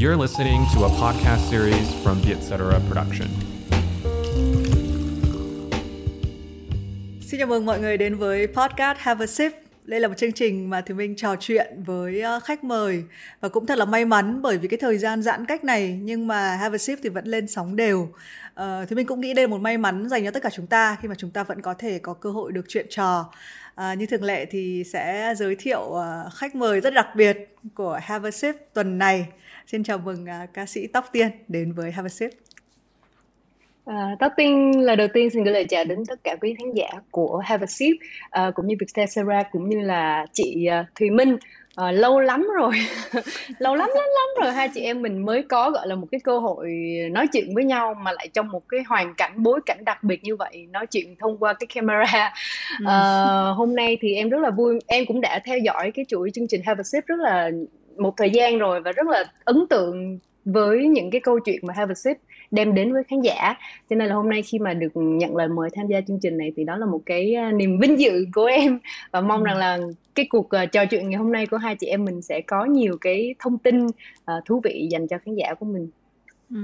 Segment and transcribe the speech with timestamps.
[0.00, 2.56] You're listening to a podcast series from the Etc.
[2.88, 3.28] Production.
[7.20, 9.52] Xin chào mừng mọi người đến với podcast Have a Sip.
[9.84, 13.04] Đây là một chương trình mà Thùy Minh trò chuyện với ờ, khách mời
[13.40, 16.26] và cũng thật là may mắn bởi vì cái thời gian giãn cách này nhưng
[16.26, 18.00] mà Have a Sip thì vẫn lên sóng đều.
[18.00, 20.66] Uh, Thùy Minh cũng nghĩ đây là một may mắn dành cho tất cả chúng
[20.66, 23.32] ta khi mà chúng ta vẫn có thể có cơ hội được chuyện trò.
[23.74, 28.00] À, như thường lệ thì sẽ giới thiệu uh, khách mời rất đặc biệt của
[28.02, 29.26] Have a Sip tuần này.
[29.70, 32.30] Xin chào mừng uh, ca sĩ Tóc Tiên đến với Have a Sip.
[33.84, 36.72] À, Tóc Tiên là đầu tiên xin gửi lời chào đến tất cả quý khán
[36.74, 37.96] giả của Have a Sip
[38.30, 41.36] à, cũng như Vietcetera cũng như là chị uh, Thùy Minh.
[41.74, 42.72] À, lâu lắm rồi
[43.58, 44.52] lâu lắm lắm lắm rồi.
[44.52, 46.70] Hai chị em mình mới có gọi là một cái cơ hội
[47.10, 50.24] nói chuyện với nhau mà lại trong một cái hoàn cảnh bối cảnh đặc biệt
[50.24, 52.32] như vậy nói chuyện thông qua cái camera.
[52.86, 53.02] À,
[53.56, 56.48] hôm nay thì em rất là vui em cũng đã theo dõi cái chuỗi chương
[56.48, 57.50] trình Have a Sip rất là
[57.98, 61.74] một thời gian rồi và rất là ấn tượng với những cái câu chuyện mà
[61.76, 62.16] Have a Sip
[62.50, 63.54] đem đến với khán giả.
[63.90, 66.38] Cho nên là hôm nay khi mà được nhận lời mời tham gia chương trình
[66.38, 68.78] này thì đó là một cái à, niềm vinh dự của em.
[69.12, 69.78] Và mong rằng là
[70.14, 72.64] cái cuộc à, trò chuyện ngày hôm nay của hai chị em mình sẽ có
[72.64, 73.86] nhiều cái thông tin
[74.24, 75.90] à, thú vị dành cho khán giả của mình.
[76.50, 76.56] Ừ.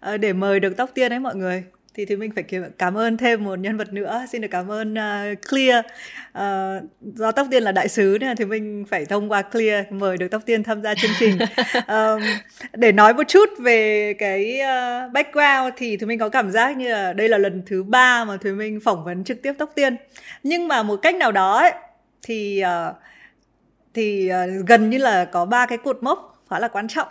[0.00, 1.64] à, để mời được tóc tiên ấy mọi người
[1.94, 2.44] thì thì mình phải
[2.78, 4.26] cảm ơn thêm một nhân vật nữa.
[4.32, 5.84] Xin được cảm ơn uh, Clear.
[6.38, 10.16] Uh, do tóc tiên là đại sứ nên thì mình phải thông qua Clear mời
[10.16, 11.38] được tóc tiên tham gia chương trình.
[11.88, 12.22] Um,
[12.72, 16.88] để nói một chút về cái uh, background thì thì mình có cảm giác như
[16.88, 19.96] là đây là lần thứ ba mà Thùy Minh phỏng vấn trực tiếp tóc tiên.
[20.42, 21.72] Nhưng mà một cách nào đó ấy,
[22.22, 22.96] thì uh,
[23.94, 27.08] thì uh, gần như là có ba cái cột mốc khá là quan trọng.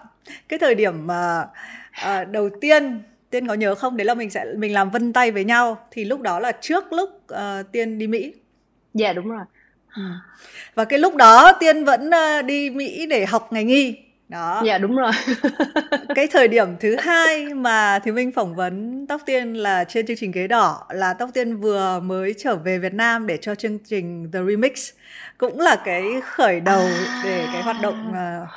[0.50, 1.48] Cái thời điểm uh,
[2.06, 3.02] uh, đầu tiên
[3.34, 3.98] tiên có nhớ không?
[3.98, 5.88] Đấy là mình sẽ mình làm vân tay với nhau.
[5.92, 8.34] Thì lúc đó là trước lúc uh, tiên đi mỹ.
[8.94, 9.46] Dạ yeah, đúng rồi.
[9.96, 10.02] Ừ.
[10.76, 13.96] và cái lúc đó tiên vẫn uh, đi mỹ để học ngành y
[14.30, 14.62] đó.
[14.66, 15.12] Dạ đúng rồi.
[16.16, 20.18] Cái thời điểm thứ hai mà thì minh phỏng vấn tóc tiên là trên chương
[20.18, 23.80] trình ghế đỏ là tóc tiên vừa mới trở về việt nam để cho chương
[23.80, 24.90] trình the remix.
[25.38, 26.88] Cũng là cái khởi đầu
[27.24, 28.50] để cái hoạt động uh,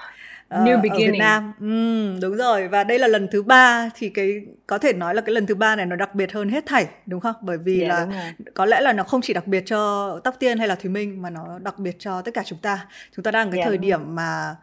[0.51, 1.09] New beginning.
[1.09, 1.53] ở Việt Nam.
[1.61, 5.21] Ừ, đúng rồi và đây là lần thứ ba thì cái có thể nói là
[5.21, 7.35] cái lần thứ ba này nó đặc biệt hơn hết thảy đúng không?
[7.41, 10.37] Bởi vì yeah, dạ, là có lẽ là nó không chỉ đặc biệt cho Tóc
[10.39, 12.87] Tiên hay là Thùy Minh mà nó đặc biệt cho tất cả chúng ta.
[13.17, 14.57] Chúng ta đang cái yeah, dạ, thời điểm mà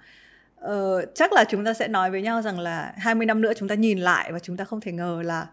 [0.66, 3.70] uh, chắc là chúng ta sẽ nói với nhau rằng là 20 năm nữa chúng
[3.70, 5.48] ta nhìn lại và chúng ta không thể ngờ là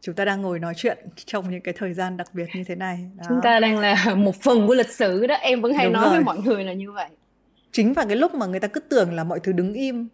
[0.00, 2.74] chúng ta đang ngồi nói chuyện trong những cái thời gian đặc biệt như thế
[2.74, 3.10] này.
[3.16, 3.24] Đó.
[3.28, 6.04] Chúng ta đang là một phần của lịch sử đó, em vẫn hay Đúng nói
[6.04, 6.14] rồi.
[6.14, 7.08] với mọi người là như vậy
[7.72, 10.08] chính vào cái lúc mà người ta cứ tưởng là mọi thứ đứng im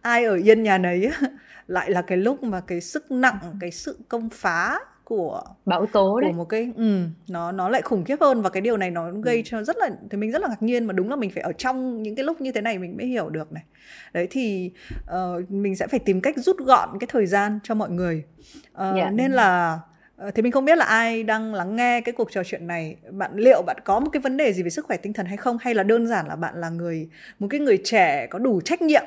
[0.00, 1.10] ai ở yên nhà nấy
[1.66, 6.20] lại là cái lúc mà cái sức nặng cái sự công phá của bão tố
[6.20, 8.90] đấy của một cái ừ, nó nó lại khủng khiếp hơn và cái điều này
[8.90, 9.42] nó gây ừ.
[9.44, 11.52] cho rất là thì mình rất là ngạc nhiên mà đúng là mình phải ở
[11.52, 13.64] trong những cái lúc như thế này mình mới hiểu được này
[14.12, 14.72] đấy thì
[15.04, 18.24] uh, mình sẽ phải tìm cách rút gọn cái thời gian cho mọi người
[18.72, 18.96] uh, yeah.
[18.96, 19.10] Dạ.
[19.10, 22.32] nên là Ờ, Ờ, thì mình không biết là ai đang lắng nghe cái cuộc
[22.32, 22.96] trò chuyện này.
[23.10, 25.36] Bạn, liệu bạn có một cái vấn đề gì về sức khỏe tinh thần hay
[25.36, 25.58] không?
[25.60, 27.08] Hay là đơn giản là bạn là người,
[27.38, 29.04] một cái người trẻ có đủ trách nhiệm,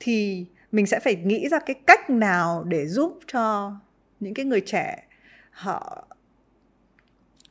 [0.00, 3.72] thì mình sẽ phải nghĩ ra cái cách nào để giúp cho
[4.20, 5.04] những cái người trẻ
[5.50, 6.06] họ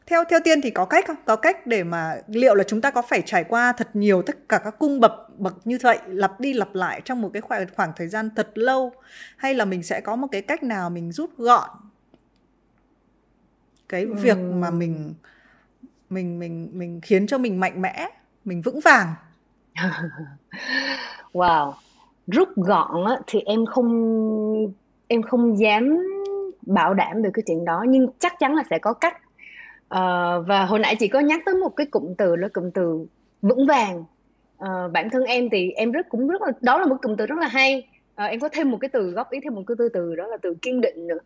[0.07, 1.15] theo theo tiên thì có cách không?
[1.25, 4.49] Có cách để mà liệu là chúng ta có phải trải qua thật nhiều tất
[4.49, 7.65] cả các cung bậc bậc như vậy, lặp đi lặp lại trong một cái khoảng
[7.75, 8.91] khoảng thời gian thật lâu,
[9.37, 11.69] hay là mình sẽ có một cái cách nào mình rút gọn
[13.89, 14.13] cái ừ.
[14.13, 15.13] việc mà mình
[16.09, 18.09] mình mình mình khiến cho mình mạnh mẽ
[18.45, 19.07] mình vững vàng.
[21.33, 21.73] Wow.
[22.27, 24.73] Rút gọn á, thì em không
[25.07, 25.97] em không dám
[26.61, 29.17] bảo đảm về cái chuyện đó nhưng chắc chắn là sẽ có cách.
[29.95, 33.05] Uh, và hồi nãy chị có nhắc tới một cái cụm từ là cụm từ
[33.41, 34.03] vững vàng.
[34.63, 37.25] Uh, bản thân em thì em rất cũng rất là đó là một cụm từ
[37.25, 37.87] rất là hay.
[38.23, 40.27] Uh, em có thêm một cái từ góp ý thêm một cái từ từ đó
[40.27, 41.19] là từ kiên định nữa.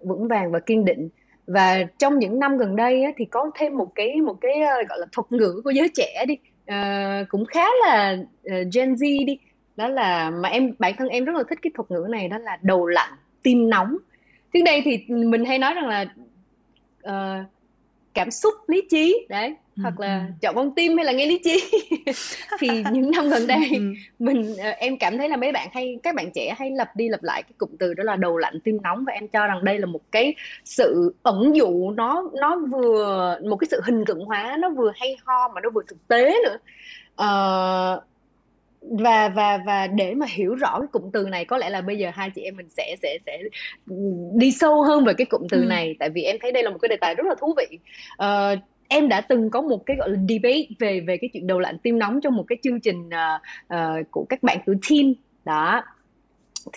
[0.00, 1.08] Vững vàng và kiên định
[1.48, 4.76] và trong những năm gần đây á, thì có thêm một cái một cái ờ,
[4.88, 6.36] gọi là thuật ngữ của giới trẻ đi.
[6.70, 8.16] Uh, cũng khá là
[8.46, 9.38] uh, Gen Z đi.
[9.76, 12.38] Đó là mà em bản thân em rất là thích cái thuật ngữ này đó
[12.38, 13.12] là đầu lạnh
[13.42, 13.96] tim nóng.
[14.52, 16.06] Trước đây thì mình hay nói rằng là
[17.08, 17.46] uh,
[18.14, 20.32] cảm xúc lý trí đấy hoặc là ừ.
[20.40, 21.70] chọn con tim hay là nghe lý trí
[22.58, 23.80] thì những năm gần đây ừ.
[24.18, 27.08] mình ờ, em cảm thấy là mấy bạn hay các bạn trẻ hay lặp đi
[27.08, 29.64] lặp lại cái cụm từ đó là đầu lạnh tim nóng và em cho rằng
[29.64, 30.34] đây là một cái
[30.64, 35.16] sự ẩn dụ nó nó vừa một cái sự hình tượng hóa nó vừa hay
[35.24, 36.58] ho mà nó vừa thực tế nữa
[37.12, 38.04] uh,
[38.82, 41.98] và và và để mà hiểu rõ cái cụm từ này có lẽ là bây
[41.98, 43.38] giờ hai chị em mình sẽ sẽ sẽ
[44.34, 45.64] đi sâu hơn về cái cụm từ ừ.
[45.64, 47.78] này tại vì em thấy đây là một cái đề tài rất là thú vị
[48.22, 48.58] uh,
[48.88, 51.78] em đã từng có một cái gọi là debate về về cái chuyện đầu lạnh
[51.82, 53.40] tim nóng trong một cái chương trình uh,
[53.74, 55.14] uh, của các bạn tuổi teen
[55.44, 55.84] đó.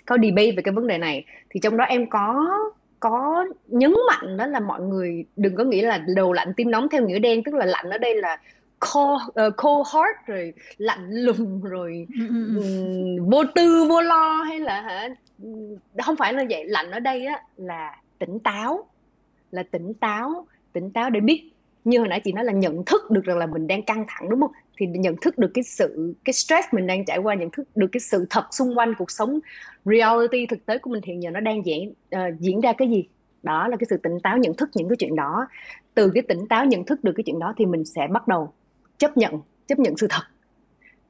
[0.05, 1.25] Có debate về cái vấn đề này.
[1.49, 2.57] Thì trong đó em có
[2.99, 6.89] có nhấn mạnh đó là mọi người đừng có nghĩ là đầu lạnh tim nóng
[6.89, 8.37] theo nghĩa đen tức là lạnh ở đây là
[8.79, 14.81] cold, uh, cold heart rồi lạnh lùng rồi um, vô tư vô lo hay là
[14.81, 15.09] hả?
[16.05, 16.65] Không phải là vậy.
[16.65, 18.87] Lạnh ở đây á là tỉnh táo
[19.51, 21.50] là tỉnh táo tỉnh táo để biết
[21.83, 24.29] như hồi nãy chị nói là nhận thức được rằng là mình đang căng thẳng
[24.29, 24.51] đúng không?
[24.77, 27.87] Thì nhận thức được cái sự cái stress mình đang trải qua nhận thức được
[27.91, 29.39] cái sự thật xung quanh cuộc sống
[29.85, 33.07] reality thực tế của mình hiện giờ nó đang diễn uh, diễn ra cái gì?
[33.43, 35.47] Đó là cái sự tỉnh táo nhận thức những cái chuyện đó.
[35.93, 38.53] Từ cái tỉnh táo nhận thức được cái chuyện đó thì mình sẽ bắt đầu
[38.97, 40.23] chấp nhận chấp nhận sự thật.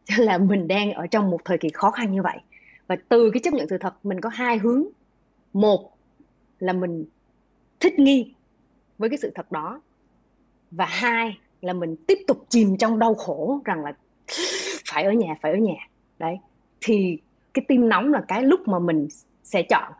[0.17, 2.37] Là mình đang ở trong một thời kỳ khó khăn như vậy.
[2.87, 4.83] Và từ cái chấp nhận sự thật mình có hai hướng.
[5.53, 5.91] Một
[6.59, 7.05] là mình
[7.79, 8.33] thích nghi
[8.97, 9.81] với cái sự thật đó
[10.71, 13.93] và hai là mình tiếp tục chìm trong đau khổ rằng là
[14.91, 15.87] phải ở nhà, phải ở nhà.
[16.19, 16.39] Đấy.
[16.81, 17.17] Thì
[17.53, 19.07] cái tim nóng là cái lúc mà mình
[19.43, 19.91] sẽ chọn.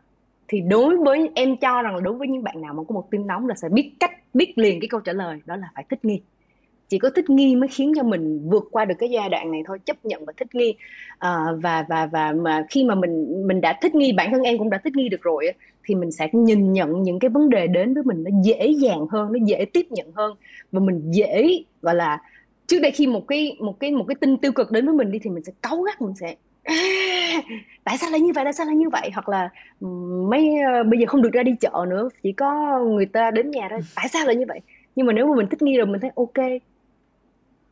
[0.48, 3.12] Thì đối với, em cho rằng là đối với những bạn nào mà có một
[3.12, 5.86] tim nóng là sẽ biết cách, biết liền cái câu trả lời, đó là phải
[5.90, 6.22] thích nghi
[6.92, 9.62] chỉ có thích nghi mới khiến cho mình vượt qua được cái giai đoạn này
[9.68, 10.76] thôi chấp nhận và thích nghi.
[11.20, 14.58] À, và và và mà khi mà mình mình đã thích nghi bản thân em
[14.58, 15.52] cũng đã thích nghi được rồi
[15.86, 19.08] thì mình sẽ nhìn nhận những cái vấn đề đến với mình nó dễ dàng
[19.12, 20.36] hơn nó dễ tiếp nhận hơn
[20.72, 22.22] và mình dễ gọi là
[22.68, 25.12] trước đây khi một cái một cái một cái tin tiêu cực đến với mình
[25.12, 26.76] đi thì mình sẽ cáu gắt mình sẽ à,
[27.84, 29.10] tại sao lại như vậy tại sao lại như vậy?
[29.14, 29.50] Hoặc là
[30.30, 30.50] mấy
[30.82, 33.68] uh, bây giờ không được ra đi chợ nữa chỉ có người ta đến nhà
[33.70, 34.60] thôi tại sao lại như vậy?
[34.96, 36.62] Nhưng mà nếu mà mình thích nghi rồi mình thấy ok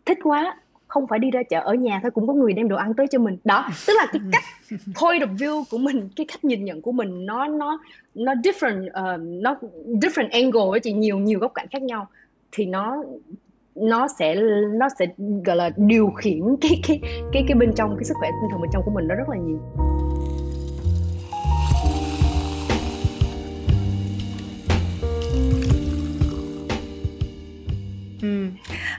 [0.10, 0.56] thích quá
[0.88, 3.08] không phải đi ra chợ ở nhà thôi cũng có người đem đồ ăn tới
[3.08, 3.38] cho mình.
[3.44, 4.44] Đó tức là cái cách
[5.02, 7.80] point of view của mình cái cách nhìn nhận của mình nó nó
[8.16, 9.56] nó different uh, nó
[9.88, 12.08] different angle với chị nhiều nhiều góc cạnh khác nhau.
[12.52, 13.04] Thì nó
[13.76, 14.36] nó sẽ
[14.74, 15.06] nó sẽ
[15.46, 17.00] gọi là điều khiển cái cái
[17.32, 19.30] cái cái bên trong cái sức khỏe tinh thần bên trong của mình nó rất
[19.30, 19.60] là nhiều
[28.22, 28.46] Ừ.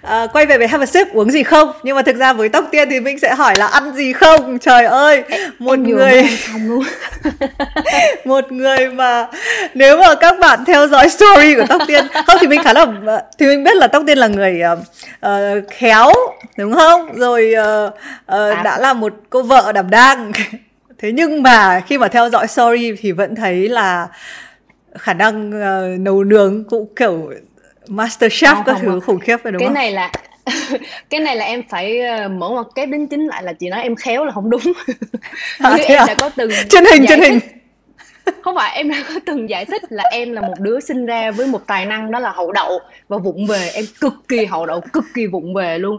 [0.03, 2.49] À, quay về với have a sip uống gì không nhưng mà thực ra với
[2.49, 5.23] tóc tiên thì mình sẽ hỏi là ăn gì không trời ơi
[5.59, 6.25] một em người
[6.67, 6.83] luôn.
[8.25, 9.27] một người mà
[9.75, 12.87] nếu mà các bạn theo dõi story của tóc tiên không thì mình khá là
[13.39, 14.79] thì mình biết là tóc tiên là người uh,
[15.27, 16.13] uh, khéo
[16.59, 20.33] đúng không rồi uh, uh, đã là một cô vợ đảm đang
[20.99, 24.09] thế nhưng mà khi mà theo dõi story thì vẫn thấy là
[24.99, 27.33] khả năng uh, nấu nướng cũng kiểu
[27.91, 29.01] master chef không, các không, thứ không.
[29.01, 29.75] khủng khiếp phải đúng cái không?
[29.75, 30.13] này là
[31.11, 33.83] cái này là em phải ờ, mở một cái đính chính lại là chị nói
[33.83, 34.63] em khéo là không đúng
[35.59, 36.05] à, em à?
[36.07, 37.39] đã có từng trên hình trên hình
[38.43, 41.31] không phải em đã có từng giải thích là em là một đứa sinh ra
[41.31, 44.67] với một tài năng đó là hậu đậu và vụng về em cực kỳ hậu
[44.67, 45.99] đậu cực kỳ vụng về luôn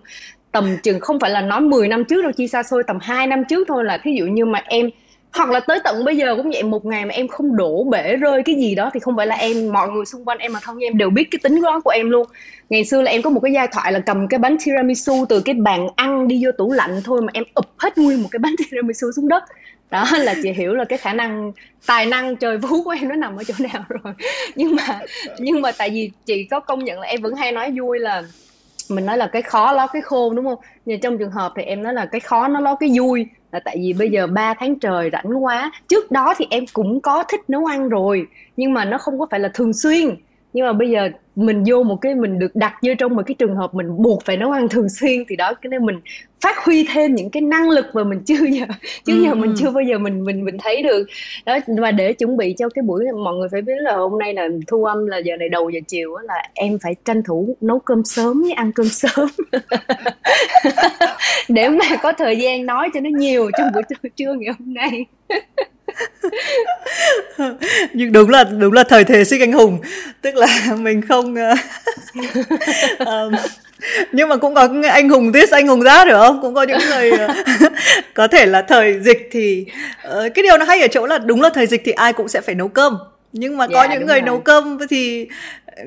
[0.52, 3.28] tầm chừng không phải là nói 10 năm trước đâu chi xa xôi tầm 2
[3.28, 4.90] năm trước thôi là thí dụ như mà em
[5.34, 8.16] hoặc là tới tận bây giờ cũng vậy, một ngày mà em không đổ bể
[8.16, 10.60] rơi cái gì đó thì không phải là em, mọi người xung quanh em mà
[10.64, 12.28] thân em đều biết cái tính đó của em luôn.
[12.70, 15.42] Ngày xưa là em có một cái giai thoại là cầm cái bánh tiramisu từ
[15.42, 18.40] cái bàn ăn đi vô tủ lạnh thôi mà em ụp hết nguyên một cái
[18.40, 19.44] bánh tiramisu xuống đất.
[19.92, 21.52] Đó, là chị hiểu là cái khả năng,
[21.86, 24.14] tài năng trời phú của em nó nằm ở chỗ nào rồi.
[24.56, 25.00] Nhưng mà
[25.40, 28.24] nhưng mà tại vì chị có công nhận là em vẫn hay nói vui là,
[28.90, 30.60] mình nói là cái khó ló cái khôn đúng không?
[30.86, 33.60] Nhưng trong trường hợp thì em nói là cái khó nó ló cái vui là
[33.60, 37.24] tại vì bây giờ 3 tháng trời rảnh quá, trước đó thì em cũng có
[37.24, 40.16] thích nấu ăn rồi, nhưng mà nó không có phải là thường xuyên
[40.54, 43.36] nhưng mà bây giờ mình vô một cái mình được đặt vô trong một cái
[43.40, 46.00] trường hợp mình buộc phải nấu ăn thường xuyên thì đó cái nên mình
[46.42, 48.66] phát huy thêm những cái năng lực mà mình chưa giờ
[49.06, 49.24] chứ ừ.
[49.24, 49.56] giờ mình ừ.
[49.60, 51.08] chưa bao giờ mình mình mình thấy được
[51.46, 54.34] đó và để chuẩn bị cho cái buổi mọi người phải biết là hôm nay
[54.34, 57.80] là thu âm là giờ này đầu giờ chiều là em phải tranh thủ nấu
[57.80, 59.30] cơm sớm với ăn cơm sớm
[61.50, 63.84] để mà có thời gian nói cho nó nhiều trong buổi
[64.16, 65.06] trưa ngày hôm nay
[67.94, 69.80] nhưng đúng là đúng là thời thế sinh anh hùng.
[70.22, 71.36] Tức là mình không
[73.00, 73.34] um,
[74.12, 76.42] nhưng mà cũng có anh hùng this anh hùng that được không?
[76.42, 77.28] Cũng có những người ờ,
[78.14, 79.66] có thể là thời dịch thì
[80.08, 82.28] uh, cái điều nó hay ở chỗ là đúng là thời dịch thì ai cũng
[82.28, 82.98] sẽ phải nấu cơm.
[83.34, 84.26] Nhưng mà yeah, có những người rồi.
[84.26, 85.28] nấu cơm thì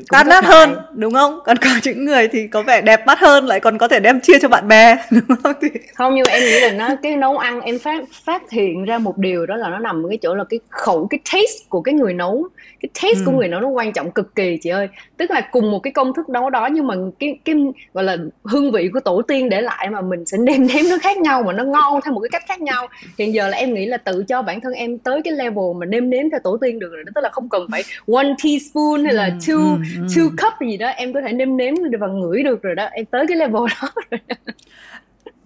[0.08, 1.40] tan nát hơn đúng không?
[1.44, 4.20] Còn có những người thì có vẻ đẹp mắt hơn lại còn có thể đem
[4.20, 5.52] chia cho bạn bè đúng không?
[5.62, 5.68] Thì...
[5.94, 8.98] không nhưng mà em nghĩ là nó cái nấu ăn em phát phát hiện ra
[8.98, 11.80] một điều đó là nó nằm ở cái chỗ là cái khẩu cái taste của
[11.80, 12.48] cái người nấu.
[12.80, 13.22] Cái taste ừ.
[13.26, 14.88] của người nấu nó quan trọng cực kỳ chị ơi.
[15.16, 17.54] Tức là cùng một cái công thức nấu đó nhưng mà cái cái
[17.94, 20.98] gọi là hương vị của tổ tiên để lại mà mình sẽ nêm nếm nó
[21.02, 22.86] khác nhau mà nó ngon theo một cái cách khác nhau.
[23.18, 25.86] Hiện giờ là em nghĩ là tự cho bản thân em tới cái level mà
[25.86, 27.82] nêm nếm theo tổ tiên được rồi đó tức là không cần phải
[28.14, 30.06] one teaspoon hay là ừ, two ừ, ừ.
[30.08, 32.88] two cup gì đó em có thể nêm nếm và ngửi được rồi đó.
[32.92, 34.20] Em tới cái level đó rồi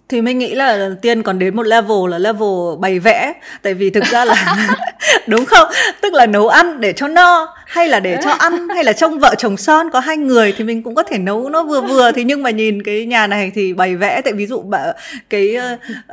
[0.09, 3.33] thì mình nghĩ là tiên còn đến một level là level bày vẽ.
[3.61, 4.67] Tại vì thực ra là
[5.27, 5.67] đúng không?
[6.01, 9.19] Tức là nấu ăn để cho no hay là để cho ăn hay là trong
[9.19, 12.11] vợ chồng son có hai người thì mình cũng có thể nấu nó vừa vừa.
[12.11, 14.21] Thì nhưng mà nhìn cái nhà này thì bày vẽ.
[14.21, 14.63] Tại ví dụ
[15.29, 15.57] cái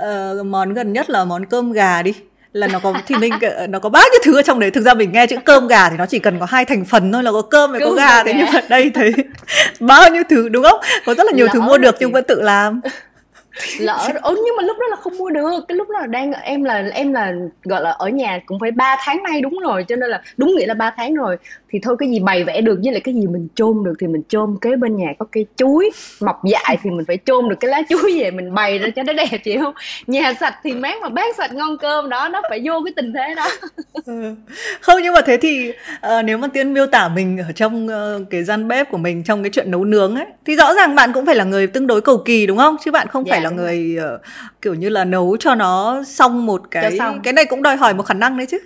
[0.00, 2.14] uh, món gần nhất là món cơm gà đi
[2.56, 3.32] là nó có thì mình
[3.68, 4.70] nó có bao nhiêu thứ ở trong đấy.
[4.70, 7.12] Thực ra mình nghe chữ cơm gà thì nó chỉ cần có hai thành phần
[7.12, 8.34] thôi là có cơm và có gà thế.
[8.36, 9.12] nhưng mà đây thấy
[9.80, 10.80] bao nhiêu thứ đúng không?
[11.06, 12.80] Có rất là nhiều Lỡ thứ mua được nhưng vẫn tự làm
[13.78, 15.64] lỡ ừ, nhưng mà lúc đó là không mua được.
[15.68, 17.32] Cái lúc đó là đang em là em là
[17.64, 20.54] gọi là ở nhà cũng phải 3 tháng nay đúng rồi cho nên là đúng
[20.56, 21.36] nghĩa là 3 tháng rồi.
[21.70, 24.06] Thì thôi cái gì bày vẽ được với lại cái gì mình chôn được thì
[24.06, 27.56] mình chôn kế bên nhà có cây chuối mọc dại thì mình phải chôn được
[27.60, 29.74] cái lá chuối về mình bày ra cho nó đẹp chị không?
[30.06, 33.12] Nhà sạch thì mát mà bát sạch ngon cơm đó nó phải vô cái tình
[33.12, 33.48] thế đó.
[34.06, 34.34] Ừ.
[34.80, 38.30] không nhưng mà thế thì uh, nếu mà tiên miêu tả mình ở trong uh,
[38.30, 41.12] cái gian bếp của mình trong cái chuyện nấu nướng ấy thì rõ ràng bạn
[41.12, 42.76] cũng phải là người tương đối cầu kỳ đúng không?
[42.84, 44.20] Chứ bạn không dạ, phải là người uh,
[44.62, 47.20] kiểu như là nấu cho nó xong một cái xong.
[47.22, 48.58] cái này cũng đòi hỏi một khả năng đấy chứ.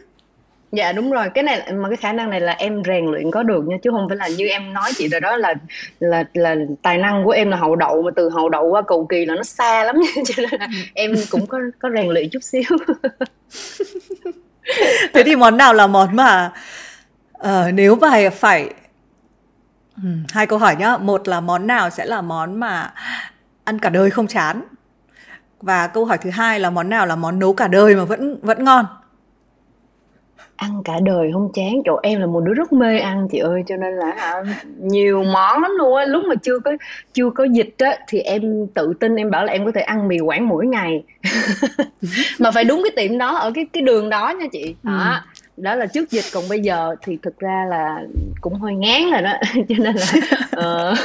[0.72, 1.30] Dạ đúng rồi.
[1.34, 3.90] Cái này mà cái khả năng này là em rèn luyện có được nha chứ
[3.90, 5.54] không phải là như em nói chị rồi đó là
[6.00, 9.06] là là tài năng của em là hậu đậu mà từ hậu đậu qua cầu
[9.06, 9.96] kỳ là nó xa lắm.
[10.00, 12.62] Nha cho nên là em cũng có có rèn luyện chút xíu.
[15.14, 16.52] Thế thì món nào là món mà
[17.38, 18.70] uh, nếu mà phải
[19.96, 20.96] hmm, hai câu hỏi nhá.
[20.96, 22.92] Một là món nào sẽ là món mà
[23.70, 24.62] ăn cả đời không chán.
[25.60, 28.38] Và câu hỏi thứ hai là món nào là món nấu cả đời mà vẫn
[28.42, 28.84] vẫn ngon?
[30.56, 31.72] Ăn cả đời không chán.
[31.84, 34.42] Chỗ em là một đứa rất mê ăn chị ơi cho nên là
[34.78, 36.04] nhiều món lắm luôn á.
[36.04, 36.70] Lúc mà chưa có
[37.12, 40.08] chưa có dịch á thì em tự tin em bảo là em có thể ăn
[40.08, 41.04] mì quảng mỗi ngày.
[42.38, 44.74] Mà phải đúng cái tiệm đó ở cái cái đường đó nha chị.
[44.82, 44.92] Đó.
[44.92, 48.02] Ừ đó là trước dịch còn bây giờ thì thực ra là
[48.40, 49.32] cũng hơi ngán rồi đó.
[49.68, 50.06] Cho nên là
[50.90, 50.98] uh,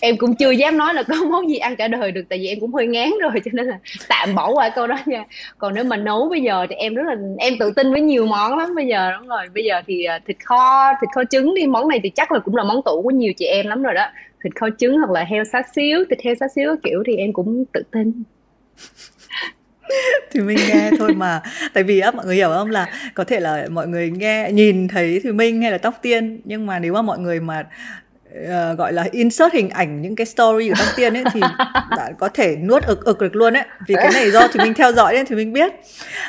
[0.00, 2.46] em cũng chưa dám nói là có món gì ăn cả đời được tại vì
[2.46, 5.24] em cũng hơi ngán rồi cho nên là tạm bỏ qua câu đó nha.
[5.58, 8.26] Còn nếu mà nấu bây giờ thì em rất là em tự tin với nhiều
[8.26, 9.46] món lắm bây giờ đúng rồi.
[9.54, 12.38] Bây giờ thì ờ, thịt kho thịt kho trứng đi món này thì chắc là
[12.38, 14.06] cũng là món tủ của nhiều chị em lắm rồi đó.
[14.44, 17.32] Thịt kho trứng hoặc là heo xá xíu thịt heo xá xíu kiểu thì em
[17.32, 18.22] cũng tự tin.
[20.30, 21.40] thì mình nghe thôi mà.
[21.72, 22.70] Tại vì á mọi người hiểu không?
[22.70, 26.40] Là có thể là mọi người nghe nhìn thấy thì minh hay là tóc tiên
[26.44, 27.64] nhưng mà nếu mà mọi người mà
[28.42, 31.40] uh, gọi là insert hình ảnh những cái story của tóc tiên ấy thì
[31.96, 33.64] bạn có thể nuốt ực ực được luôn ấy.
[33.86, 35.72] Vì cái này do thì mình theo dõi nên thì mình biết.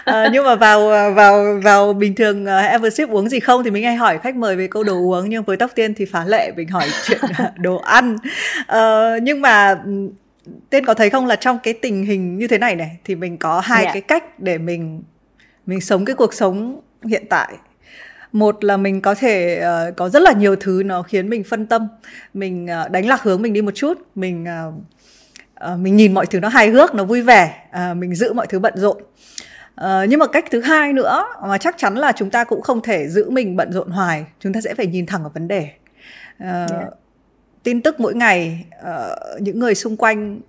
[0.10, 3.84] Uh, nhưng mà vào vào vào bình thường uh, Eversip uống gì không thì mình
[3.84, 5.30] hay hỏi khách mời về câu đồ uống.
[5.30, 7.22] Nhưng với tóc tiên thì phá lệ mình hỏi chuyện
[7.58, 8.18] đồ ăn.
[8.72, 9.76] Uh, nhưng mà
[10.70, 11.26] tên có thấy không?
[11.26, 13.96] Là trong cái tình hình như thế này này thì mình có hai yeah.
[13.96, 14.02] Dạ.
[14.02, 15.04] cái cách để mình
[15.66, 17.54] mình sống cái cuộc sống hiện tại.
[18.32, 21.66] Một là mình có thể uh, có rất là nhiều thứ nó khiến mình phân
[21.66, 21.88] tâm.
[22.34, 23.98] Mình uh, đánh lạc hướng mình đi một chút.
[24.16, 24.74] Mình uh,
[25.74, 28.48] uh, mình nhìn mọi thứ nó hài hước nó vui vẻ uh, mình giữ mọi
[28.48, 28.98] thứ bận rộn.
[29.82, 32.82] Uh, nhưng mà cách thứ hai nữa mà chắc chắn là chúng ta cũng không
[32.82, 34.26] thể giữ mình bận rộn hoài.
[34.40, 35.70] Chúng ta sẽ phải nhìn thẳng vào vấn đề.
[36.44, 36.86] Uh, yeah dạ
[37.68, 40.40] tin tức mỗi ngày uh, những người xung quanh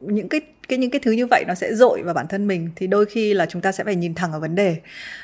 [0.00, 2.70] những cái cái những cái thứ như vậy nó sẽ dội vào bản thân mình
[2.76, 4.76] thì đôi khi là chúng ta sẽ phải nhìn thẳng vào vấn đề.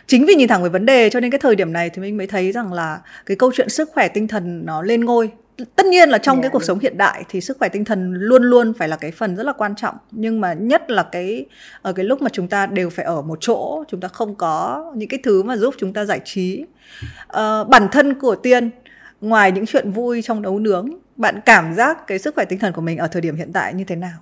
[0.07, 2.17] Chính vì nhìn thẳng vào vấn đề cho nên cái thời điểm này thì mình
[2.17, 5.31] mới thấy rằng là cái câu chuyện sức khỏe tinh thần nó lên ngôi.
[5.77, 6.67] Tất nhiên là trong yeah, cái cuộc đúng.
[6.67, 9.47] sống hiện đại thì sức khỏe tinh thần luôn luôn phải là cái phần rất
[9.47, 11.47] là quan trọng nhưng mà nhất là cái
[11.83, 14.85] ở cái lúc mà chúng ta đều phải ở một chỗ chúng ta không có
[14.97, 16.65] những cái thứ mà giúp chúng ta giải trí.
[17.25, 18.71] Uh, bản thân của tiên
[19.25, 22.73] ngoài những chuyện vui trong nấu nướng bạn cảm giác cái sức khỏe tinh thần
[22.73, 24.19] của mình ở thời điểm hiện tại như thế nào?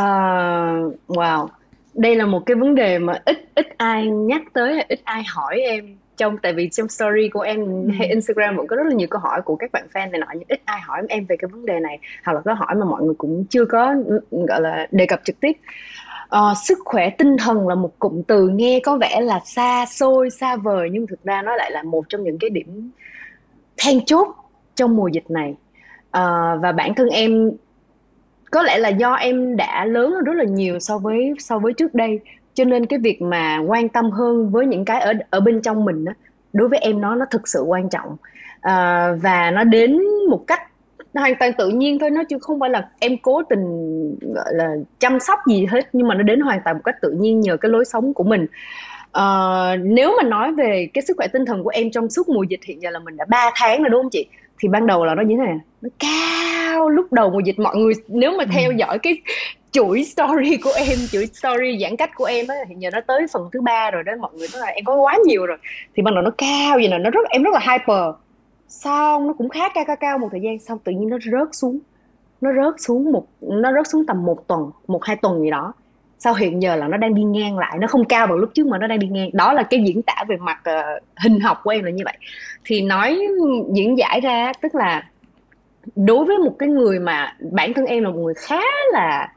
[0.00, 1.48] Uh, wow.
[1.94, 5.60] Đây là một cái vấn đề mà ít ít ai nhắc tới ít ai hỏi
[5.60, 7.90] em trong tại vì trong story của em ừ.
[7.98, 10.26] hay Instagram cũng có rất là nhiều câu hỏi của các bạn fan này nọ
[10.34, 12.84] nhưng ít ai hỏi em về cái vấn đề này hoặc là câu hỏi mà
[12.84, 13.94] mọi người cũng chưa có
[14.30, 15.52] gọi là đề cập trực tiếp
[16.36, 20.30] uh, sức khỏe tinh thần là một cụm từ nghe có vẻ là xa xôi
[20.30, 22.90] xa vời nhưng thực ra nó lại là một trong những cái điểm
[23.78, 24.28] then chốt
[24.74, 25.54] trong mùa dịch này.
[26.08, 27.50] Uh, và bản thân em
[28.50, 31.72] có lẽ là do em đã lớn hơn rất là nhiều so với so với
[31.72, 32.20] trước đây
[32.54, 35.84] cho nên cái việc mà quan tâm hơn với những cái ở ở bên trong
[35.84, 36.12] mình đó,
[36.52, 38.16] đối với em nó nó thực sự quan trọng.
[38.60, 39.98] À, và nó đến
[40.30, 40.62] một cách
[41.14, 43.64] nó hoàn toàn tự nhiên thôi nó chứ không phải là em cố tình
[44.34, 47.10] gọi là chăm sóc gì hết nhưng mà nó đến hoàn toàn một cách tự
[47.10, 48.46] nhiên nhờ cái lối sống của mình.
[49.18, 52.42] Uh, nếu mà nói về cái sức khỏe tinh thần của em trong suốt mùa
[52.42, 54.26] dịch hiện giờ là mình đã 3 tháng rồi đúng không chị?
[54.58, 57.76] Thì ban đầu là nó như thế này nó cao lúc đầu mùa dịch mọi
[57.76, 58.74] người nếu mà theo ừ.
[58.78, 59.22] dõi cái
[59.72, 63.26] chuỗi story của em chuỗi story giãn cách của em á hiện giờ nó tới
[63.32, 65.58] phần thứ ba rồi đó mọi người nói là em có quá nhiều rồi.
[65.96, 68.14] Thì ban đầu nó cao vậy nè nó rất em rất là hyper
[68.70, 71.48] xong nó cũng khá cao cao cao một thời gian xong tự nhiên nó rớt
[71.52, 71.78] xuống.
[72.40, 75.72] Nó rớt xuống một nó rớt xuống tầm một tuần một hai tuần gì đó.
[76.18, 78.66] Sau hiện giờ là nó đang đi ngang lại nó không cao bằng lúc trước
[78.66, 79.30] mà nó đang đi ngang.
[79.32, 82.16] Đó là cái diễn tả về mặt uh, hình học của em là như vậy.
[82.64, 83.20] Thì nói
[83.72, 85.10] diễn giải ra tức là
[85.96, 88.60] đối với một cái người mà bản thân em là một người khá
[88.92, 89.32] là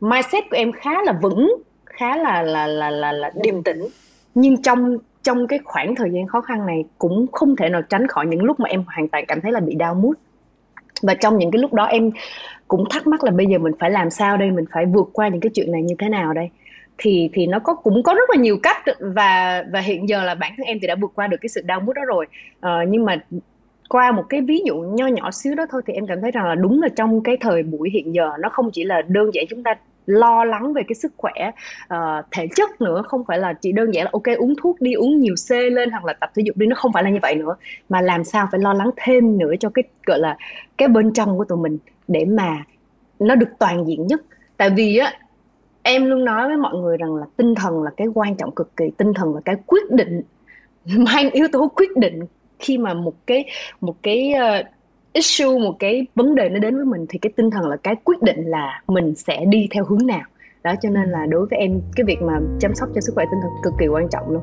[0.00, 1.56] mindset của em khá là vững
[1.86, 3.88] khá là là là là, là điềm tĩnh.
[4.34, 8.06] Nhưng trong trong cái khoảng thời gian khó khăn này cũng không thể nào tránh
[8.06, 10.14] khỏi những lúc mà em hoàn toàn cảm thấy là bị đau mút
[11.02, 12.10] và trong những cái lúc đó em
[12.68, 15.28] cũng thắc mắc là bây giờ mình phải làm sao đây mình phải vượt qua
[15.28, 16.50] những cái chuyện này như thế nào đây?
[16.98, 20.34] Thì thì nó có cũng có rất là nhiều cách và và hiện giờ là
[20.34, 22.26] bản thân em thì đã vượt qua được cái sự đau mút đó rồi.
[22.60, 23.16] Ờ, nhưng mà
[23.88, 26.46] qua một cái ví dụ nho nhỏ xíu đó thôi thì em cảm thấy rằng
[26.46, 29.44] là đúng là trong cái thời buổi hiện giờ nó không chỉ là đơn giản
[29.48, 29.74] chúng ta
[30.06, 31.50] lo lắng về cái sức khỏe
[31.94, 33.02] uh, thể chất nữa.
[33.06, 35.90] Không phải là chỉ đơn giản là ok uống thuốc đi uống nhiều c lên
[35.90, 36.66] hoặc là tập thể dục đi.
[36.66, 37.56] Nó không phải là như vậy nữa.
[37.88, 40.36] Mà làm sao phải lo lắng thêm nữa cho cái gọi là
[40.78, 42.64] cái bên trong của tụi mình để mà
[43.18, 44.20] nó được toàn diện nhất.
[44.56, 45.12] Tại vì á
[45.82, 48.76] em luôn nói với mọi người rằng là tinh thần là cái quan trọng cực
[48.76, 48.84] kỳ.
[48.96, 50.22] Tinh thần là cái quyết định
[50.98, 52.20] mang yếu tố quyết định
[52.58, 53.44] khi mà một cái
[53.80, 54.66] một cái uh,
[55.16, 57.94] issue một cái vấn đề nó đến với mình thì cái tinh thần là cái
[58.04, 60.22] quyết định là mình sẽ đi theo hướng nào.
[60.62, 63.24] Đó cho nên là đối với em cái việc mà chăm sóc cho sức khỏe
[63.30, 64.42] tinh thần cực kỳ quan trọng luôn.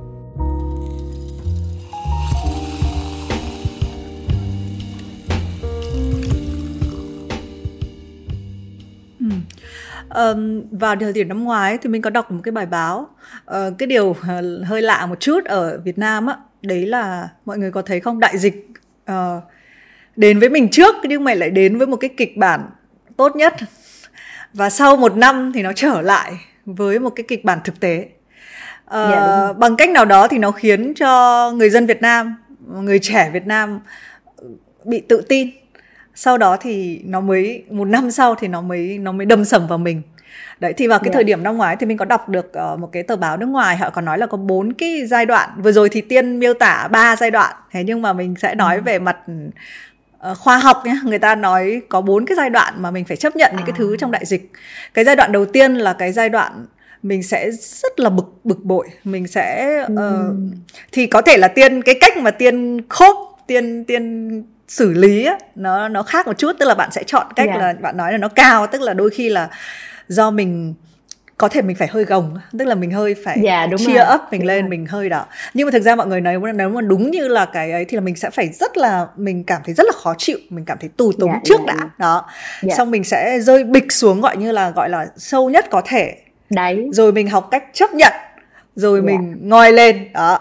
[10.16, 13.08] Um, vào thời điểm năm ngoái thì mình có đọc một cái bài báo
[13.52, 14.18] uh, cái điều uh,
[14.66, 16.38] hơi lạ một chút ở Việt Nam á.
[16.62, 18.20] Đấy là mọi người có thấy không?
[18.20, 18.68] Đại dịch
[19.12, 19.44] uh,
[20.16, 22.62] đến với mình trước nhưng mà lại đến với một cái kịch bản
[23.18, 23.54] tốt nhất.
[24.54, 26.32] Và sau một năm thì nó trở lại
[26.66, 28.06] với một cái kịch bản thực tế.
[28.88, 32.36] Uh, yeah, bằng cách nào đó thì nó khiến cho người dân Việt Nam
[32.68, 33.80] người trẻ Việt Nam
[34.84, 35.50] bị tự tin.
[36.16, 39.68] Sau đó thì nó mới một năm sau thì nó mới nó mới đâm sầm
[39.68, 40.02] vào mình.
[40.60, 41.14] Đấy thì vào cái yeah.
[41.14, 43.46] thời điểm năm ngoái thì mình có đọc được uh, một cái tờ báo nước
[43.46, 45.50] ngoài họ còn nói là có bốn cái giai đoạn.
[45.58, 47.56] Vừa rồi thì tiên miêu tả ba giai đoạn.
[47.72, 48.82] Thế nhưng mà mình sẽ nói ừ.
[48.82, 49.18] về mặt
[50.40, 53.36] khoa học nhé người ta nói có bốn cái giai đoạn mà mình phải chấp
[53.36, 54.52] nhận những cái thứ trong đại dịch
[54.94, 56.66] cái giai đoạn đầu tiên là cái giai đoạn
[57.04, 60.36] mình sẽ rất là bực bực bội mình sẽ uh, ừ.
[60.92, 65.38] thì có thể là tiên cái cách mà tiên khốp tiên tiên xử lý á,
[65.56, 67.60] nó nó khác một chút tức là bạn sẽ chọn cách yeah.
[67.60, 69.50] là bạn nói là nó cao tức là đôi khi là
[70.08, 70.74] do mình
[71.38, 74.32] có thể mình phải hơi gồng tức là mình hơi phải yeah, đúng chia ấp
[74.32, 74.70] mình đúng lên rồi.
[74.70, 77.46] mình hơi đó nhưng mà thực ra mọi người nói nếu mà đúng như là
[77.46, 80.16] cái ấy thì là mình sẽ phải rất là mình cảm thấy rất là khó
[80.18, 81.80] chịu mình cảm thấy tù túng yeah, trước yeah.
[81.80, 82.26] đã đó
[82.62, 82.78] yeah.
[82.78, 86.16] xong mình sẽ rơi bịch xuống gọi như là gọi là sâu nhất có thể
[86.50, 88.14] đấy rồi mình học cách chấp nhận
[88.76, 89.06] rồi yeah.
[89.06, 90.40] mình ngoi lên đó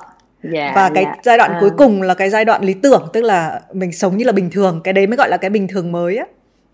[0.53, 1.19] Yeah, và cái yeah.
[1.23, 1.61] giai đoạn uh.
[1.61, 4.51] cuối cùng là cái giai đoạn lý tưởng tức là mình sống như là bình
[4.51, 6.25] thường cái đấy mới gọi là cái bình thường mới á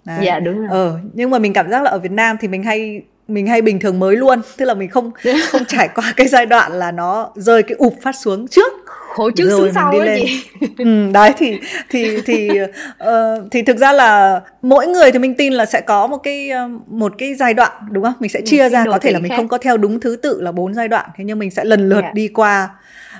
[0.07, 2.49] dạ yeah, đúng rồi ờ nhưng mà mình cảm giác là ở Việt Nam thì
[2.49, 5.11] mình hay mình hay bình thường mới luôn tức là mình không
[5.51, 9.31] không trải qua cái giai đoạn là nó rơi cái ụp phát xuống trước khổ
[9.31, 10.45] trước rồi sau đi lên chị.
[10.79, 11.59] ừ, đấy thì
[11.91, 12.51] thì thì
[13.05, 13.09] uh,
[13.51, 16.51] thì thực ra là mỗi người thì mình tin là sẽ có một cái
[16.87, 19.37] một cái giai đoạn đúng không mình sẽ chia ra có thể là mình khác.
[19.37, 21.89] không có theo đúng thứ tự là bốn giai đoạn thế nhưng mình sẽ lần
[21.89, 22.05] lượt yeah.
[22.05, 22.13] Dạ.
[22.15, 22.69] đi qua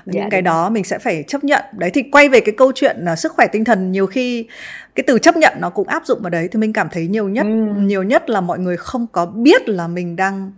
[0.05, 2.71] những dạ, cái đó mình sẽ phải chấp nhận đấy thì quay về cái câu
[2.75, 4.45] chuyện uh, sức khỏe tinh thần nhiều khi
[4.95, 7.29] cái từ chấp nhận nó cũng áp dụng vào đấy thì mình cảm thấy nhiều
[7.29, 7.81] nhất ừ.
[7.81, 10.51] nhiều nhất là mọi người không có biết là mình đang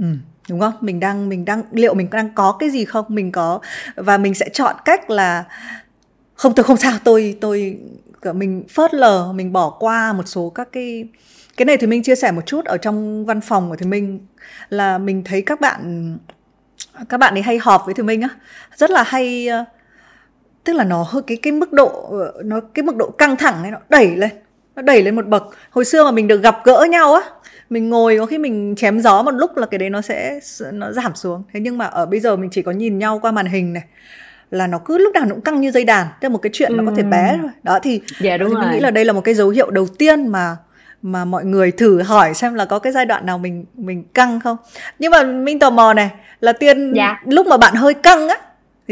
[0.00, 0.06] ừ,
[0.48, 3.60] đúng không mình đang mình đang liệu mình đang có cái gì không mình có
[3.96, 5.44] và mình sẽ chọn cách là
[6.34, 7.78] không tôi không sao tôi tôi
[8.32, 11.08] mình phớt lờ mình bỏ qua một số các cái
[11.56, 14.26] cái này thì mình chia sẻ một chút ở trong văn phòng của thì mình
[14.68, 16.18] là mình thấy các bạn
[17.08, 18.28] các bạn ấy hay họp với thì mình á
[18.76, 19.68] rất là hay uh,
[20.64, 23.62] tức là nó hơi cái cái mức độ ờ, nó cái mức độ căng thẳng
[23.62, 24.30] này nó đẩy lên
[24.76, 25.42] nó đẩy lên một bậc.
[25.70, 27.22] Hồi xưa mà mình được gặp gỡ nhau á
[27.70, 30.40] mình ngồi có khi mình chém gió một lúc là cái đấy nó sẽ
[30.72, 31.42] nó giảm xuống.
[31.52, 33.82] Thế nhưng mà ở bây giờ mình chỉ có nhìn nhau qua màn hình này
[34.50, 36.50] là nó cứ lúc nào nó cũng căng như dây đàn tức là một cái
[36.52, 37.50] chuyện nó có thể bé thôi.
[37.62, 39.86] Đó thì dạ, đúng thì mình nghĩ là đây là một cái dấu hiệu đầu
[39.98, 40.56] tiên mà
[41.02, 44.40] mà mọi người thử hỏi xem là có cái giai đoạn nào mình mình căng
[44.40, 44.56] không.
[44.98, 47.20] Nhưng mà mình tò mò này là tiên dạ.
[47.26, 48.36] lúc mà bạn hơi căng á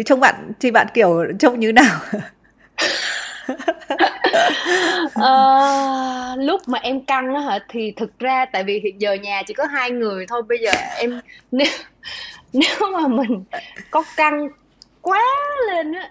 [0.01, 2.01] thì trông bạn thì bạn kiểu trông như nào?
[5.07, 9.43] Uh, lúc mà em căng á hả thì thực ra tại vì hiện giờ nhà
[9.47, 11.21] chỉ có hai người thôi bây giờ em
[11.53, 11.67] nếu
[12.53, 13.45] nếu mà mình
[13.91, 14.49] có căng
[15.01, 15.25] quá
[15.69, 16.11] lên á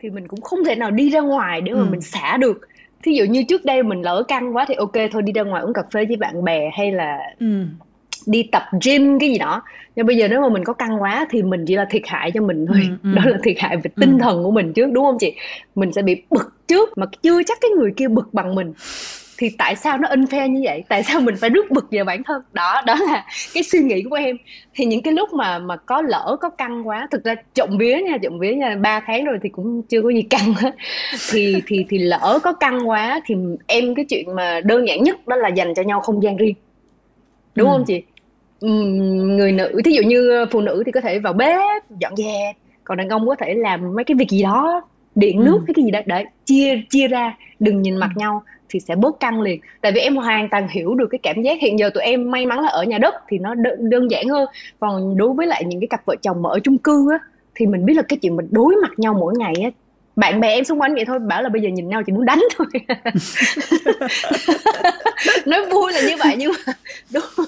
[0.00, 1.86] thì mình cũng không thể nào đi ra ngoài để mà ừ.
[1.90, 2.60] mình xả được.
[3.02, 5.62] Thí dụ như trước đây mình lỡ căng quá thì ok thôi đi ra ngoài
[5.62, 7.64] uống cà phê với bạn bè hay là ừ.
[8.26, 9.62] đi tập gym cái gì đó
[9.96, 12.30] nhưng bây giờ nếu mà mình có căng quá thì mình chỉ là thiệt hại
[12.34, 12.80] cho mình thôi.
[12.82, 13.14] Ừ, ừ.
[13.16, 14.18] đó là thiệt hại về tinh ừ.
[14.22, 15.34] thần của mình trước đúng không chị?
[15.74, 18.72] Mình sẽ bị bực trước mà chưa chắc cái người kia bực bằng mình.
[19.38, 20.84] Thì tại sao nó unfair như vậy?
[20.88, 22.42] Tại sao mình phải rút bực về bản thân?
[22.52, 24.36] Đó đó là cái suy nghĩ của em.
[24.74, 28.00] Thì những cái lúc mà mà có lỡ có căng quá thực ra trộm vía
[28.04, 30.74] nha trộm vía nha ba tháng rồi thì cũng chưa có gì căng hết.
[31.30, 33.34] Thì thì thì lỡ có căng quá thì
[33.66, 36.54] em cái chuyện mà đơn giản nhất đó là dành cho nhau không gian riêng.
[37.54, 37.72] Đúng ừ.
[37.72, 38.02] không chị
[38.70, 42.98] người nữ thí dụ như phụ nữ thì có thể vào bếp dọn dẹp còn
[42.98, 44.82] đàn ông có thể làm mấy cái việc gì đó
[45.14, 45.72] điện nước ừ.
[45.76, 48.18] cái gì đó để chia chia ra đừng nhìn mặt ừ.
[48.18, 51.42] nhau thì sẽ bớt căng liền tại vì em hoàn toàn hiểu được cái cảm
[51.42, 54.10] giác hiện giờ tụi em may mắn là ở nhà đất thì nó đơn, đơn
[54.10, 54.48] giản hơn
[54.80, 57.18] còn đối với lại những cái cặp vợ chồng mà ở chung cư á
[57.54, 59.70] thì mình biết là cái chuyện mình đối mặt nhau mỗi ngày á
[60.16, 62.24] bạn bè em xung quanh vậy thôi bảo là bây giờ nhìn nhau chỉ muốn
[62.24, 62.66] đánh thôi.
[65.46, 66.72] Nói vui là như vậy nhưng mà
[67.12, 67.46] đúng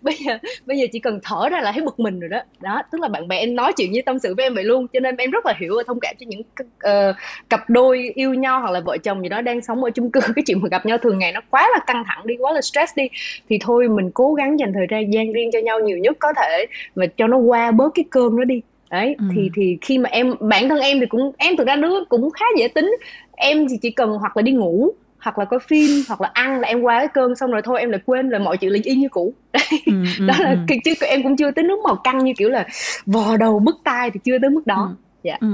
[0.00, 2.40] bây giờ bây giờ chỉ cần thở ra là thấy bực mình rồi đó.
[2.60, 4.86] Đó tức là bạn bè em nói chuyện với tâm sự với em vậy luôn
[4.92, 7.16] cho nên em rất là hiểu và thông cảm cho những uh,
[7.50, 10.20] cặp đôi yêu nhau hoặc là vợ chồng gì đó đang sống ở chung cư.
[10.36, 12.60] Cái chuyện mà gặp nhau thường ngày nó quá là căng thẳng đi quá là
[12.60, 13.08] stress đi.
[13.48, 16.66] Thì thôi mình cố gắng dành thời gian riêng cho nhau nhiều nhất có thể
[16.94, 19.24] và cho nó qua bớt cái cơn đó đi đấy ừ.
[19.34, 22.30] thì thì khi mà em bản thân em thì cũng em thực ra đứa cũng
[22.30, 22.96] khá dễ tính
[23.32, 24.92] em thì chỉ cần hoặc là đi ngủ
[25.24, 27.80] hoặc là coi phim hoặc là ăn là em qua cái cơn xong rồi thôi
[27.80, 30.50] em lại quên là mọi chuyện là y như cũ đấy ừ, ừ, đó là
[30.68, 30.76] ừ.
[30.84, 32.66] chứ em cũng chưa tới nước màu căng như kiểu là
[33.06, 34.94] vò đầu bứt tai thì chưa tới mức đó ừ.
[35.22, 35.48] dạ ừ.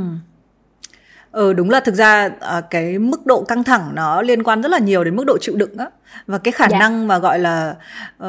[1.32, 4.68] Ừ đúng là thực ra à, cái mức độ căng thẳng nó liên quan rất
[4.68, 5.86] là nhiều đến mức độ chịu đựng á
[6.26, 6.78] và cái khả dạ.
[6.78, 7.74] năng mà gọi là
[8.22, 8.28] uh,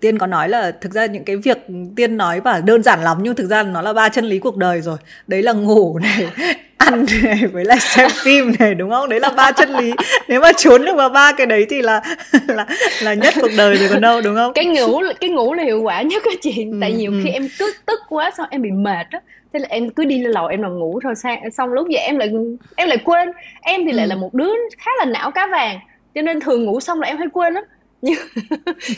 [0.00, 1.58] tiên có nói là thực ra những cái việc
[1.96, 4.56] tiên nói và đơn giản lắm nhưng thực ra nó là ba chân lý cuộc
[4.56, 4.96] đời rồi.
[5.26, 6.26] Đấy là ngủ này
[6.76, 9.08] ăn này với lại xem phim này đúng không?
[9.08, 9.92] Đấy là ba chân lý.
[10.28, 12.00] Nếu mà trốn được vào ba cái đấy thì là
[12.48, 12.66] là
[13.02, 14.52] là nhất cuộc đời rồi còn đâu đúng không?
[14.52, 17.20] Cái ngủ cái ngủ là hiệu quả nhất cái chuyện ừ, tại nhiều ừ.
[17.24, 19.20] khi em cứ tức quá xong em bị mệt á.
[19.52, 22.00] Thế là em cứ đi lên lầu em nằm ngủ thôi sang xong lúc vậy
[22.00, 22.32] em lại
[22.76, 23.28] em lại quên.
[23.62, 24.08] Em thì lại ừ.
[24.08, 25.78] là một đứa khá là não cá vàng
[26.14, 27.64] cho nên thường ngủ xong là em hay quên lắm
[28.02, 28.20] nhiều,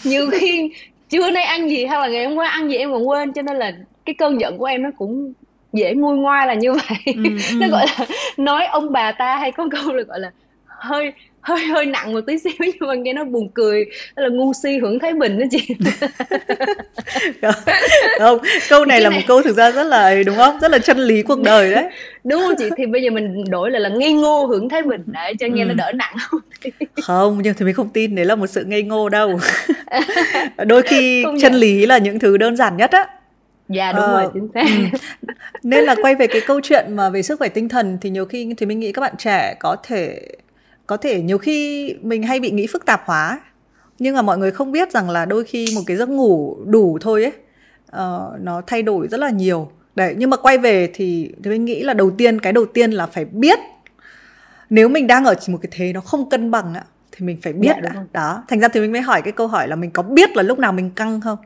[0.05, 0.71] nhiều khi
[1.09, 3.43] trưa nay ăn gì hay là ngày hôm qua ăn gì em còn quên cho
[3.43, 3.73] nên là
[4.07, 5.33] cái cơn giận của em nó cũng
[5.73, 7.23] dễ nguôi ngoai là như vậy ừ,
[7.55, 7.71] nó ừ.
[7.71, 8.07] gọi là
[8.37, 10.31] nói ông bà ta hay có câu là gọi là
[10.67, 11.13] hơi
[11.49, 13.85] hơi hơi nặng một tí xíu nhưng mà nghe nó buồn cười.
[14.17, 15.75] Đó là ngu si hưởng thái bình đó chị.
[18.19, 20.59] Không câu này, là một câu thực ra rất là đúng không?
[20.61, 21.85] Rất là chân lý cuộc đời đấy.
[22.25, 22.71] Đúng không chị?
[22.77, 25.03] Thì bây giờ mình đổi lại là ngây ngô hưởng thái bình.
[25.07, 25.67] Để cho nghe ừ.
[25.67, 26.41] nó đỡ nặng không
[27.03, 28.15] không nhưng thì mình không tin.
[28.15, 29.41] Đấy là một sự ngây ngô đâu.
[30.67, 33.07] Đôi khi không chân lý là những thứ đơn giản nhất á.
[33.69, 34.65] Dạ đúng ờ, rồi chính xác.
[34.67, 34.99] ừ.
[35.63, 38.25] nên là quay về cái câu chuyện mà về sức khỏe tinh thần thì nhiều
[38.25, 40.21] khi thì mình nghĩ các bạn trẻ có thể
[40.89, 43.41] có thể nhiều khi mình hay bị nghĩ phức tạp hóa
[43.99, 46.99] nhưng mà mọi người không biết rằng là đôi khi một cái giấc ngủ đủ
[47.01, 47.33] thôi ấy
[47.89, 49.71] uh, nó thay đổi rất là nhiều.
[49.97, 52.91] Đấy nhưng mà quay về thì, thì mình nghĩ là đầu tiên cái đầu tiên
[52.91, 53.59] là phải biết.
[54.71, 57.53] Nếu mình đang ở một cái thế nó không cân bằng á thì mình phải
[57.53, 58.05] biết dạ, đã.
[58.13, 60.43] đó thành ra thì mình mới hỏi cái câu hỏi là mình có biết là
[60.43, 61.39] lúc nào mình căng không?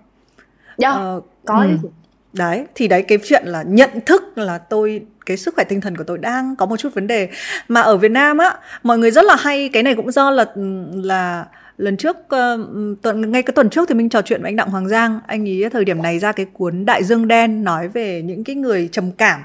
[0.79, 1.89] Dạ uh, có ừ
[2.33, 5.97] đấy thì đấy cái chuyện là nhận thức là tôi cái sức khỏe tinh thần
[5.97, 7.29] của tôi đang có một chút vấn đề.
[7.69, 10.45] Mà ở Việt Nam á mọi người rất là hay cái này cũng do là
[10.55, 10.63] ừ,
[10.95, 11.45] là
[11.79, 14.69] lần trước uh, tuần ngay cái tuần trước thì mình trò chuyện với anh Đặng
[14.69, 15.21] Hoàng Giang.
[15.27, 18.57] Anh ấy thời điểm này ra cái cuốn Đại Dương đen nói về những cái
[18.57, 19.41] người trầm cảm.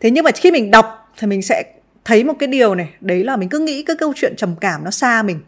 [0.00, 1.62] Thế nhưng mà khi mình đọc thì mình sẽ
[2.04, 2.88] thấy một cái điều này.
[3.00, 5.40] Đấy là mình cứ nghĩ cái câu chuyện trầm cảm nó xa mình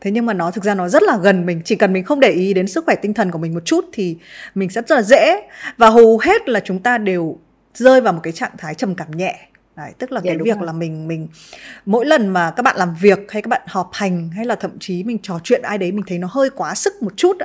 [0.00, 1.60] thế nhưng mà nó thực ra nó rất là gần mình.
[1.64, 3.84] Chỉ cần mình không để ý đến sức khỏe tinh thần của mình một chút
[3.92, 4.16] thì
[4.54, 5.42] mình sẽ rất là dễ.
[5.76, 7.38] Và hầu hết là chúng ta đều
[7.74, 9.48] rơi vào một cái trạng thái trầm cảm nhẹ.
[9.76, 10.66] Đấy, tức là dạ, cái việc rồi.
[10.66, 11.28] là mình mình
[11.86, 14.78] mỗi lần mà các bạn làm việc hay các bạn họp hành hay là thậm
[14.78, 17.36] chí mình trò chuyện ai đấy mình thấy nó hơi quá sức một chút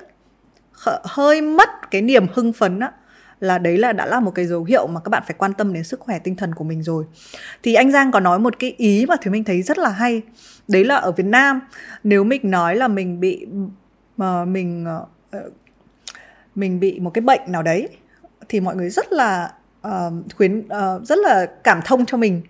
[1.03, 2.91] hơi mất cái niềm hưng phấn á
[3.41, 5.73] là đấy là đã là một cái dấu hiệu mà các bạn phải quan tâm
[5.73, 7.05] đến sức khỏe tinh thần của mình rồi.
[7.63, 10.21] Thì anh Giang có nói một cái ý mà thì mình thấy rất là hay.
[10.67, 11.61] Đấy là ở Việt Nam
[12.03, 13.45] nếu mình nói là mình bị
[14.17, 15.49] mà mình ờ, ờ,
[16.55, 17.87] mình bị một cái bệnh nào đấy
[18.49, 19.51] thì mọi người rất là
[19.87, 22.41] uh, khuyến uh, rất là cảm thông cho mình.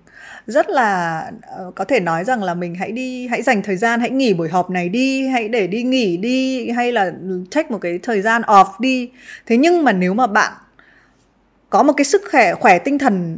[0.47, 1.23] Rất là
[1.67, 4.33] uh, có thể nói rằng là mình hãy đi hãy dành thời gian hãy nghỉ
[4.33, 7.11] buổi họp này đi hãy để đi nghỉ đi hay là
[7.51, 9.11] check một cái thời gian off đi.
[9.45, 10.53] Thế nhưng mà nếu mà bạn
[11.71, 13.37] có một cái sức khỏe khỏe tinh thần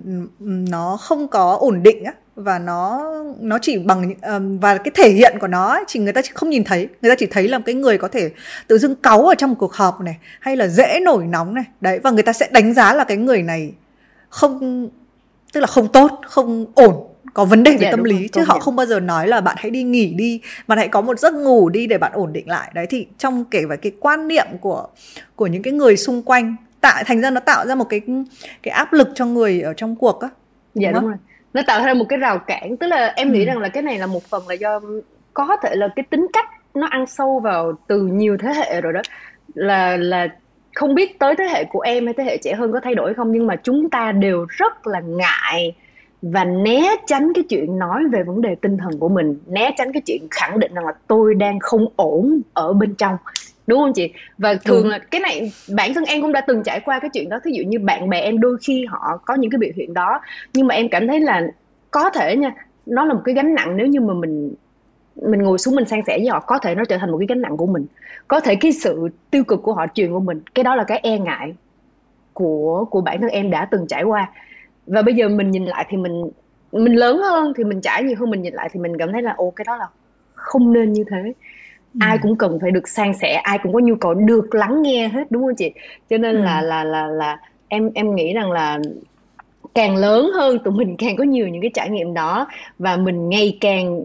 [0.69, 4.13] nó không có ổn định á và nó nó chỉ bằng
[4.61, 6.87] và cái thể hiện của nó ấy, chỉ người ta chỉ không nhìn thấy.
[7.01, 8.29] Người ta chỉ thấy là cái người có thể
[8.67, 11.63] tự dưng cáu ở trong một cuộc họp này hay là dễ nổi nóng này.
[11.81, 13.73] Đấy và người ta sẽ đánh giá là cái người này
[14.29, 14.89] không
[15.53, 18.59] tức là không tốt không ổn có vấn đề về dạ, tâm lý chứ họ
[18.59, 21.33] không bao giờ nói là bạn hãy đi nghỉ đi bạn hãy có một giấc
[21.33, 22.71] ngủ đi để bạn ổn định lại.
[22.73, 24.87] Đấy thì trong kể về cái quan niệm của
[25.35, 28.01] của những cái người xung quanh tạo thành ra nó tạo ra một cái
[28.63, 30.29] cái áp lực cho người ở trong cuộc á
[30.73, 31.17] dạ đúng, đúng rồi.
[31.53, 33.45] Nó tạo ra một cái rào cản tức là em nghĩ ừ.
[33.45, 34.81] rằng là cái này là một phần là do
[35.33, 38.93] có thể là cái tính cách nó ăn sâu vào từ nhiều thế hệ rồi
[38.93, 39.01] đó.
[39.53, 40.27] Là là
[40.75, 43.13] không biết tới thế hệ của em hay thế hệ trẻ hơn có thay đổi
[43.13, 45.75] không nhưng mà chúng ta đều rất là ngại
[46.21, 49.93] và né tránh cái chuyện nói về vấn đề tinh thần của mình né tránh
[49.93, 53.17] cái chuyện khẳng định rằng là tôi đang không ổn ở bên trong
[53.67, 54.13] đúng không chị?
[54.37, 57.29] Và thường là cái này bản thân em cũng đã từng trải qua cái chuyện
[57.29, 57.39] đó.
[57.43, 60.21] Thí dụ như bạn bè em đôi khi họ có những cái biểu hiện đó
[60.53, 61.47] nhưng mà em cảm thấy là
[61.91, 62.51] có thể nha
[62.85, 64.53] nó là một cái gánh nặng nếu như mà mình
[65.15, 67.27] mình ngồi xuống mình san sẻ với họ có thể nó trở thành một cái
[67.29, 67.85] gánh nặng của mình.
[68.27, 70.99] Có thể cái sự tiêu cực của họ truyền của mình cái đó là cái
[71.03, 71.53] e ngại
[72.33, 74.31] của của bản thân em đã từng trải qua.
[74.87, 76.29] Và bây giờ mình nhìn lại thì mình
[76.71, 79.21] mình lớn hơn thì mình trải nhiều hơn mình nhìn lại thì mình cảm thấy
[79.21, 79.85] là ô cái đó là
[80.33, 81.33] không nên như thế
[81.93, 81.97] ừ.
[81.99, 85.07] ai cũng cần phải được san sẻ ai cũng có nhu cầu được lắng nghe
[85.07, 85.71] hết đúng không chị
[86.09, 86.41] cho nên ừ.
[86.41, 88.79] là là là là em em nghĩ rằng là
[89.75, 92.47] càng lớn hơn tụi mình càng có nhiều những cái trải nghiệm đó
[92.79, 94.01] và mình ngày càng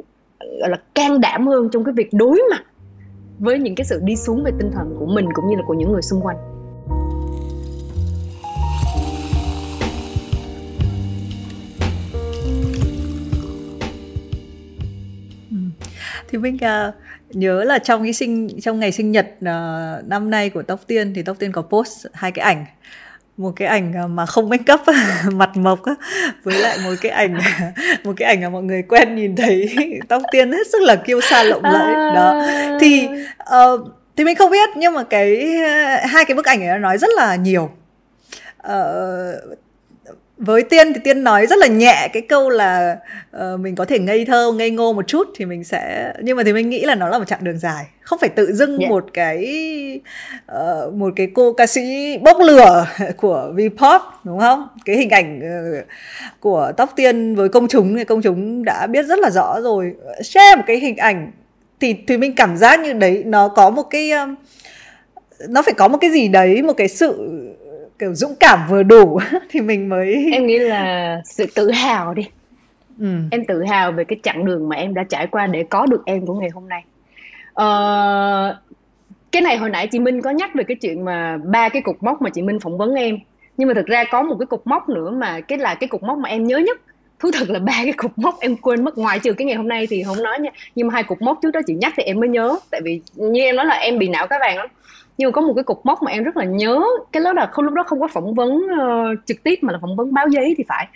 [0.60, 2.62] gọi là can đảm hơn trong cái việc đối mặt
[3.38, 5.74] với những cái sự đi xuống về tinh thần của mình cũng như là của
[5.74, 6.36] những người xung quanh
[16.28, 16.94] thì mình uh,
[17.30, 21.12] nhớ là trong cái sinh trong ngày sinh nhật uh, năm nay của Tóc Tiên
[21.14, 22.64] thì Tóc Tiên có post hai cái ảnh.
[23.36, 24.80] Một cái ảnh à, mà không make up
[25.32, 25.80] mặt mộc
[26.42, 27.38] với lại một cái ảnh
[28.04, 29.68] một cái ảnh mà mọi người quen nhìn thấy
[30.08, 32.14] tóc tiên hết sức là kiêu sa lộng lẫy.
[32.14, 32.46] Đó.
[32.80, 33.08] Thì
[33.42, 33.80] uh,
[34.16, 35.46] thì mình không biết nhưng mà cái
[36.04, 37.70] hai cái bức ảnh ấy nó nói rất là nhiều.
[38.66, 39.58] Uh,
[40.38, 42.96] với tiên thì tiên nói rất là nhẹ cái câu là
[43.36, 46.42] uh, mình có thể ngây thơ ngây ngô một chút thì mình sẽ nhưng mà
[46.42, 47.84] thì mình nghĩ là nó là một chặng đường dài.
[48.00, 48.90] Không phải tự dưng yeah.
[48.90, 50.00] một cái
[50.52, 54.68] uh, một cái cô ca sĩ bốc lửa của Vpop đúng không?
[54.84, 55.86] Cái hình ảnh uh,
[56.40, 59.94] của tóc tiên với công chúng thì công chúng đã biết rất là rõ rồi.
[60.24, 61.32] Share một cái hình ảnh
[61.80, 64.34] thì thì mình cảm giác như đấy nó có một cái um,
[65.48, 67.30] nó phải có một cái gì đấy một cái sự
[67.98, 72.28] kiểu dũng cảm vừa đủ thì mình mới em nghĩ là sự tự hào đi.
[73.00, 73.06] Ừ.
[73.30, 76.02] em tự hào về cái chặng đường mà em đã trải qua để có được
[76.06, 76.84] em của ngày hôm nay.
[77.52, 78.58] Ờ,
[79.32, 82.02] cái này hồi nãy chị Minh có nhắc về cái chuyện mà ba cái cục
[82.02, 83.18] mốc mà chị Minh phỏng vấn em.
[83.56, 86.02] Nhưng mà thực ra có một cái cục mốc nữa mà cái là cái cục
[86.02, 86.80] mốc mà em nhớ nhất.
[87.18, 89.68] Thú thật là ba cái cục mốc em quên mất ngoài trừ cái ngày hôm
[89.68, 90.50] nay thì không nói nha.
[90.74, 92.58] Nhưng mà hai cục mốc trước đó chị nhắc thì em mới nhớ.
[92.70, 94.68] Tại vì như em nói là em bị não cá vàng lắm
[95.18, 97.46] nhưng mà có một cái cục mốc mà em rất là nhớ cái đó là
[97.46, 100.28] không lúc đó không có phỏng vấn uh, trực tiếp mà là phỏng vấn báo
[100.28, 100.88] giấy thì phải.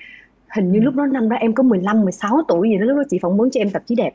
[0.48, 3.02] Hình như lúc đó năm đó em có 15 16 tuổi gì đó lúc đó
[3.10, 4.10] chị phỏng vấn cho em tạp chí đẹp.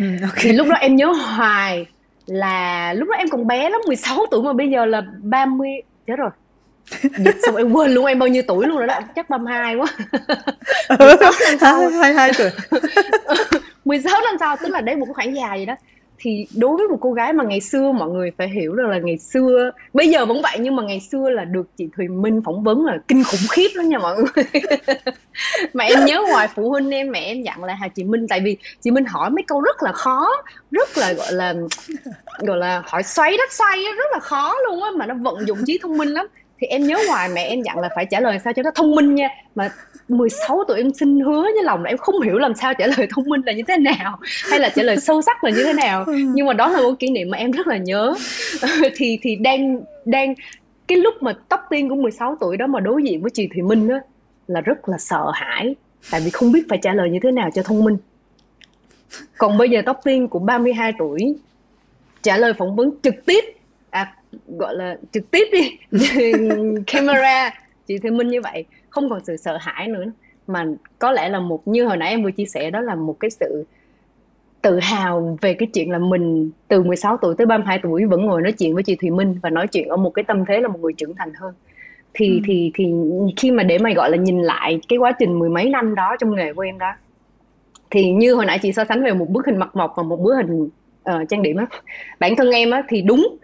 [0.00, 0.38] Ừ, okay.
[0.40, 1.86] thì lúc đó em nhớ hoài
[2.26, 5.70] là lúc đó em còn bé lắm 16 tuổi mà bây giờ là 30
[6.06, 6.30] chết rồi.
[7.02, 9.86] Dịch xong em quên luôn em bao nhiêu tuổi luôn rồi đó chắc 32 quá.
[10.98, 11.88] 16 năm sau.
[12.02, 12.50] 22 tuổi.
[13.84, 15.74] 16 năm sau tức là đấy một khoảng dài gì đó
[16.18, 18.98] thì đối với một cô gái mà ngày xưa mọi người phải hiểu rằng là
[18.98, 22.40] ngày xưa, bây giờ vẫn vậy nhưng mà ngày xưa là được chị Thùy Minh
[22.44, 24.44] phỏng vấn là kinh khủng khiếp lắm nha mọi người.
[25.74, 28.40] Mà em nhớ ngoài phụ huynh em, mẹ em dặn là, hà, chị Minh, tại
[28.44, 30.28] vì chị Minh hỏi mấy câu rất là khó,
[30.70, 31.54] rất là, gọi là
[32.38, 35.58] gọi là hỏi xoáy đất xoay rất là khó luôn á, mà nó vận dụng
[35.66, 36.26] trí thông minh lắm.
[36.60, 38.94] Thì em nhớ hoài, mẹ em dặn là phải trả lời sao cho nó thông
[38.94, 39.28] minh nha.
[39.54, 39.70] Mà
[40.08, 43.06] 16 tuổi em xin hứa với lòng là em không hiểu làm sao trả lời
[43.10, 44.18] thông minh là như thế nào
[44.50, 46.04] hay là trả lời sâu sắc là như thế nào.
[46.06, 48.14] Nhưng mà đó là một kỷ niệm mà em rất là nhớ.
[48.96, 50.34] Thì thì đang đang
[50.88, 53.62] cái lúc mà tóc tiên của 16 tuổi đó mà đối diện với chị Thùy
[53.62, 54.00] Minh á
[54.46, 55.74] là rất là sợ hãi
[56.10, 57.96] tại vì không biết phải trả lời như thế nào cho thông minh.
[59.38, 61.36] Còn bây giờ tóc tiên của 32 tuổi
[62.22, 63.44] trả lời phỏng vấn trực tiếp
[63.90, 64.14] à
[64.46, 65.78] gọi là trực tiếp đi
[66.86, 67.50] camera
[67.86, 70.04] chị Thùy Minh như vậy không còn sự sợ hãi nữa
[70.46, 70.66] mà
[70.98, 73.30] có lẽ là một như hồi nãy em vừa chia sẻ đó là một cái
[73.30, 73.64] sự
[74.62, 78.42] tự hào về cái chuyện là mình từ 16 tuổi tới 32 tuổi vẫn ngồi
[78.42, 80.68] nói chuyện với chị Thùy Minh và nói chuyện ở một cái tâm thế là
[80.68, 81.54] một người trưởng thành hơn
[82.14, 82.40] thì ừ.
[82.46, 82.92] thì thì
[83.36, 86.16] khi mà để mà gọi là nhìn lại cái quá trình mười mấy năm đó
[86.20, 86.92] trong nghề của em đó
[87.90, 90.20] thì như hồi nãy chị so sánh về một bức hình mặt mộc và một
[90.20, 91.66] bức hình uh, trang điểm á
[92.20, 93.36] bản thân em á thì đúng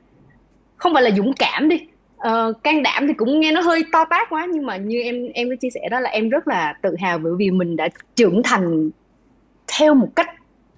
[0.77, 1.81] không phải là dũng cảm đi
[2.29, 5.27] uh, can đảm thì cũng nghe nó hơi to tát quá nhưng mà như em
[5.35, 7.89] em có chia sẻ đó là em rất là tự hào bởi vì mình đã
[8.17, 8.91] trưởng thành
[9.79, 10.29] theo một cách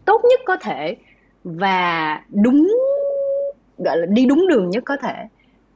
[0.05, 0.97] tốt nhất có thể
[1.45, 2.69] và đúng
[3.79, 5.15] gọi là đi đúng đường nhất có thể.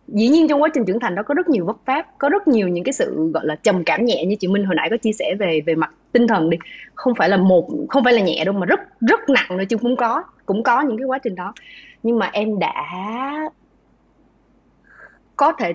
[0.09, 2.48] Dĩ nhiên trong quá trình trưởng thành đó có rất nhiều vấp pháp có rất
[2.48, 4.96] nhiều những cái sự gọi là trầm cảm nhẹ như chị Minh hồi nãy có
[4.96, 6.59] chia sẻ về về mặt tinh thần đi.
[6.94, 9.76] Không phải là một không phải là nhẹ đâu mà rất rất nặng nữa chứ
[9.76, 11.52] cũng có cũng có những cái quá trình đó.
[12.02, 12.74] Nhưng mà em đã
[15.37, 15.72] có thể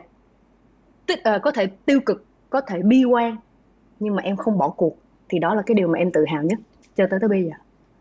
[1.13, 3.38] uh, có thể tiêu cực có thể bi quan
[4.00, 4.97] nhưng mà em không bỏ cuộc.
[5.30, 6.60] Thì đó là cái điều mà em tự hào nhất
[6.97, 7.52] cho tới tới bây giờ.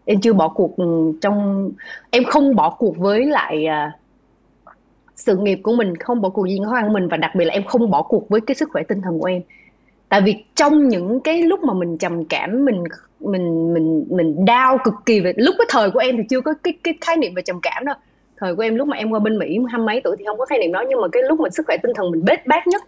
[0.05, 1.70] Em chưa bỏ cuộc ừ, trong
[2.11, 4.01] em không bỏ cuộc với lại uh,
[5.16, 7.44] sự nghiệp của mình không bỏ cuộc gì khó khăn của mình và đặc biệt
[7.44, 9.42] là em không bỏ cuộc với cái sức khỏe tinh thần của em.
[10.09, 12.85] Tại vì trong những cái lúc mà mình trầm cảm mình
[13.20, 16.55] mình mình mình đau cực kỳ về lúc cái thời của em thì chưa có
[16.62, 17.96] cái cái khái niệm về trầm cảm đâu
[18.40, 20.46] thời của em lúc mà em qua bên mỹ hai mấy tuổi thì không có
[20.46, 22.66] khái niệm đó nhưng mà cái lúc mà sức khỏe tinh thần mình bết bát
[22.66, 22.83] nhất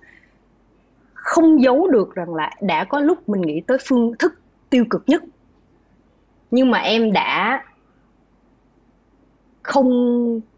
[1.23, 5.03] không giấu được rằng là đã có lúc mình nghĩ tới phương thức tiêu cực
[5.07, 5.23] nhất.
[6.51, 7.65] Nhưng mà em đã
[9.63, 9.91] không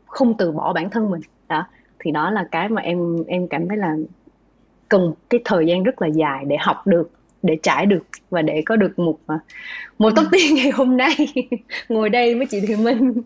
[0.07, 1.21] không từ bỏ bản thân mình.
[1.49, 1.67] Đó
[1.99, 3.95] thì đó là cái mà em em cảm thấy là
[4.89, 7.11] cần cái thời gian rất là dài để học được
[7.43, 9.19] để trải được và để có được một
[9.99, 11.15] một tóc tiên ngày hôm nay.
[11.89, 13.23] Ngồi đây với chị Thùy Minh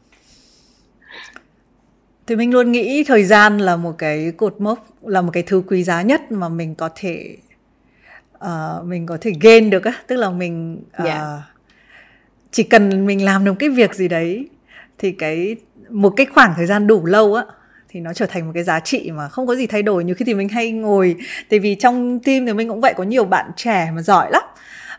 [2.28, 5.62] thì mình luôn nghĩ thời gian là một cái cột mốc là một cái thứ
[5.66, 7.36] quý giá nhất mà mình có thể
[8.44, 11.18] uh, mình có thể gain được á tức là mình uh, ờ, yeah.
[11.18, 11.42] Dạ.
[12.50, 14.48] chỉ cần mình làm được cái việc gì đấy
[14.98, 15.56] thì cái
[15.90, 17.44] một cái khoảng thời gian đủ lâu á
[17.88, 20.14] thì nó trở thành một cái giá trị mà không có gì thay đổi nhiều
[20.14, 21.16] khi thì mình hay ngồi
[21.50, 24.42] tại vì trong team thì mình cũng vậy có nhiều bạn trẻ mà giỏi lắm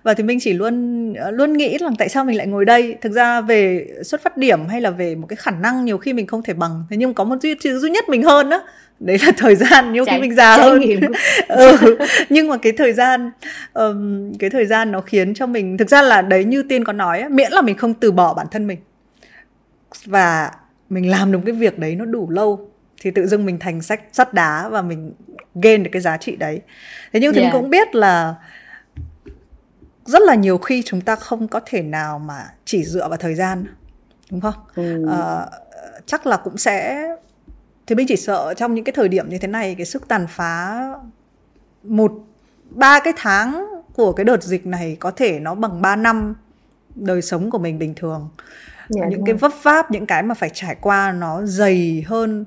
[0.03, 2.95] và thì mình chỉ luôn luôn nghĩ rằng tại sao mình lại ngồi đây?
[3.01, 6.13] Thực ra về xuất phát điểm hay là về một cái khả năng nhiều khi
[6.13, 6.83] mình không thể bằng.
[6.89, 8.63] Thế nhưng có một duy, duy nhất mình hơn đó
[8.99, 9.93] đấy là thời gian.
[9.93, 10.81] Nhiều khi mình già hơn.
[11.47, 11.97] ừ.
[12.29, 13.31] nhưng mà cái thời gian
[13.73, 16.93] um, cái thời gian nó khiến cho mình thực ra là đấy như tiên có
[16.93, 18.79] nói miễn là mình không từ bỏ bản thân mình.
[20.05, 20.51] Và
[20.89, 22.69] mình làm được cái việc đấy nó đủ lâu
[23.01, 25.13] thì tự dưng mình thành sách sắt đá và mình
[25.55, 26.61] gain được cái giá trị đấy.
[27.13, 27.53] Thế nhưng thì yeah.
[27.53, 28.35] mình cũng biết là
[30.09, 33.35] rất là nhiều khi chúng ta không có thể nào mà chỉ dựa vào thời
[33.35, 33.65] gian
[34.31, 34.53] đúng không?
[34.75, 35.05] Ừ.
[35.09, 35.45] à,
[36.05, 37.07] chắc là cũng sẽ
[37.87, 40.27] thì mình chỉ sợ trong những cái thời điểm như thế này cái sức tàn
[40.29, 40.83] phá
[41.83, 42.11] một
[42.69, 46.35] ba cái tháng của cái đợt dịch này có thể nó bằng 3 năm
[46.95, 48.29] đời sống của mình bình thường.
[48.89, 52.45] Dạ, những cái vấp váp những cái mà phải trải qua nó dày hơn.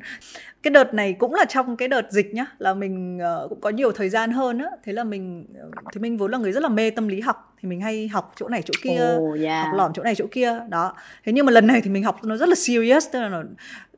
[0.62, 3.70] Cái đợt này cũng là trong cái đợt dịch nhá là mình uh, cũng có
[3.70, 4.70] nhiều thời gian hơn á.
[4.84, 5.46] Thế là mình
[5.92, 8.32] thì mình vốn là người rất là mê tâm lý học thì mình hay học
[8.36, 9.66] chỗ này chỗ kia oh, yeah.
[9.66, 10.94] học lỏm chỗ này chỗ kia đó
[11.24, 13.42] thế nhưng mà lần này thì mình học nó rất là serious tức là nó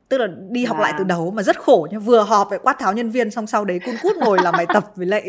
[0.09, 0.67] tức là đi à.
[0.67, 1.99] học lại từ đầu mà rất khổ nhá.
[1.99, 4.65] Vừa họp phải quát tháo nhân viên xong sau đấy cun cút ngồi làm bài
[4.73, 5.23] tập với lại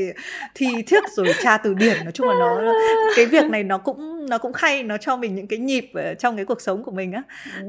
[0.54, 2.04] thi thiết rồi tra từ điển.
[2.04, 2.72] Nói chung là nó
[3.16, 6.36] cái việc này nó cũng nó cũng hay nó cho mình những cái nhịp trong
[6.36, 7.22] cái cuộc sống của mình á.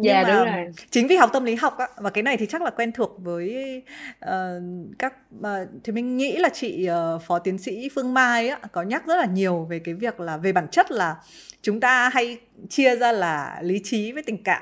[0.04, 0.66] Dạ yeah, đúng rồi.
[0.92, 3.16] chính vì học tâm lý học á và cái này thì chắc là quen thuộc
[3.20, 3.82] với
[4.26, 4.32] uh,
[5.00, 5.46] các uh,
[5.84, 9.16] thì mình nghĩ là chị uh, phó tiến sĩ phương mai á có nhắc rất
[9.16, 11.16] là nhiều về cái việc là về bản chất là
[11.62, 12.38] chúng ta hay
[12.70, 14.62] chia ra là lý trí với tình cảm.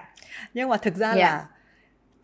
[0.54, 1.20] Nhưng mà thực ra yeah.
[1.20, 1.46] là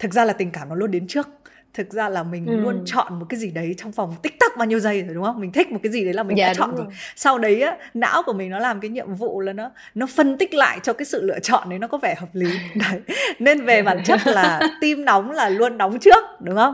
[0.01, 1.29] thực ra là tình cảm nó luôn đến trước.
[1.73, 2.55] Thực ra là mình ừ.
[2.55, 5.23] luôn chọn một cái gì đấy trong vòng tích tắc bao nhiêu giây rồi đúng
[5.23, 5.39] không?
[5.39, 6.85] Mình thích một cái gì đấy là mình dạ, đã chọn rồi.
[6.85, 6.93] rồi.
[7.15, 10.37] Sau đấy á não của mình nó làm cái nhiệm vụ là nó nó phân
[10.37, 12.49] tích lại cho cái sự lựa chọn đấy nó có vẻ hợp lý.
[12.75, 13.01] Đấy.
[13.39, 16.73] Nên về bản chất là tim nóng là luôn nóng trước đúng không?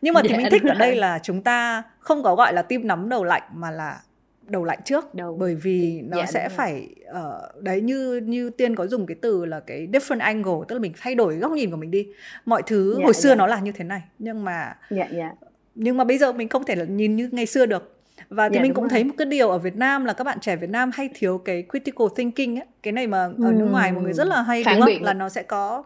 [0.00, 2.62] Nhưng mà thì dạ, mình thích ở đây là chúng ta không có gọi là
[2.62, 3.98] tim nóng đầu lạnh mà là
[4.46, 5.36] đầu lạnh trước đầu.
[5.40, 9.44] bởi vì nó dạ, sẽ phải uh, đấy như như tiên có dùng cái từ
[9.44, 12.08] là cái different angle tức là mình thay đổi góc nhìn của mình đi
[12.44, 13.34] mọi thứ dạ, hồi xưa dạ.
[13.34, 15.32] nó là như thế này nhưng mà dạ, dạ.
[15.74, 17.90] nhưng mà bây giờ mình không thể là nhìn như ngày xưa được
[18.28, 18.90] và thì dạ, mình cũng rồi.
[18.90, 21.38] thấy một cái điều ở Việt Nam là các bạn trẻ Việt Nam hay thiếu
[21.38, 24.64] cái critical thinking ấy cái này mà ở nước ngoài mọi người rất là hay
[24.64, 25.84] Phản đúng không là nó sẽ có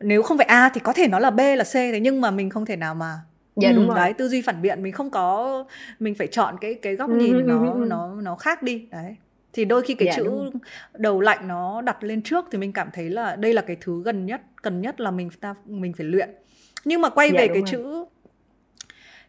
[0.00, 2.30] nếu không phải A thì có thể nó là B là C thế nhưng mà
[2.30, 3.20] mình không thể nào mà
[3.60, 3.96] dạ đúng ừ, rồi.
[3.96, 5.64] đấy tư duy phản biện mình không có
[5.98, 8.86] mình phải chọn cái cái góc nhìn ừ, nó nó nó khác đi.
[8.90, 9.16] Đấy.
[9.52, 10.50] Thì đôi khi cái dạ, chữ
[10.94, 14.02] đầu lạnh nó đặt lên trước thì mình cảm thấy là đây là cái thứ
[14.04, 16.30] gần nhất cần nhất là mình ta mình phải luyện.
[16.84, 17.66] Nhưng mà quay dạ, về cái rồi.
[17.66, 18.04] chữ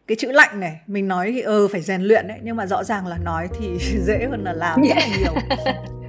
[0.10, 2.84] cái chữ lạnh này mình nói thì ờ phải rèn luyện đấy nhưng mà rõ
[2.84, 5.34] ràng là nói thì dễ hơn là làm rất là nhiều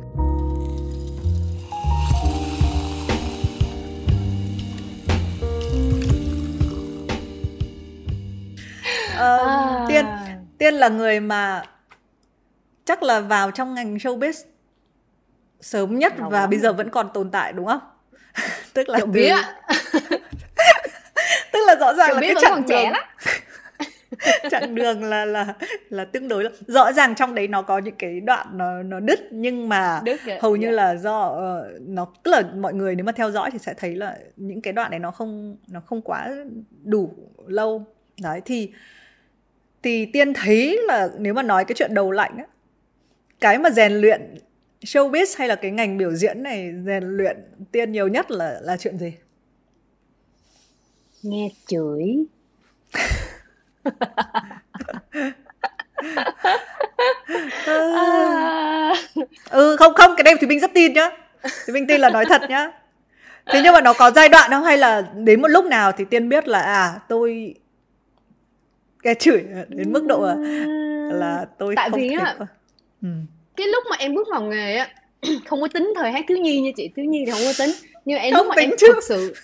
[9.20, 9.84] uh, à.
[9.88, 10.06] tiên
[10.58, 11.62] tiên là người mà
[12.84, 14.44] chắc là vào trong ngành showbiz
[15.60, 17.80] sớm nhất Đúng và bây giờ vẫn còn tồn tại đúng không?
[18.74, 19.20] Tức là từ...
[21.52, 23.02] tức là rõ ràng là cái chặng đường lắm.
[24.50, 25.46] chặng đường là là
[25.88, 29.00] là tương đối là rõ ràng trong đấy nó có những cái đoạn nó nó
[29.00, 30.76] đứt nhưng mà đứt hầu như yeah.
[30.76, 33.94] Là do uh, nó tức là mọi người nếu mà theo dõi thì sẽ thấy
[33.94, 36.30] là những cái đoạn này nó không nó không quá
[36.84, 37.14] đủ
[37.46, 37.86] lâu.
[38.22, 38.72] Đấy thì
[39.82, 42.44] thì tiên thấy là nếu mà nói cái chuyện đầu lạnh á
[43.40, 44.34] cái mà rèn luyện
[44.80, 47.36] showbiz hay là cái ngành biểu diễn này rèn luyện
[47.72, 49.12] tiên nhiều nhất là là chuyện gì?
[51.22, 52.24] Nghe chửi.
[59.50, 61.10] Ừ không không cái đây thì mình rất tin nhá.
[61.66, 62.70] Thì mình tin là nói thật nhá.
[63.46, 64.64] Thế nhưng mà nó có giai đoạn không?
[64.64, 67.54] Hay là đến một lúc nào thì tiên biết là à tôi
[69.02, 70.34] nghe chửi đến mức độ là,
[71.12, 72.36] là tôi tại không vì á
[73.02, 73.08] ừ.
[73.56, 74.88] cái lúc mà em bước vào nghề á
[75.46, 77.70] không có tính thời hát thiếu nhi như chị thiếu nhi thì không có tính.
[78.04, 78.86] Nhưng em Không lúc mà em chứ.
[78.86, 79.34] thực sự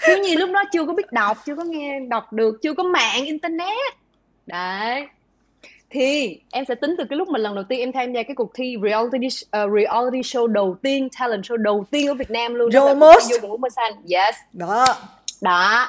[0.06, 2.82] thiếu nhi lúc đó chưa có biết đọc chưa có nghe đọc được chưa có
[2.82, 3.94] mạng internet.
[4.46, 5.06] Đấy.
[5.90, 8.34] Thì em sẽ tính từ cái lúc mà lần đầu tiên em tham gia cái
[8.34, 12.54] cuộc thi reality uh, reality show đầu tiên talent show đầu tiên ở Việt Nam
[12.54, 12.70] luôn.
[12.70, 13.42] Joe Most.
[13.42, 14.34] vô xanh yes.
[14.52, 14.86] Đó.
[15.40, 15.88] Đó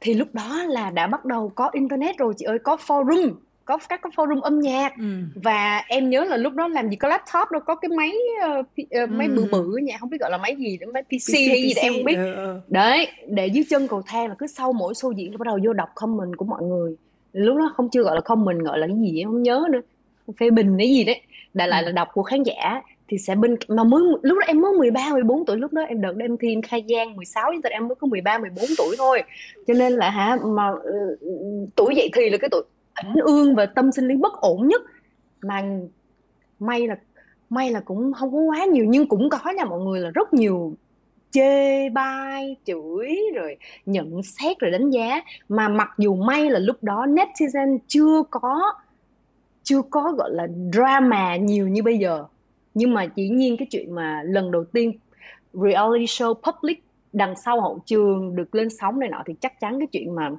[0.00, 3.32] thì lúc đó là đã bắt đầu có internet rồi chị ơi có forum
[3.64, 5.04] có các cái forum âm nhạc ừ.
[5.34, 8.62] và em nhớ là lúc đó làm gì có laptop đâu có cái máy ờ,
[8.76, 9.34] pi- ờ, máy Ừ.
[9.36, 11.82] bự bự nhỉ không biết gọi là máy gì nữa máy PC, hay gì đó
[11.82, 12.60] em không biết ờ.
[12.68, 15.58] đấy để dưới chân cầu thang là cứ sau mỗi show diễn là bắt đầu
[15.64, 16.96] vô đọc comment của mọi người
[17.32, 19.80] lúc đó không chưa gọi là comment gọi là cái gì em không nhớ nữa
[20.40, 21.20] phê bình cái gì đấy
[21.54, 21.86] đại lại Ừ.
[21.86, 25.12] là đọc của khán giả thì sẽ bên mà mới lúc đó em mới 13
[25.12, 27.88] 14 tuổi, lúc đó em đợt đó em thi em khai giang 16 nhưng em
[27.88, 29.22] mới có 13 14 tuổi thôi.
[29.66, 31.16] Cho nên là hả, mà ừ,
[31.76, 32.62] tuổi dậy thì là cái tuổi
[32.94, 34.82] ảnh ương và tâm sinh lý bất ổn nhất.
[35.42, 35.62] Mà
[36.58, 36.96] may là
[37.50, 40.34] may là cũng không có quá nhiều, nhưng cũng có nha mọi người, là rất
[40.34, 40.74] nhiều
[41.30, 45.20] chê bai chửi rồi nhận xét rồi đánh giá.
[45.48, 48.72] Mà mặc dù may là lúc đó netizen chưa có
[49.62, 52.24] chưa có, gọi là, drama nhiều như bây giờ
[52.76, 54.92] nhưng mà dĩ nhiên cái chuyện mà lần đầu tiên
[55.52, 59.78] reality show public đằng sau hậu trường được lên sóng này nọ thì chắc chắn
[59.78, 60.30] cái chuyện mà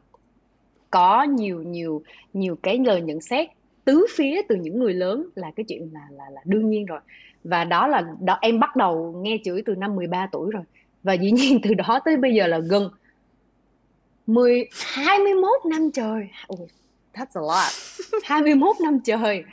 [0.90, 2.02] có nhiều nhiều
[2.34, 3.50] nhiều cái lời nhận xét
[3.86, 7.00] tứ phía từ những người lớn là cái chuyện là là là đương nhiên rồi.
[7.44, 10.64] Và đó là đó em bắt đầu nghe chửi từ năm 13 tuổi rồi.
[11.04, 12.90] Và dĩ nhiên từ đó tới bây giờ là gần
[14.28, 16.30] 10 21 năm trời.
[16.48, 16.68] Ôi,
[17.18, 17.72] that's a lot.
[18.24, 19.44] 21 năm trời.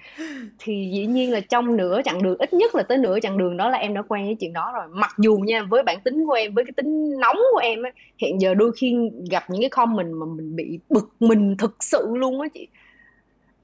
[0.59, 3.57] Thì dĩ nhiên là trong nửa chặng đường ít nhất là tới nửa chặng đường
[3.57, 4.85] đó là em đã quen với chuyện đó rồi.
[4.91, 7.91] Mặc dù nha với bản tính của em với cái tính nóng của em á,
[8.19, 8.97] hiện giờ đôi khi
[9.31, 12.69] gặp những cái comment mà mình bị bực mình thực sự luôn á chị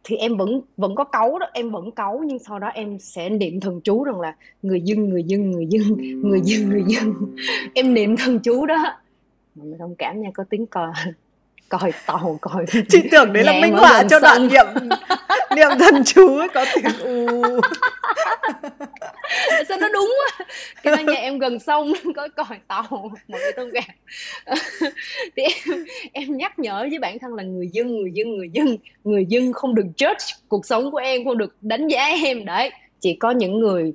[0.05, 3.30] thì em vẫn vẫn có cấu đó em vẫn cấu nhưng sau đó em sẽ
[3.30, 5.82] niệm thần chú rằng là người dân người dân người dân
[6.22, 7.14] người dân người dân
[7.74, 8.76] em niệm thần chú đó
[9.55, 10.92] mọi người thông cảm nha có tiếng còi
[11.71, 14.49] còi tàu còi chị tưởng đấy là minh họa cho đoạn sông.
[14.49, 14.89] niệm
[15.57, 17.61] niệm thần chú ấy có tiếng u
[19.68, 20.47] sao nó đúng quá?
[20.83, 23.97] Cái nhà em gần sông có còi tàu mọi người thông cảm
[25.37, 28.77] thì em, em nhắc nhở với bản thân là người dân người dân người dân.
[29.05, 32.45] Người dân không được judge cuộc sống của em không được đánh giá em.
[32.45, 33.93] Đấy chỉ có những người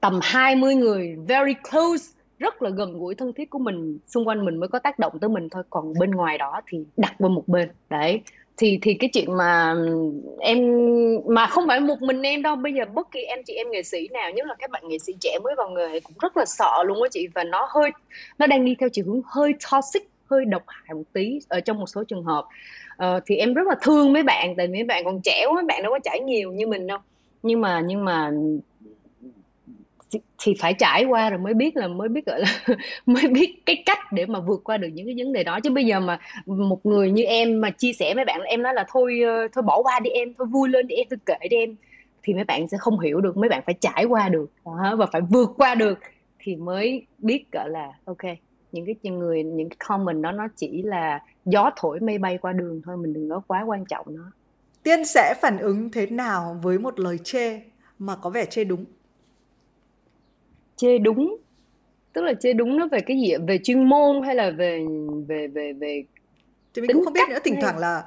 [0.00, 4.44] tầm 20 người very close rất là gần gũi thân thiết của mình xung quanh
[4.44, 5.62] mình mới có tác động tới mình thôi.
[5.70, 7.68] Còn bên ngoài đó thì đặt qua một bên.
[7.90, 8.20] Đấy.
[8.56, 9.74] Thì thì cái chuyện mà
[10.40, 10.58] em
[11.26, 12.56] mà không phải một mình em đâu.
[12.56, 14.98] Bây giờ bất kỳ em chị em nghệ sĩ nào nhất là các bạn nghệ
[14.98, 17.28] sĩ trẻ mới vào nghề cũng rất là sợ luôn á chị.
[17.34, 17.90] Và nó hơi
[18.38, 21.78] nó đang đi theo chiều hướng hơi toxic hơi độc hại một tí ở trong
[21.78, 22.44] một số trường hợp.
[22.96, 24.54] Ờ, thì em rất là thương mấy bạn.
[24.56, 26.86] Tại vì mấy bạn còn trẻ quá mấy bạn đâu có trải nhiều như mình
[26.86, 26.98] đâu.
[27.42, 28.30] Nhưng mà nhưng mà
[30.38, 32.60] thì, phải trải qua rồi mới biết là mới biết gọi là
[33.06, 35.60] mới biết cái cách để mà vượt qua được những cái vấn đề đó.
[35.60, 38.74] Chứ bây giờ mà một người như em mà chia sẻ với bạn em nói
[38.74, 41.48] là thôi ờ, thôi bỏ qua đi em thôi vui lên đi em thôi kệ
[41.48, 41.76] đi em
[42.22, 44.50] thì mấy bạn sẽ không hiểu được mấy bạn phải trải qua được.
[44.64, 45.98] Đó, và phải vượt qua được
[46.38, 48.24] thì mới biết gọi là ok
[48.74, 52.52] những cái người những cái comment đó nó chỉ là gió thổi mây bay qua
[52.52, 54.22] đường thôi mình đừng có quá quan trọng nó.
[54.82, 57.60] Tiên sẽ phản ứng thế nào với một lời chê
[57.98, 58.84] mà có vẻ chê đúng?
[60.76, 61.36] Chê đúng.
[62.12, 64.84] Tức là chê đúng nó về cái gì về chuyên môn hay là về
[65.28, 66.04] về về về
[66.74, 67.38] thì mình cũng không biết nữa.
[67.44, 68.02] Thỉnh hay- thoảng là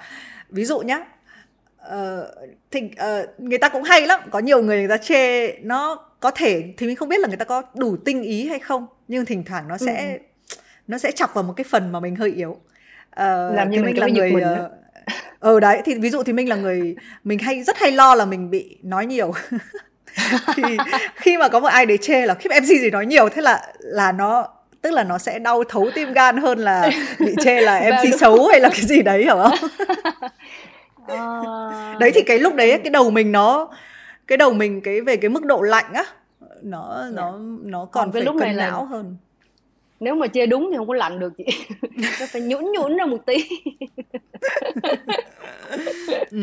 [0.50, 1.00] ví dụ nhá
[1.78, 2.34] ờ,
[2.72, 4.20] thỉnh ờ, người ta cũng hay lắm.
[4.32, 7.38] Có nhiều người người ta chê nó có thể thì mình không biết là người
[7.38, 8.86] ta có đủ tinh ý hay không.
[9.08, 10.20] Nhưng thỉnh thoảng nó sẽ
[10.88, 12.58] nó sẽ chọc vào một cái phần mà mình hơi yếu.
[13.10, 14.70] Ờ, Làm như mình mình là người mình ờ đó.
[15.40, 18.26] ờ, đấy thì ví dụ thì mình là người mình hay rất hay lo là
[18.26, 19.32] mình bị nói nhiều
[20.56, 20.64] thì
[21.16, 23.62] khi mà có một ai đấy chê là khiếp MC gì nói nhiều thế là
[23.80, 24.48] là nó
[24.82, 26.90] tức là nó sẽ đau thấu tim gan hơn là
[27.20, 29.70] bị chê là Và MC đúng- xấu hay là cái gì đấy hiểu không?
[31.08, 31.44] Ờ,
[32.00, 33.68] đấy thì cái lúc đấy ấy, cái đầu mình nó
[34.28, 36.04] cái đầu mình cái về cái mức độ lạnh á
[36.62, 39.18] nó nó nó còn Còn cái phải lúc cân này là- não hơn
[40.00, 41.46] nếu mà chê đúng thì không có lạnh được chị.
[42.20, 43.36] Nó phải nhũn nhũn ra một tí.
[46.32, 46.38] Ừ.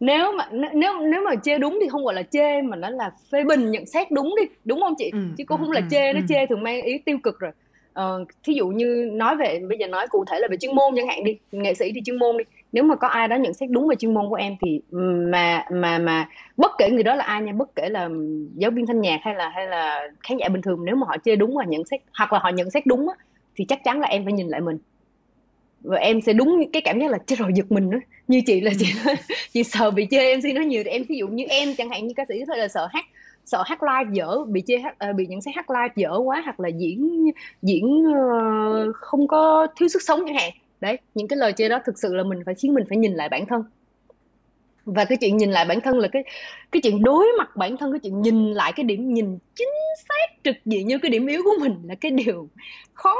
[0.00, 3.10] nếu mà nếu nếu mà chê đúng thì không gọi là chê mà nó là
[3.32, 4.42] phê bình nhận xét đúng đi.
[4.64, 5.10] Đúng không chị?
[5.12, 7.38] Ừ, chứ cũng ừ, không là ừ, chê nó chê thường mang ý tiêu cực
[7.38, 7.52] rồi.
[7.92, 10.94] Ờ, thí dụ như nói về bây giờ nói cụ thể là về chuyên môn
[10.96, 11.38] chẳng hạn đi.
[11.52, 12.44] Nghệ sĩ thì chuyên môn đi
[12.74, 14.80] nếu mà có ai đó nhận xét đúng về chuyên môn của em thì
[15.30, 18.08] mà mà mà bất kể người đó là ai nha bất kể là
[18.54, 21.16] giáo viên thanh nhạc hay là hay là khán giả bình thường nếu mà họ
[21.24, 23.14] chơi đúng và nhận xét hoặc là họ nhận xét đúng á,
[23.56, 24.78] thì chắc chắn là em phải nhìn lại mình.
[25.82, 27.98] Và em sẽ đúng cái cảm giác là chết rồi giật mình đó.
[28.28, 29.14] Như chị là chị nói,
[29.52, 30.82] chị sợ bị chơi MC nó nhiều.
[30.84, 33.04] Thì em ví dụ như em chẳng hạn như ca sĩ thôi là sợ hát
[33.44, 36.42] sợ hát live dở bị chê hát uh, bị nhận xét hát live dở quá
[36.44, 37.30] hoặc là diễn
[37.62, 40.50] diễn uh, không có thiếu sức sống chẳng hạn
[40.80, 43.12] đấy những cái lời chê đó thực sự là mình phải khiến mình phải nhìn
[43.12, 43.62] lại bản thân.
[44.84, 46.24] Và cái chuyện nhìn lại bản thân là cái
[46.72, 49.68] cái chuyện đối mặt bản thân cái chuyện nhìn lại cái điểm nhìn chính
[50.08, 52.48] xác trực diện như cái điểm yếu của mình là cái điều
[52.94, 53.16] khó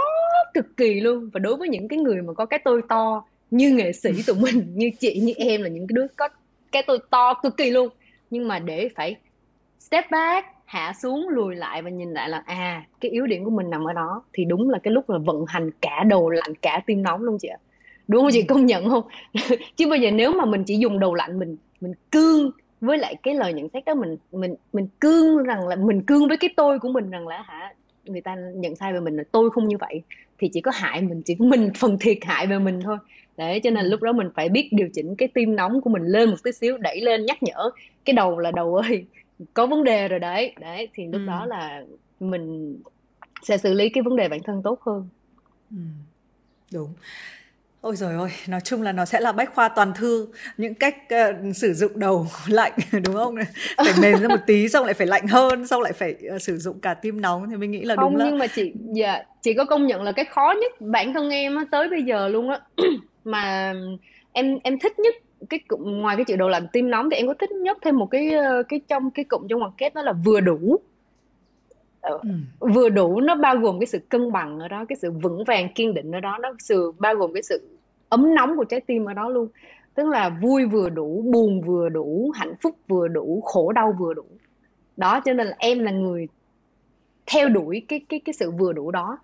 [0.55, 1.31] cực kỳ luôn.
[1.33, 4.37] Và đối với những cái người mà có cái tôi to như nghệ sĩ tụi
[4.37, 6.29] mình như chị như em là những cái đứa có
[6.73, 7.89] cái tôi to cực kỳ luôn.
[8.31, 9.17] Nhưng mà để phải
[9.81, 13.51] step back hạ xuống lùi lại và nhìn lại là à cái yếu điểm của
[13.51, 14.23] mình nằm ở đó.
[14.33, 17.39] Thì đúng là cái lúc là vận hành cả đầu lạnh cả tim nóng luôn
[17.41, 17.59] chị ạ.
[18.09, 18.41] Đúng không chị?
[18.41, 18.45] Ừ.
[18.49, 19.05] công nhận không?
[19.77, 22.51] Chứ bây giờ nếu mà mình chỉ dùng đầu lạnh mình mình cương
[22.81, 26.29] với lại cái lời nhận xét đó mình mình mình cương rằng là mình cương
[26.29, 29.25] với cái tôi của mình rằng là hả người ta nhận sai về mình là
[29.33, 30.03] tôi không như vậy
[30.39, 32.97] thì chỉ có hại mình chỉ có mình phần thiệt hại về mình thôi.
[33.37, 33.91] Đấy cho nên ừ.
[33.91, 36.53] lúc đó mình phải biết điều chỉnh cái tim nóng của mình lên một tí
[36.53, 37.71] xíu đẩy lên nhắc nhở.
[38.05, 39.05] Cái đầu là đầu ơi
[39.55, 41.27] có vấn đề rồi đấy đấy thì lúc ừ.
[41.27, 41.83] đó là
[42.21, 42.77] mình
[43.43, 45.09] sẽ xử lý cái vấn đề bản thân tốt hơn
[45.71, 45.77] ừ.
[46.73, 46.95] đúng
[47.85, 50.97] Ôi rồi ôi, nói chung là nó sẽ là bách khoa toàn thư những cách
[51.07, 52.73] uh, sử dụng đầu lạnh
[53.05, 53.35] đúng không?
[53.77, 56.59] Phải mềm ra một tí xong lại phải lạnh hơn, xong lại phải uh, sử
[56.59, 59.23] dụng cả tim nóng thì mình nghĩ là không, đúng là nhưng mà chị dạ
[59.43, 62.29] chị có công nhận là cái khó nhất bản thân em á, tới bây giờ
[62.29, 62.59] luôn á
[63.25, 63.75] mà
[64.33, 65.15] em em thích nhất
[65.51, 67.97] cái cụm ngoài cái chữ đầu lạnh tim nóng thì em có thích nhất thêm
[67.97, 70.81] một cái ờ, cái trong cái cụm trong ngoặc kép đó là vừa đủ.
[72.05, 72.19] Ừ.
[72.75, 75.73] vừa đủ nó bao gồm cái sự cân bằng ở đó cái sự vững vàng
[75.75, 77.69] kiên định ở đó nó sự bao gồm cái sự
[78.09, 79.49] ấm nóng của trái tim ở đó luôn.
[79.95, 84.15] Tức là vui vừa đủ buồn vừa đủ hạnh phúc vừa đủ khổ đau vừa
[84.15, 84.25] đủ.
[84.97, 86.29] Đó cho nên là em là người
[87.27, 89.19] theo đuổi cái cái cái sự vừa đủ đó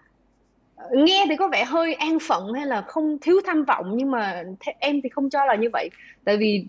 [0.93, 4.43] nghe thì có vẻ hơi an phận hay là không thiếu tham vọng nhưng mà
[4.79, 5.91] em thì không cho là như vậy
[6.25, 6.67] tại vì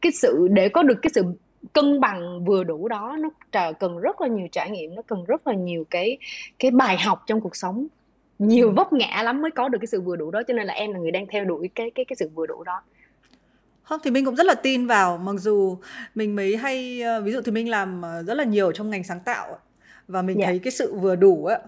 [0.00, 1.24] cái sự để có được cái sự
[1.72, 3.30] cân bằng vừa đủ đó nó
[3.80, 6.18] cần rất là nhiều trải nghiệm nó cần rất là nhiều cái
[6.58, 7.86] cái bài học trong cuộc sống
[8.38, 10.74] nhiều vấp ngã lắm mới có được cái sự vừa đủ đó cho nên là
[10.74, 12.82] em là người đang theo đuổi cái cái cái sự vừa đủ đó
[13.82, 15.76] không thì mình cũng rất là tin vào mặc dù
[16.14, 19.20] mình mới hay ví dụ thì mình làm ờ, rất là nhiều trong ngành sáng
[19.24, 19.58] tạo
[20.08, 20.46] và mình yeah.
[20.46, 20.52] Dạ.
[20.52, 21.58] thấy cái sự vừa đủ Ờ,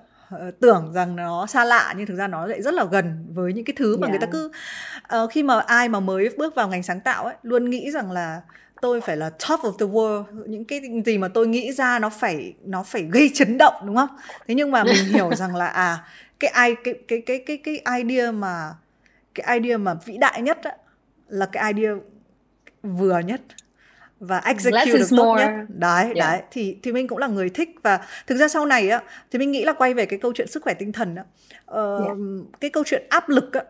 [0.60, 3.64] tưởng rằng nó xa lạ nhưng thực ra nó lại rất là gần với những
[3.64, 4.10] cái thứ mà yeah.
[4.10, 4.50] người ta cứ
[5.22, 8.10] uh, khi mà ai mà mới bước vào ngành sáng tạo ấy luôn nghĩ rằng
[8.10, 8.40] là
[8.82, 12.10] tôi phải là top of the world những cái gì mà tôi nghĩ ra nó
[12.10, 14.08] phải nó phải gây chấn động đúng không
[14.46, 16.04] thế nhưng mà mình hiểu rằng là à
[16.40, 18.74] cái ai cái cái cái cái cái idea mà
[19.34, 20.72] cái idea mà vĩ đại nhất á,
[21.28, 21.92] là cái idea
[22.82, 23.40] vừa nhất
[24.22, 25.44] và execute được tốt more.
[25.44, 26.16] nhất đấy yeah.
[26.16, 29.38] đấy thì thì mình cũng là người thích và thực ra sau này á thì
[29.38, 31.24] mình nghĩ là quay về cái câu chuyện sức khỏe tinh thần á
[31.80, 32.16] uh, yeah.
[32.60, 33.62] cái câu chuyện áp lực á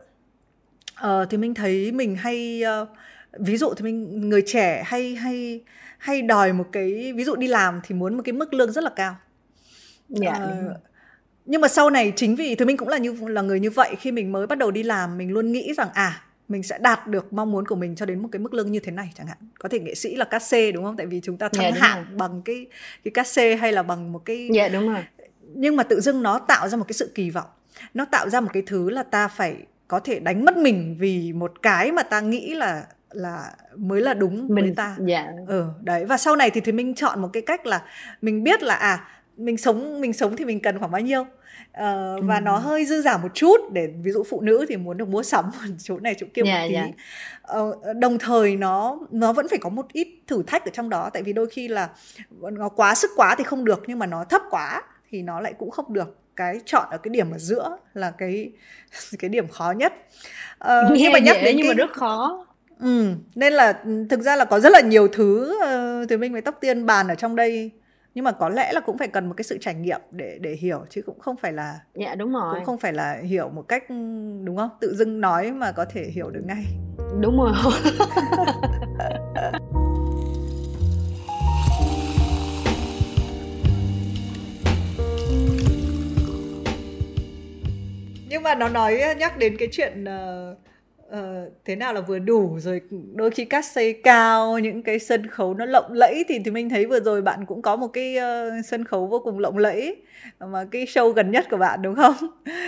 [1.07, 2.89] uh, thì mình thấy mình hay uh,
[3.33, 5.61] ví dụ thì mình người trẻ hay hay
[5.99, 8.85] hay đòi một cái ví dụ đi làm thì muốn một cái mức lương rất
[8.85, 9.17] là cao
[10.23, 10.77] yeah, uh,
[11.45, 13.95] nhưng mà sau này chính vì thì mình cũng là như là người như vậy
[14.01, 16.23] khi mình mới bắt đầu đi làm mình luôn nghĩ rằng à
[16.53, 18.81] mình sẽ đạt được mong muốn của mình cho đến một cái mức lương như
[18.81, 19.37] thế này chẳng hạn.
[19.59, 20.97] Có thể nghệ sĩ là cát xê đúng không?
[20.97, 22.67] Tại vì chúng ta thăng yeah, dạ, hạng bằng cái
[23.05, 25.05] cái cát xê hay là bằng một cái dạ yeah, đúng rồi.
[25.55, 27.49] Nhưng mà tự dưng nó tạo ra một cái sự kỳ vọng.
[27.95, 29.57] Nó tạo ra một cái thứ là ta phải
[29.89, 34.15] có thể đánh mất mình vì một cái mà ta nghĩ là là mới là
[34.15, 34.97] đúng mình, với ta.
[35.07, 35.27] dạ.
[35.49, 36.05] ừ đấy.
[36.05, 37.83] Và sau này thì thì mình chọn một cái cách là
[38.23, 41.27] mình biết là à mình sống mình sống thì mình cần khoảng bao nhiêu
[41.79, 42.41] uh, và ừ.
[42.41, 45.23] nó hơi dư giả một chút để ví dụ phụ nữ thì muốn được mua
[45.23, 45.45] sắm
[45.79, 46.93] chỗ này chỗ kia yeah, một dạ, tí
[47.55, 47.69] yeah.
[47.69, 50.89] uh, ờ, đồng thời nó nó vẫn phải có một ít thử thách ở trong
[50.89, 51.89] đó tại vì đôi khi là
[52.41, 55.55] nó quá sức quá thì không được nhưng mà nó thấp quá thì nó lại
[55.59, 58.51] cũng không được cái chọn ở cái điểm ở giữa là cái
[59.19, 59.93] cái điểm khó nhất
[60.65, 61.75] uh, nhưng mà nhắc đến nhưng cái...
[61.75, 62.47] mà rất khó
[62.81, 65.59] ừ nên là thực ra là có rất là nhiều thứ
[66.03, 67.71] uh, thì mình với tóc tiên bàn ở trong đây
[68.15, 70.53] nhưng mà có lẽ là cũng phải cần một cái sự trải nghiệm để để
[70.53, 72.55] hiểu chứ cũng không phải là dạ đúng rồi.
[72.55, 73.85] cũng không phải là hiểu một cách
[74.45, 74.71] đúng không?
[74.81, 76.65] Tự dưng nói mà có thể hiểu được ngay.
[77.21, 77.53] Đúng rồi.
[88.29, 90.59] Nhưng mà nó nói nhắc đến cái chuyện uh,
[91.15, 92.81] uh, thế nào là vừa đủ rồi
[93.15, 96.69] đôi khi cắt xây cao những cái sân khấu nó lộng lẫy thì thì mình
[96.69, 99.97] thấy vừa rồi bạn cũng có một cái uh, sân khấu vô cùng lộng lẫy
[100.41, 102.15] mà cái show gần nhất của bạn đúng không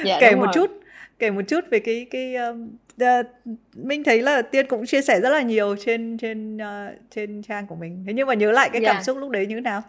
[0.04, 0.52] dạ, kể đúng một rồi.
[0.54, 0.70] chút
[1.18, 3.26] kể một chút về cái cái uh,
[3.74, 7.66] mình thấy là tiên cũng chia sẻ rất là nhiều trên trên uh, trên trang
[7.66, 9.02] của mình thế nhưng mà nhớ lại cái cảm Dạ.
[9.02, 9.82] xúc lúc đấy như thế nào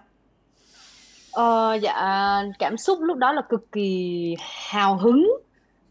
[1.35, 1.93] Ờ, dạ
[2.59, 4.35] cảm xúc lúc đó là cực kỳ
[4.69, 5.31] hào hứng,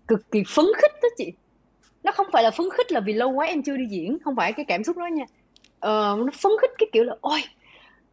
[0.09, 1.33] cực kỳ phấn khích đó chị.
[2.05, 4.37] Nó không phải là phấn khích là vì lâu quá em chưa đi diễn, không
[4.37, 5.25] phải cái cảm xúc đó nha.
[5.81, 7.41] Ờ, nó phấn khích cái kiểu là ôi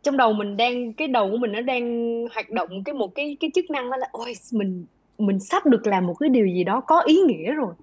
[0.04, 3.38] trong đầu mình đang cái đầu của mình nó đang hoạt động cái một cái
[3.40, 4.86] cái chức năng đó là ôi mình
[5.18, 7.74] mình sắp được làm một cái điều gì đó có ý nghĩa rồi.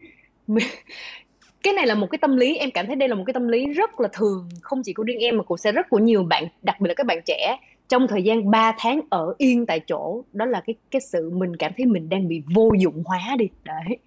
[0.47, 0.67] Mình-
[1.63, 3.49] cái này là một cái tâm lý em cảm thấy đây là một cái tâm
[3.49, 6.23] lý rất là thường không chỉ của riêng em mà cũng sẽ rất của nhiều
[6.23, 7.57] bạn đặc biệt là các bạn trẻ
[7.89, 11.57] trong thời gian 3 tháng ở yên tại chỗ đó là cái cái sự mình
[11.57, 13.99] cảm thấy mình đang bị vô dụng hóa đi đấy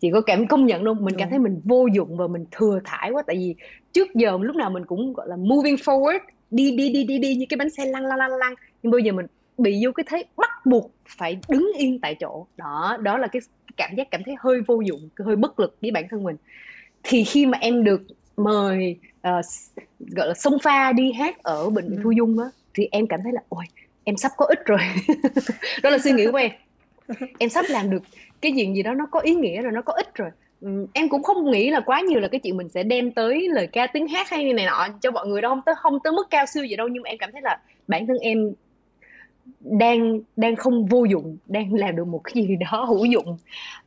[0.00, 2.80] chị có cảm công nhận không mình cảm thấy mình vô dụng và mình thừa
[2.84, 3.22] thải quá.
[3.26, 3.54] Tại vì
[3.92, 6.18] trước giờ lúc nào mình cũng gọi là moving forward
[6.50, 8.54] đi đi đi đi đi như cái bánh xe lăn lăn lăn lăn.
[8.82, 9.26] Nhưng bây giờ mình
[9.58, 12.46] bị vô cái thế bắt buộc phải đứng yên tại chỗ.
[12.56, 13.42] Đó đó là cái
[13.76, 16.36] cảm giác cảm thấy hơi vô dụng hơi bất lực với bản thân mình.
[17.02, 18.02] Thì khi mà em được
[18.36, 22.02] mời s- gọi là xông pha đi hát ở bệnh viện Ừ.
[22.04, 23.64] Thu Dung á thì em cảm thấy là ôi
[24.04, 24.78] em sắp có ích rồi.
[25.82, 26.50] Đó là suy nghĩ của em.
[27.38, 28.02] Em sắp làm được
[28.40, 30.30] cái chuyện gì đó nó có ý nghĩa rồi nó có ích rồi.
[30.60, 33.48] Ừm, em cũng không nghĩ là quá nhiều là cái chuyện mình sẽ đem tới
[33.48, 36.12] lời ca tiếng hát hay này nọ cho mọi người đâu không tới không tới
[36.12, 38.52] mức cao siêu gì đâu nhưng mà em cảm thấy là bản thân em
[39.60, 43.38] đang đang không vô dụng đang làm được một cái gì đó hữu dụng.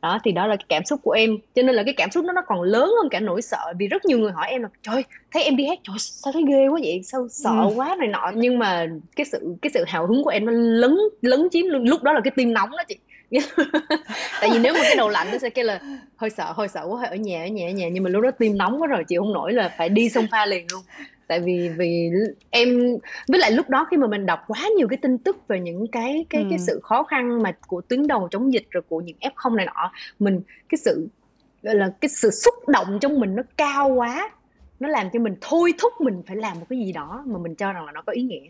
[0.02, 1.30] Đó thì đó là cái cảm xúc của em.
[1.54, 3.88] Cho nên là cái cảm xúc đó nó còn lớn hơn cả nỗi sợ vì
[3.88, 6.68] rất nhiều người hỏi em là trời thấy em đi hát trời sao thấy ghê
[6.68, 7.00] quá vậy?
[7.04, 7.72] Sao sợ Ừ.
[7.76, 7.96] quá?
[7.98, 8.32] này nọ.
[8.34, 8.86] Nhưng mà
[9.16, 12.12] cái sự cái sự hào hứng của em nó lấn lấn chiếm luôn lúc đó
[12.12, 12.96] là cái tim nóng đó chị
[14.40, 15.80] tại vì nếu mà cái đầu lạnh nó sẽ kêu là
[16.16, 17.88] hơi sợ hơi sợ quá hơi ở nhà ở nhà ở nhà.
[17.88, 20.26] Nhưng mà lúc đó tim nóng quá rồi chịu không nổi là phải đi xông
[20.30, 20.82] pha liền luôn.
[21.26, 22.10] Tại vì vì
[22.50, 22.96] em
[23.28, 25.86] với lại lúc đó khi mà mình đọc quá nhiều cái tin tức về những
[25.92, 26.64] cái cái cái Ừ.
[26.66, 29.92] sự khó khăn mà của tuyến đầu chống dịch rồi của những F0 này nọ
[30.18, 31.08] mình cái sự
[31.62, 34.30] gọi là cái sự xúc động trong mình nó cao quá
[34.80, 37.54] nó làm cho mình thôi thúc mình phải làm một cái gì đó mà mình
[37.54, 38.46] cho rằng là nó có ý nghĩa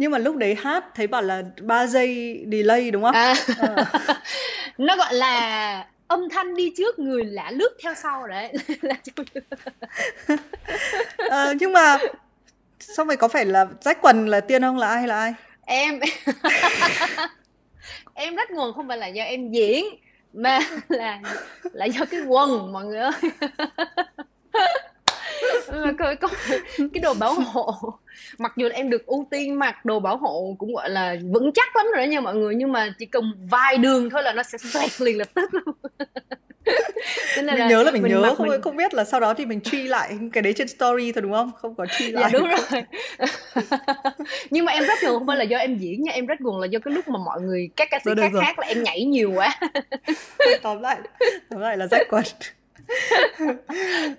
[0.00, 3.14] nhưng mà lúc đấy hát thấy bảo là 3 giây delay đúng không?
[3.14, 3.74] À, Ờ.
[4.78, 8.52] nó gọi là âm thanh đi trước người lạ lướt theo sau đấy.
[8.82, 8.94] Là
[11.30, 11.98] Ờ, nhưng mà
[12.80, 15.34] xong rồi có phải là rách quần là tiên không là ai hay là ai?
[15.66, 16.00] Em.
[18.14, 19.84] Em rất nguồn không phải là do em diễn
[20.32, 21.20] mà là
[21.72, 23.12] là do cái quần mọi người ơi
[25.72, 26.28] Mà coi có
[26.78, 27.74] cái đồ bảo hộ.
[28.38, 31.52] Mặc dù là em được ưu tiên mặc đồ bảo hộ cũng gọi là vững
[31.54, 34.32] chắc lắm rồi đó nha mọi người nhưng mà chỉ cần vài đường thôi là
[34.32, 35.50] nó sẽ xoẹt liền lập tức.
[37.36, 39.34] Luôn nên mình nhớ là mình, mình nhớ không mình- không biết là sau đó
[39.34, 41.50] thì mình truy lại cái đấy trên story thôi đúng không?
[41.56, 42.30] Không có truy dạ lại.
[42.32, 42.82] đúng rồi.
[44.50, 46.60] Nhưng mà em rất buồn không phải là do em diễn nha em rất buồn
[46.60, 48.44] là do cái lúc mà mọi người các ca sĩ được khác rồi.
[48.44, 49.60] hát là em nhảy nhiều quá.
[50.62, 50.96] Tóm lại
[51.50, 52.24] tóm lại là rách quần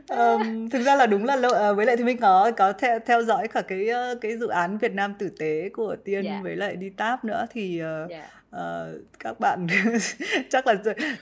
[0.07, 2.99] Ờm, thực ra là đúng là lâu- à, với lại thì mình có có theo
[3.05, 6.39] theo dõi cả cái ờ, cái dự án Việt Nam tử tế của Tiên Dạ.
[6.43, 9.67] với lại đi táp nữa thì ờ, dạ ờ, các bạn
[10.49, 10.73] chắc là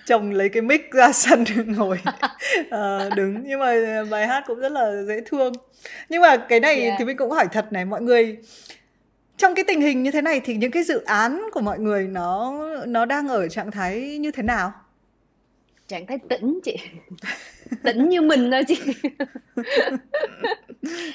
[0.06, 2.00] chồng lấy cái mic ra sân ngồi
[2.70, 3.74] ờ, đứng nhưng mà
[4.12, 5.54] bài hát cũng rất là dễ thương
[6.10, 6.95] nhưng mà cái này Dạ.
[7.00, 8.38] thì mình cũng hỏi thật này mọi người
[9.38, 12.08] trong cái tình hình như thế này thì những cái dự án của mọi người
[12.08, 12.54] nó
[12.88, 14.72] nó đang ở trạng thái như thế nào
[15.90, 16.76] trạng thái tĩnh chị.
[17.84, 18.80] Tĩnh như mình thôi chị.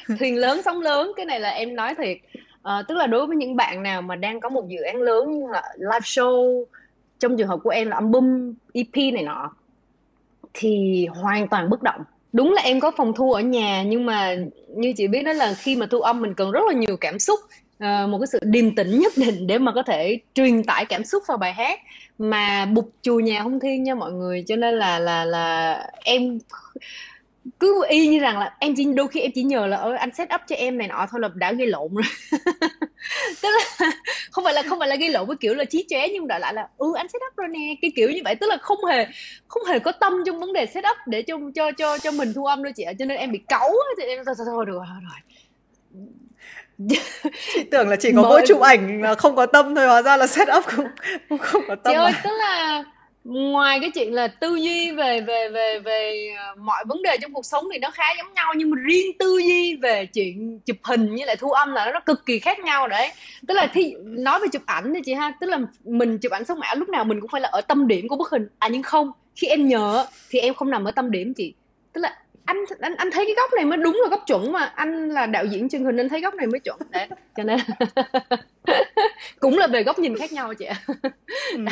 [0.18, 2.18] Thuyền lớn sóng lớn cái này là em nói thiệt.
[2.62, 5.38] Ờ, tức là đối với những bạn nào mà đang có một dự án lớn
[5.38, 6.64] như là live show
[7.18, 9.50] trong trường hợp của em là album EP này nọ
[10.54, 12.00] thì hoàn toàn bất động.
[12.32, 14.36] Đúng là em có phòng thu ở nhà nhưng mà
[14.76, 17.18] như chị biết đó là khi mà thu âm mình cần rất là nhiều cảm
[17.18, 17.40] xúc
[17.78, 21.04] ờ, một cái sự điềm tĩnh nhất định để mà có thể truyền tải cảm
[21.04, 21.80] xúc vào bài hát
[22.18, 26.38] mà bụt chùa nhà không thiên nha mọi người, cho nên là là là em
[27.60, 30.14] cứ y như rằng là em chỉ, đôi khi em chỉ nhờ là ơi anh
[30.14, 32.04] set up cho em này nọ thôi là đã gây lộn rồi.
[33.42, 33.90] Tức là
[34.30, 36.40] không phải là, không phải là gây lộn với kiểu là trí chóe nhưng đại
[36.40, 37.74] lại là ừ anh set up rồi nè.
[37.82, 39.06] Cái kiểu như vậy, tức là không hề
[39.48, 42.32] không hề có tâm trong vấn đề set up để cho cho cho cho mình
[42.34, 44.66] thu âm đâu chị ạ, cho nên em bị cáu thì em, thôi thôi thôi,
[44.66, 45.20] được rồi rồi
[47.54, 50.16] chị tưởng là chỉ có mỗi chụp ảnh là không có tâm thôi hóa ra
[50.16, 50.86] là set up cũng,
[51.28, 52.20] cũng không có tâm Chị ơi, à.
[52.24, 52.84] tức là
[53.24, 57.32] ngoài cái chuyện là tư duy về về về về ờ, mọi vấn đề trong
[57.32, 60.76] cuộc sống thì nó khá giống nhau nhưng mà riêng tư duy về chuyện chụp
[60.82, 63.12] hình với lại thu âm là nó cực kỳ khác nhau đấy.
[63.48, 66.44] Tức là thì nói về chụp ảnh thì chị ha, tức là mình chụp ảnh
[66.44, 68.48] sống ảo lúc nào mình cũng phải là ở tâm điểm của bức hình.
[68.58, 71.54] À nhưng không, khi em nhờ thì em không nằm ở tâm điểm chị.
[71.92, 74.72] Tức là anh anh anh thấy cái góc này mới đúng là góc chuẩn mà.
[74.74, 76.78] Anh là đạo diễn truyền hình anh thấy góc này mới chuẩn.
[76.90, 77.58] Đấy cho nên
[79.40, 80.76] cũng là về góc nhìn khác nhau chị ạ.
[81.52, 81.64] Ừ.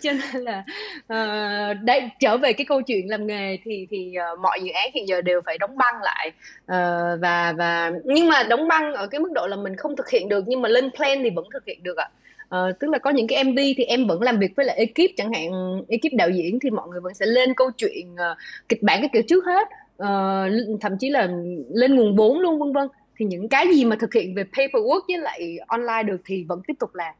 [0.00, 0.64] cho nên là
[0.98, 4.90] uh, đây trở về cái câu chuyện làm nghề thì thì uh, mọi dự án
[4.94, 6.32] hiện giờ đều phải đóng băng lại.
[6.64, 10.10] Uh, và và nhưng mà đóng băng ở cái mức độ là mình không thực
[10.10, 12.08] hiện được nhưng mà lên plan thì vẫn thực hiện được ạ.
[12.44, 15.10] Uh, tức là có những cái MV thì em vẫn làm việc với lại ekip
[15.16, 15.50] chẳng hạn
[15.88, 18.38] ekip đạo diễn thì mọi người vẫn sẽ lên câu chuyện uh,
[18.68, 19.68] kịch bản cái kiểu trước hết
[20.02, 21.28] uh, thậm chí là
[21.70, 25.00] lên nguồn vốn luôn vân vân thì những cái gì mà thực hiện về paperwork
[25.08, 27.14] với lại online được thì vẫn tiếp tục làm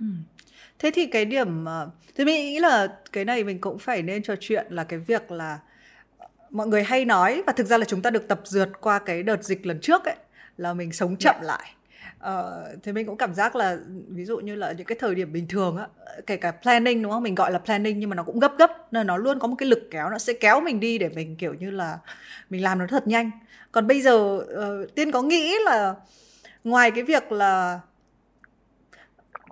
[0.00, 0.06] ừ.
[0.78, 1.64] thế thì cái điểm
[2.14, 5.30] thì mình nghĩ là cái này mình cũng phải nên trò chuyện là cái việc
[5.30, 5.58] là
[6.50, 9.22] mọi người hay nói và thực ra là chúng ta được tập dượt qua cái
[9.22, 10.16] đợt dịch lần trước ấy
[10.56, 11.42] là mình sống chậm yeah.
[11.42, 11.48] Dạ.
[11.48, 11.74] lại
[12.24, 15.32] Ờ, thế mình cũng cảm giác là ví dụ như là những cái thời điểm
[15.32, 15.86] bình thường á
[16.26, 17.22] kể cả planning đúng không?
[17.22, 19.56] Mình gọi là planning nhưng mà nó cũng gấp gấp nên nó luôn có một
[19.58, 21.98] cái lực kéo nó sẽ kéo mình đi để mình kiểu như là
[22.50, 23.30] mình làm nó thật nhanh.
[23.72, 25.94] Còn bây giờ uh, tiên có nghĩ là
[26.64, 27.80] ngoài cái việc là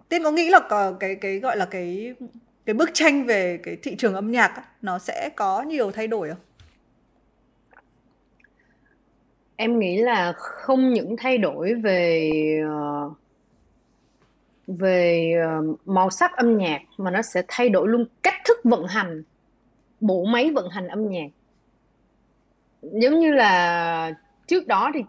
[0.08, 2.14] tiên có nghĩ là có cái cái gọi là cái
[2.66, 6.06] cái bức tranh về cái thị trường âm nhạc á, nó sẽ có nhiều thay
[6.06, 6.38] đổi không?
[9.62, 12.30] Em nghĩ là không những thay đổi về
[12.68, 13.10] ờ,
[14.66, 18.86] về ờ, màu sắc âm nhạc mà nó sẽ thay đổi luôn cách thức vận
[18.86, 19.22] hành
[20.00, 21.28] bộ máy vận hành âm nhạc.
[22.82, 24.14] Giống như là
[24.46, 25.00] trước đó thì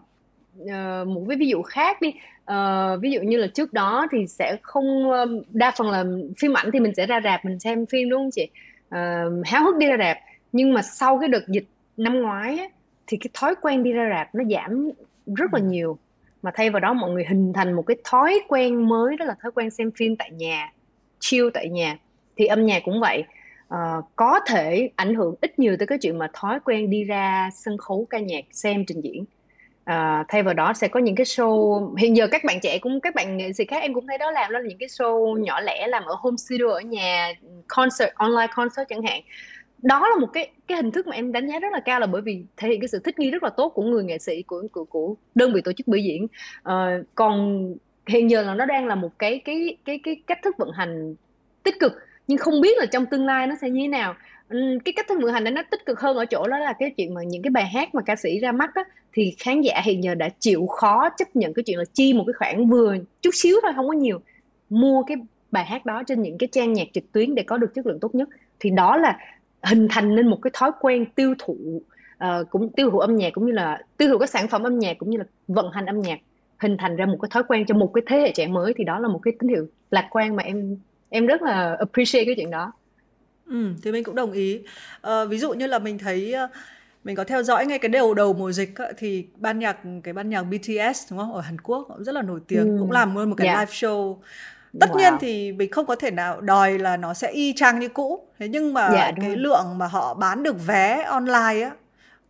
[0.62, 2.08] uh, một cái ví dụ khác đi.
[2.50, 5.10] Uh, ví dụ như là trước đó thì sẽ không
[5.50, 6.04] đa phần là
[6.38, 8.48] phim ảnh thì mình sẽ ra rạp mình xem phim đúng không chị?
[8.88, 10.18] Uh, háo hức đi ra rạp.
[10.52, 12.68] Nhưng mà sau cái đợt dịch năm ngoái ấy,
[13.06, 14.90] thì cái thói quen đi ra rạp nó giảm
[15.36, 15.64] rất là ừ.
[15.64, 15.98] nhiều.
[16.42, 19.34] Mà thay vào đó mọi người hình thành một cái thói quen mới đó là
[19.42, 20.72] thói quen xem phim tại nhà
[21.20, 21.98] chill tại nhà.
[22.36, 23.24] Thì âm nhạc cũng vậy.
[23.74, 27.50] Uh, có thể ảnh hưởng ít nhiều tới cái chuyện mà thói quen đi ra
[27.54, 29.24] sân khấu ca nhạc xem trình diễn.
[29.90, 31.94] Uh, thay vào đó sẽ có những cái show.
[31.96, 34.30] Hiện giờ các bạn trẻ cũng các bạn nghệ sĩ khác em cũng thấy đó
[34.30, 37.32] làm đó là những cái show nhỏ lẻ làm ở home studio ở nhà
[37.68, 39.20] concert online concert chẳng hạn
[39.84, 42.06] đó là một cái cái hình thức mà em đánh giá rất là cao là
[42.06, 44.42] bởi vì thể hiện cái sự thích nghi rất là tốt của người nghệ sĩ
[44.42, 46.26] của của, của đơn vị tổ chức biểu diễn.
[46.62, 47.66] À, còn
[48.06, 51.14] hiện giờ là nó đang là một cái cái cái cái cách thức vận hành
[51.62, 51.92] tích cực
[52.28, 54.14] nhưng không biết là trong tương lai nó sẽ như thế nào.
[54.48, 56.72] Ừ, cái cách thức vận hành đó nó tích cực hơn ở chỗ đó là
[56.78, 59.60] cái chuyện mà những cái bài hát mà ca sĩ ra mắt đó thì khán
[59.60, 62.70] giả hiện giờ đã chịu khó chấp nhận cái chuyện là chi một cái khoản
[62.70, 64.20] vừa chút xíu thôi không có nhiều
[64.70, 65.16] mua cái
[65.50, 68.00] bài hát đó trên những cái trang nhạc trực tuyến để có được chất lượng
[68.00, 68.28] tốt nhất.
[68.60, 69.18] Thì đó là
[69.64, 71.82] hình thành nên một cái thói quen tiêu thụ
[72.24, 74.78] uh, cũng tiêu thụ âm nhạc cũng như là tiêu thụ các sản phẩm âm
[74.78, 76.18] nhạc cũng như là vận hành âm nhạc
[76.58, 78.84] hình thành ra một cái thói quen cho một cái thế hệ trẻ mới thì
[78.84, 80.76] đó là một cái tín hiệu lạc quan mà em
[81.08, 82.72] em rất là appreciate cái chuyện đó.
[83.46, 84.60] Ừ, thì mình cũng đồng ý.
[85.06, 86.50] Uh, ví dụ như là mình thấy uh,
[87.04, 90.14] mình có theo dõi ngay cái đầu đầu mùa dịch á, thì ban nhạc cái
[90.14, 92.76] ban nhạc BTS đúng không ở Hàn Quốc cũng rất là nổi tiếng ừ.
[92.80, 93.58] cũng làm luôn một cái yeah.
[93.58, 94.16] live show
[94.80, 94.96] tất wow.
[94.96, 98.26] nhiên thì mình không có thể nào đòi là nó sẽ y chang như cũ
[98.38, 99.36] thế nhưng mà dạ, cái rồi.
[99.36, 101.70] lượng mà họ bán được vé online á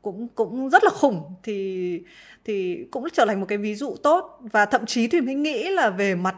[0.02, 2.00] cũng cũng rất là khủng thì
[2.44, 5.70] thì cũng trở thành một cái ví dụ tốt và thậm chí thì mình nghĩ
[5.70, 6.36] là về mặt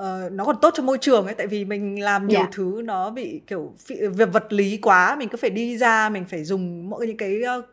[0.00, 2.50] uh, nó còn tốt cho môi trường ấy tại vì mình làm nhiều yeah.
[2.50, 2.56] Dạ.
[2.56, 6.44] thứ nó bị kiểu việc vật lý quá mình cứ phải đi ra mình phải
[6.44, 7.64] dùng mỗi những cái uh,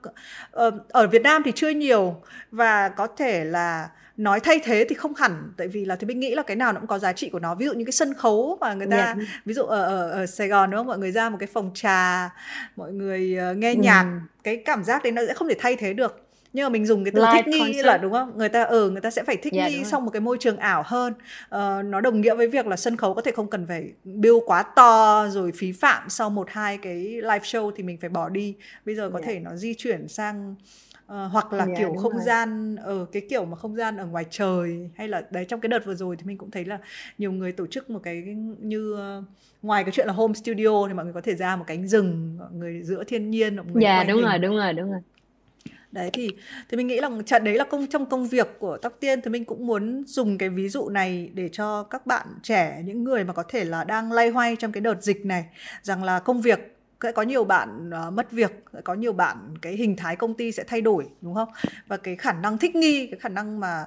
[0.68, 2.16] uh, ở Việt Nam thì chưa nhiều
[2.52, 6.20] và có thể là nói thay thế thì không hẳn tại vì là thì mình
[6.20, 7.92] nghĩ là cái nào nó cũng có giá trị của nó ví dụ như cái
[7.92, 9.18] sân khấu mà người ta yeah.
[9.46, 11.72] Ví dụ ở, ở ở Sài Gòn đúng không mọi người ra một cái phòng
[11.74, 12.30] trà
[12.76, 14.20] mọi người uh, nghe nhạc ừ.
[14.44, 17.04] cái cảm giác đấy nó sẽ không thể thay thế được nhưng mà mình dùng
[17.04, 17.86] cái từ Live thích nghi concert.
[17.86, 20.06] là đúng không người ta ở ừ, người ta sẽ phải thích yeah, nghi trong
[20.06, 21.14] một cái môi trường ảo hơn
[21.56, 24.40] uh, nó đồng nghĩa với việc là sân khấu có thể không cần phải build
[24.46, 28.30] quá to rồi phí phạm sau một hai cái live show thì mình phải bỏ
[28.30, 28.56] đi
[28.86, 29.28] bây giờ có yeah.
[29.28, 30.56] Thể nó di chuyển sang
[31.06, 32.22] Uh, hoặc là yeah, kiểu không rồi.
[32.26, 35.60] gian ở ờ, cái kiểu mà không gian ở ngoài trời hay là đấy trong
[35.60, 36.80] cái đợt vừa rồi thì mình cũng thấy là
[37.18, 38.24] nhiều người tổ chức một cái
[38.60, 39.24] như uh,
[39.62, 42.38] ngoài cái chuyện là home studio thì mọi người có thể ra một cánh rừng
[42.40, 44.26] mọi người giữa thiên nhiên mọi người dạ yeah, đúng hình.
[44.26, 45.02] rồi đúng rồi đúng rồi
[45.92, 46.30] đấy thì
[46.70, 49.32] thì mình nghĩ là trận đấy là công trong công việc của tóc tiên thì
[49.32, 53.24] mình cũng muốn dùng cái ví dụ này để cho các bạn trẻ những người
[53.24, 55.46] mà có thể là đang lay hoay trong cái đợt dịch này
[55.82, 56.71] rằng là công việc
[57.04, 60.34] sẽ có nhiều bạn uh, mất việc sẽ có nhiều bạn cái hình thái công
[60.34, 61.50] ty sẽ thay đổi đúng không
[61.88, 63.86] và cái khả năng thích nghi cái khả năng mà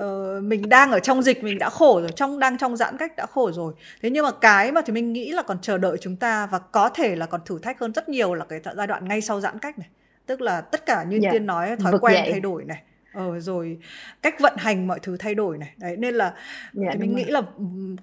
[0.00, 3.16] uh, mình đang ở trong dịch mình đã khổ rồi trong đang trong giãn cách
[3.16, 5.96] đã khổ rồi thế nhưng mà cái mà thì mình nghĩ là còn chờ đợi
[6.00, 8.86] chúng ta và có thể là còn thử thách hơn rất nhiều là cái giai
[8.86, 9.88] đoạn ngay sau giãn cách này
[10.26, 11.22] tức là tất cả như yeah.
[11.22, 11.30] Dạ.
[11.32, 12.32] tiên nói thói Vực quen dậy.
[12.32, 13.78] thay đổi này ờ, rồi
[14.22, 16.34] cách vận hành mọi thứ thay đổi này đấy nên là
[16.72, 17.32] dạ, mình nghĩ rồi.
[17.32, 17.42] là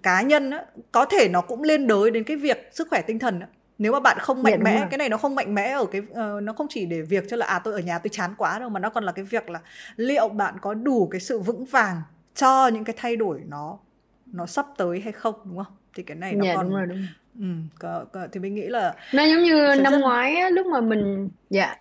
[0.03, 3.19] cá nhân á, có thể nó cũng liên đới đến cái việc sức khỏe tinh
[3.19, 3.47] thần á
[3.81, 5.85] nếu mà bạn không Dạ mạnh đúng mẽ cái này nó không mạnh mẽ ở
[5.85, 8.33] cái ờ, nó không chỉ để việc cho là à tôi ở nhà tôi chán
[8.37, 9.59] quá đâu mà nó còn là cái việc là
[9.95, 12.01] liệu bạn có đủ cái sự vững vàng
[12.35, 13.79] cho những cái thay đổi nó
[14.25, 16.87] nó sắp tới hay không đúng không thì cái này nó Dạ còn đúng rồi
[16.87, 17.07] đúng rồi.
[17.39, 17.45] ừ,
[17.79, 20.67] có, có, thì mình nghĩ là Nó giống như sẽ năm rất ngoái á, lúc
[20.67, 21.75] mà mình dạ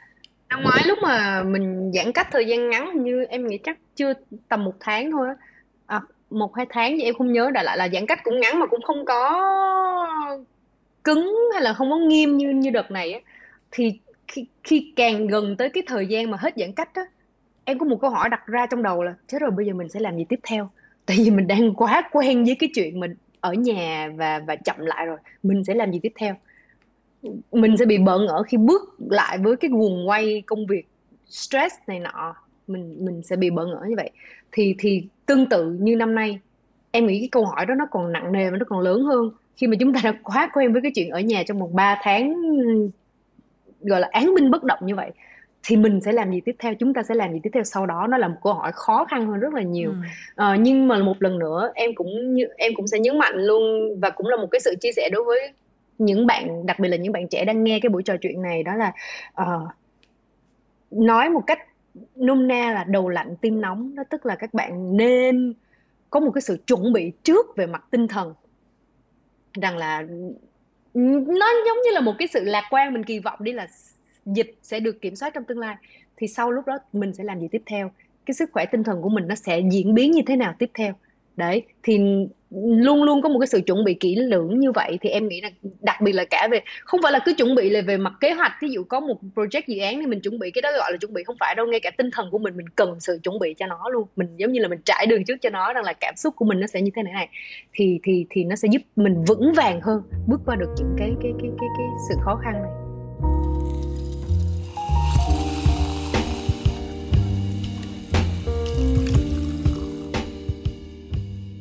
[0.51, 3.78] năm ngoái lúc mà mình giãn cách thời gian ngắn hình như em nghĩ chắc
[3.96, 4.12] chưa
[4.48, 5.34] tầm một tháng thôi á.
[5.86, 8.59] À, một hai tháng gì em không nhớ đại lại là giãn cách cũng ngắn
[8.61, 9.40] mà cũng không có
[11.05, 13.20] cứng hay là không có nghiêm như như đợt này á
[13.70, 17.03] thì khi, khi càng gần tới cái thời gian mà hết giãn cách á
[17.64, 19.88] em có một câu hỏi đặt ra trong đầu là chết rồi bây giờ mình
[19.88, 20.70] sẽ làm gì tiếp theo?
[21.07, 24.76] Tại vì mình đang quá quen với cái chuyện mình ở nhà và và chậm
[24.78, 26.34] lại rồi mình sẽ làm gì tiếp theo?
[27.53, 30.86] Mình sẽ bị bỡ ngỡ khi bước lại với cái guồng quay công việc
[31.26, 32.34] stress này nọ
[32.66, 34.11] mình mình sẽ bị bỡ ngỡ như vậy.
[34.53, 36.40] Thì thì tương tự như năm nay
[36.90, 39.30] em nghĩ cái câu hỏi đó nó còn nặng nề và nó còn lớn hơn
[39.61, 41.98] khi mà chúng ta đã quá quen với cái chuyện ở nhà trong vòng 3
[42.02, 42.34] tháng
[43.80, 45.11] gọi là án binh bất động như vậy
[45.62, 46.74] thì mình sẽ làm gì tiếp theo?
[46.74, 48.06] Chúng ta sẽ làm gì tiếp theo sau đó?
[48.06, 49.90] Nó là một câu hỏi khó khăn hơn rất là nhiều.
[49.90, 49.96] Ừ.
[50.34, 53.62] Ờ, nhưng mà một lần nữa em cũng như em cũng sẽ nhấn mạnh luôn
[54.00, 55.52] và cũng là một cái sự chia sẻ đối với
[55.98, 58.62] những bạn đặc biệt là những bạn trẻ đang nghe cái buổi trò chuyện này
[58.62, 58.92] đó là
[59.34, 59.66] ờ,
[60.90, 61.58] nói một cách
[62.16, 63.94] nôm na là đầu lạnh tim nóng.
[63.94, 65.54] Đó tức là các bạn nên
[66.11, 68.34] có một cái sự chuẩn bị trước về mặt tinh thần
[69.55, 70.03] rằng là
[70.94, 73.66] nó giống như là một cái sự lạc quan, mình kỳ vọng đi là
[74.26, 75.76] dịch sẽ được kiểm soát trong tương lai.
[76.16, 77.90] Thì sau lúc đó mình sẽ làm gì tiếp theo?
[78.26, 80.70] Cái sức khỏe tinh thần của mình nó sẽ diễn biến như thế nào tiếp
[80.74, 80.94] theo?
[81.36, 81.98] Đấy, thì
[82.50, 85.40] luôn luôn có một cái sự chuẩn bị kỹ lưỡng như vậy thì em nghĩ
[85.40, 85.50] là
[85.80, 88.32] đặc biệt là cả về, không phải là cứ chuẩn bị là về mặt kế
[88.32, 88.52] hoạch.
[88.62, 90.96] Ví dụ có một project dự án thì mình chuẩn bị, cái đó gọi là
[90.96, 93.38] chuẩn bị, không phải đâu, ngay cả tinh thần của mình mình cần sự chuẩn
[93.38, 94.06] bị cho nó luôn.
[94.16, 96.44] Mình giống như là mình trải đường trước cho nó, rằng là cảm xúc của
[96.44, 97.28] mình nó sẽ như thế này này.
[97.72, 101.10] Thì thì thì nó sẽ giúp mình vững vàng hơn bước qua được những cái
[101.22, 102.79] cái cái cái cái sự khó khăn này.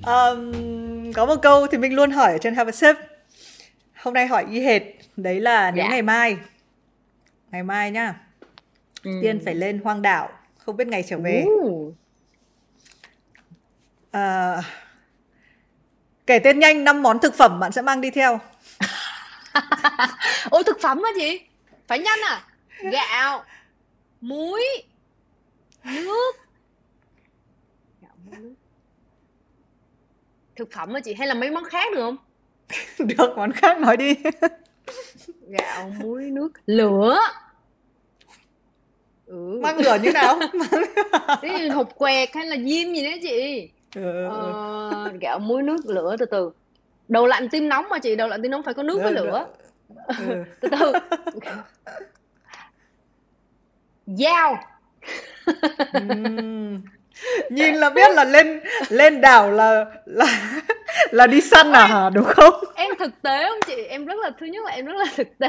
[0.09, 2.95] Um, có một câu thì mình luôn hỏi ở trên Have a Sip
[3.95, 4.81] Hôm nay hỏi y hệt
[5.15, 5.89] Đấy là nếu Dạ.
[5.89, 6.37] ngày mai
[7.51, 8.15] Ngày mai nhá
[9.03, 9.11] ừ.
[9.21, 11.45] Tiên phải lên hoang đảo Không biết ngày trở về.
[14.11, 14.61] Ờ,
[16.27, 18.39] Kể tên nhanh 5 món thực phẩm bạn sẽ mang đi theo
[20.49, 21.41] Ôi thực phẩm hả chị?
[21.87, 22.41] Phải nhanh à?
[22.91, 23.43] Gạo,
[24.21, 24.63] muối,
[25.83, 26.31] nước.
[28.01, 28.53] Gạo, muối, nước.
[30.59, 31.13] Thực phẩm hả chị?
[31.13, 32.17] Hay là mấy món khác được không?
[33.17, 34.13] Được món khác nói đi
[35.49, 37.19] Gạo, muối, nước, lửa.
[39.25, 39.59] Ừ.
[39.63, 40.39] Mang lửa như nào
[41.41, 43.69] là hộp quẹt hay là diêm gì đó chị?
[43.95, 46.51] ừ, Ờ, gạo, muối, nước, lửa từ từ.
[47.07, 49.23] Đầu lạnh tim nóng mà chị, đầu lạnh tim nóng phải có nước với Được,
[49.25, 49.47] lửa.
[50.07, 50.43] ừ.
[50.61, 50.93] Từ từ.
[54.05, 54.57] Dao.
[57.49, 58.59] Nhìn là biết là lên
[58.89, 60.25] lên đảo là là
[61.11, 62.09] là đi săn à hả?
[62.13, 62.53] Đúng không?
[62.75, 63.75] em thực tế không chị?
[63.89, 65.47] Em rất là thứ nhất là em rất là thực tế.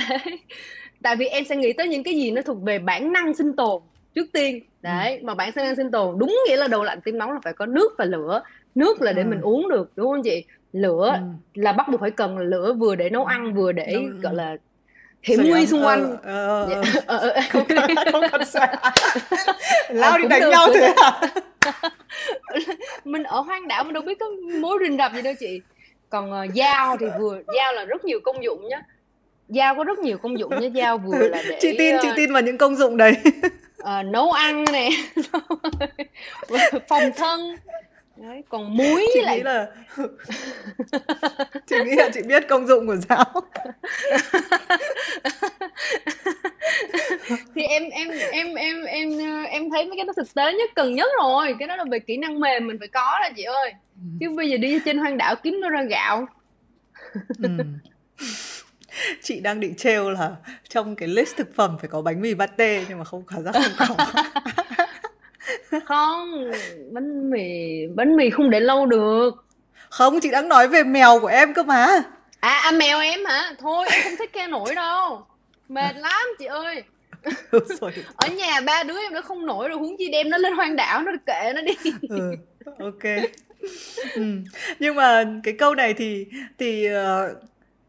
[1.02, 3.56] Tại vì em sẽ nghĩ tới những cái gì nó thuộc về bản năng sinh
[3.56, 3.82] tồn
[4.14, 4.60] trước tiên.
[4.82, 7.52] Đấy mà bản năng sinh tồn đúng nghĩa là đầu lạnh tim nóng là phải
[7.52, 8.42] có nước và lửa.
[8.74, 9.26] Nước là để Ừ.
[9.26, 10.44] mình uống được đúng không chị?
[10.72, 11.18] Lửa Ừ.
[11.54, 14.56] là bắt buộc phải cần lửa vừa để nấu ăn vừa để Nấu- gọi là
[15.22, 16.16] hiểm nguy xung ờ, quanh.
[16.22, 18.40] Ờ, ờ, Dạ, ờ, ờ, không cần không cần
[19.90, 21.20] lao đi đánh được, nhau thế à
[23.04, 24.26] mình ở hoang đảo mình đâu biết có
[24.60, 25.60] mối rình rập gì đâu chị.
[26.10, 28.82] Còn ờ, dao thì vừa dao là rất nhiều công dụng nhá.
[29.48, 30.68] Dao có rất nhiều công dụng nhá.
[30.74, 33.12] Dao vừa là để chị tin chị ờ, tin vào những công dụng đấy.
[33.78, 34.90] ờ, nấu ăn nè
[36.88, 37.56] phòng thân
[38.20, 39.66] Đấy, còn muối chị lại nghĩ là
[41.66, 43.24] chị nghĩ là chị biết công dụng của dao
[47.54, 50.94] thì em em em em em em thấy mấy cái đó thực tế nhất cần
[50.94, 51.54] nhất rồi.
[51.58, 53.72] Cái đó là về kỹ năng mềm mình phải có là chị ơi.
[54.20, 56.26] Chứ bây giờ đi trên hoang đảo kiếm nó ra gạo.
[57.42, 57.58] Ừm.
[59.22, 60.36] chị đang định trêu là
[60.68, 63.54] trong cái list thực phẩm phải có bánh mì pate nhưng mà không khả giác
[63.76, 64.06] không có
[65.84, 66.51] không
[66.92, 69.44] bánh mì bánh mì không để lâu được.
[69.90, 71.86] Không chị đang nói về mèo của em cơ mà.
[72.40, 73.53] À, à mèo em hả?
[73.59, 75.26] Thôi em không thích ke nổi đâu.
[75.68, 76.82] Mệt lắm chị ơi.
[78.16, 80.76] Ở nhà ba đứa em đã không nổi rồi huống chi đem nó lên hoang
[80.76, 81.74] đảo nó kệ nó đi.
[82.09, 82.36] Ừ,
[82.78, 83.03] ok.
[84.14, 84.22] Ừ.
[84.78, 86.26] nhưng mà cái câu này thì
[86.59, 87.34] thì ờ,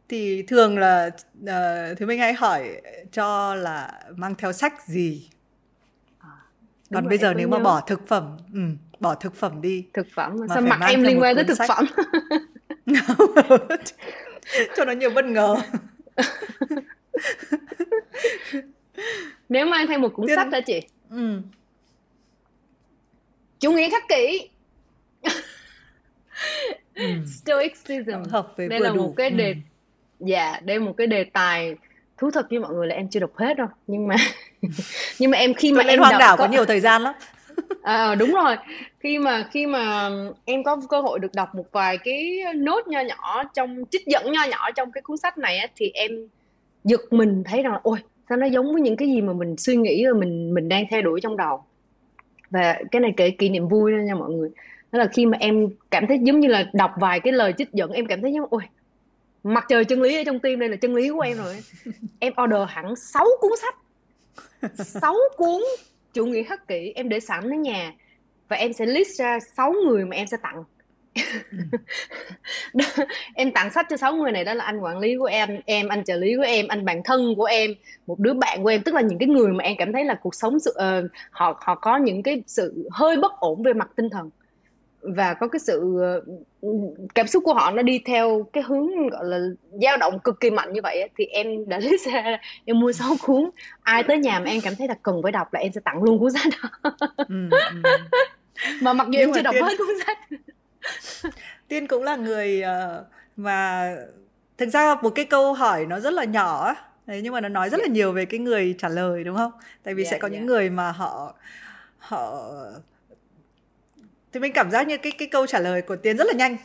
[0.09, 1.09] thì thường là
[1.43, 2.81] uh, thì mình hay hỏi
[3.11, 5.29] cho là mang theo sách gì
[6.91, 7.63] Đúng còn rồi, bây giờ nếu mà nhớ.
[7.63, 8.59] bỏ thực phẩm ừ,
[8.99, 11.57] bỏ thực phẩm đi thực phẩm Mà sao mặt em theo liên quan tới thực
[11.57, 11.69] sách.
[11.69, 11.85] phẩm
[14.77, 15.55] cho nó nhiều bất ngờ
[19.49, 20.79] nếu mang thêm một cuốn Tiên- sách hả chị
[21.09, 21.41] ừ.
[23.59, 24.49] chủ nghĩa khắc kỷ
[26.95, 27.05] Ừ.
[27.27, 29.35] stoicism hợp với đây là đủ một cái Ừ.
[29.35, 29.55] đề
[30.19, 31.75] dạ đây là một cái đề tài
[32.21, 33.67] thú thật với mọi người là em chưa đọc hết đâu.
[33.87, 34.15] Nhưng mà
[35.19, 37.13] nhưng mà em khi mà Tôi em hoang đảo có nhiều thời gian lắm.
[37.81, 38.55] À, đúng rồi.
[38.99, 40.09] Khi mà khi mà
[40.45, 44.31] em có cơ hội được đọc một vài cái nốt nho nhỏ trong trích dẫn
[44.31, 46.11] nho nhỏ trong cái cuốn sách này á, thì em
[46.83, 47.99] giật mình thấy rằng là ôi
[48.29, 50.85] sao nó giống với những cái gì mà mình suy nghĩ rồi mình mình đang
[50.89, 51.63] theo đuổi trong đầu.
[52.49, 54.49] Và cái này kể kỷ niệm vui nha mọi người.
[54.91, 57.71] Đó là khi mà em cảm thấy giống như là đọc vài cái lời trích
[57.73, 58.63] dẫn em cảm thấy giống ôi
[59.43, 61.59] mặt trời chân lý ở trong tim đây là chân lý của em rồi.
[62.19, 63.75] Em order hẳn 6 cuốn sách.
[64.85, 65.61] 6 cuốn
[66.13, 67.93] chủ nghĩa khắc kỷ em để sẵn ở nhà.
[68.47, 70.63] Và em sẽ list ra 6 người mà em sẽ tặng.
[72.73, 72.85] Đó,
[73.35, 75.87] em tặng sách cho 6 người này đó là anh quản lý của em em
[75.87, 77.71] anh trợ lý của em anh bạn thân của em
[78.07, 78.81] một đứa bạn của em.
[78.83, 81.61] Tức là những cái người mà em cảm thấy là cuộc sống sự ờ, họ
[81.65, 84.29] họ có những cái sự hơi bất ổn về mặt tinh thần
[85.01, 86.21] và có cái sự ờ,
[87.15, 89.39] cảm xúc của họ nó đi theo cái hướng gọi là
[89.81, 93.15] dao động cực kỳ mạnh như vậy thì em đã list ra em mua 6
[93.25, 93.49] cuốn
[93.81, 96.03] ai tới nhà mà em cảm thấy là cần phải đọc là em sẽ tặng
[96.03, 96.69] luôn cuốn sách đó
[97.17, 97.49] ừ.
[97.49, 97.81] Ừ.
[98.81, 100.17] mà mặc dù Nhưng em chưa đọc Tiên- hết cuốn sách
[101.67, 103.05] Tiên cũng là người ờ,
[103.37, 103.89] mà
[104.57, 106.75] thực ra một cái câu hỏi nó rất là nhỏ
[107.05, 109.51] Đấy, nhưng mà nó nói rất là nhiều về cái người trả lời đúng không?
[109.83, 110.33] Tại vì Dạ, sẽ có dạ.
[110.37, 111.33] những người mà họ
[111.97, 112.51] họ
[114.33, 116.57] thì mình cảm giác như cái cái câu trả lời của Tiên rất là nhanh.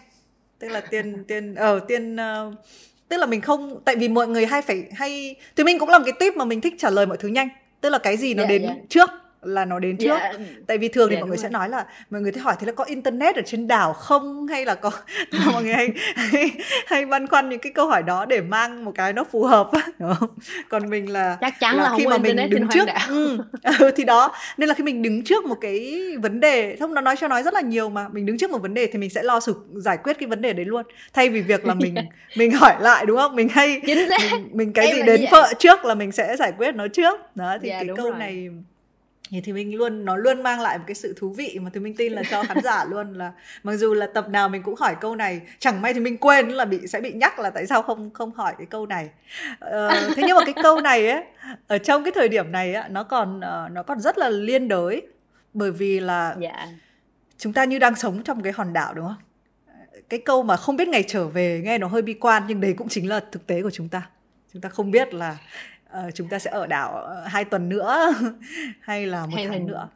[0.59, 2.53] Tức là Tiên Tiên ờ Tiên ờ,
[3.09, 5.99] tức là mình không tại vì mọi người hay phải hay thì mình cũng là
[5.99, 7.49] một cái tip mà mình thích trả lời mọi thứ nhanh.
[7.81, 8.75] Tức là cái gì nó Dạ, đến dạ.
[8.89, 9.11] trước
[9.47, 10.07] là nó đến trước.
[10.21, 10.33] Dạ.
[10.67, 11.43] tại vì thường thì Dạ, mọi người rồi.
[11.43, 14.47] sẽ nói là mọi người thì hỏi thế là có internet ở trên đảo không?
[14.47, 14.91] Hay là có
[15.33, 16.51] tức là mọi người hay, hay
[16.87, 19.71] hay băn khoăn những cái câu hỏi đó để mang một cái nó phù hợp
[19.99, 20.29] đúng không?
[20.69, 24.33] Còn mình là chắc chắn là, không khi mà mình đứng trước ừ, thì đó.
[24.57, 27.43] Nên là khi mình đứng trước một cái vấn đề không nó nói cho nói
[27.43, 29.55] rất là nhiều mà mình đứng trước một vấn đề thì mình sẽ lo sự
[29.75, 30.83] giải quyết cái vấn đề đấy luôn.
[31.13, 31.95] Thay vì việc là mình
[32.37, 33.37] mình hỏi lại đúng không?
[33.37, 34.19] Mình hay chính xác.
[34.33, 36.89] mình, mình cái Em gì là đến vợ trước là mình sẽ giải quyết nó
[36.89, 37.21] trước.
[37.37, 38.19] Đó thì Dạ, cái câu rồi.
[38.19, 38.49] này
[39.31, 41.81] thì, thì mình luôn nó luôn mang lại một cái sự thú vị mà thì
[41.81, 44.75] mình tin là cho khán giả luôn là mặc dù là tập nào mình cũng
[44.79, 47.67] hỏi câu này chẳng may thì mình quên là bị sẽ bị nhắc là tại
[47.67, 49.11] sao không không hỏi cái câu này.
[49.59, 51.25] Ờ, thế nhưng mà cái câu này ấy
[51.67, 54.69] ở trong cái thời điểm này á nó còn ờ, nó còn rất là liên
[54.69, 55.03] đới
[55.55, 56.69] bởi vì là dạ.
[57.39, 59.17] chúng ta như đang sống trong cái hòn đảo đúng không?
[60.09, 62.75] Cái câu mà không biết ngày trở về nghe nó hơi bi quan nhưng đấy
[62.79, 64.03] cũng chính là thực tế của chúng ta.
[64.53, 65.37] Chúng ta không biết là
[65.97, 68.13] ờ, chúng ta sẽ ở đảo ờ, hai tuần nữa
[68.81, 69.89] hay là một Hay là- tháng nữa?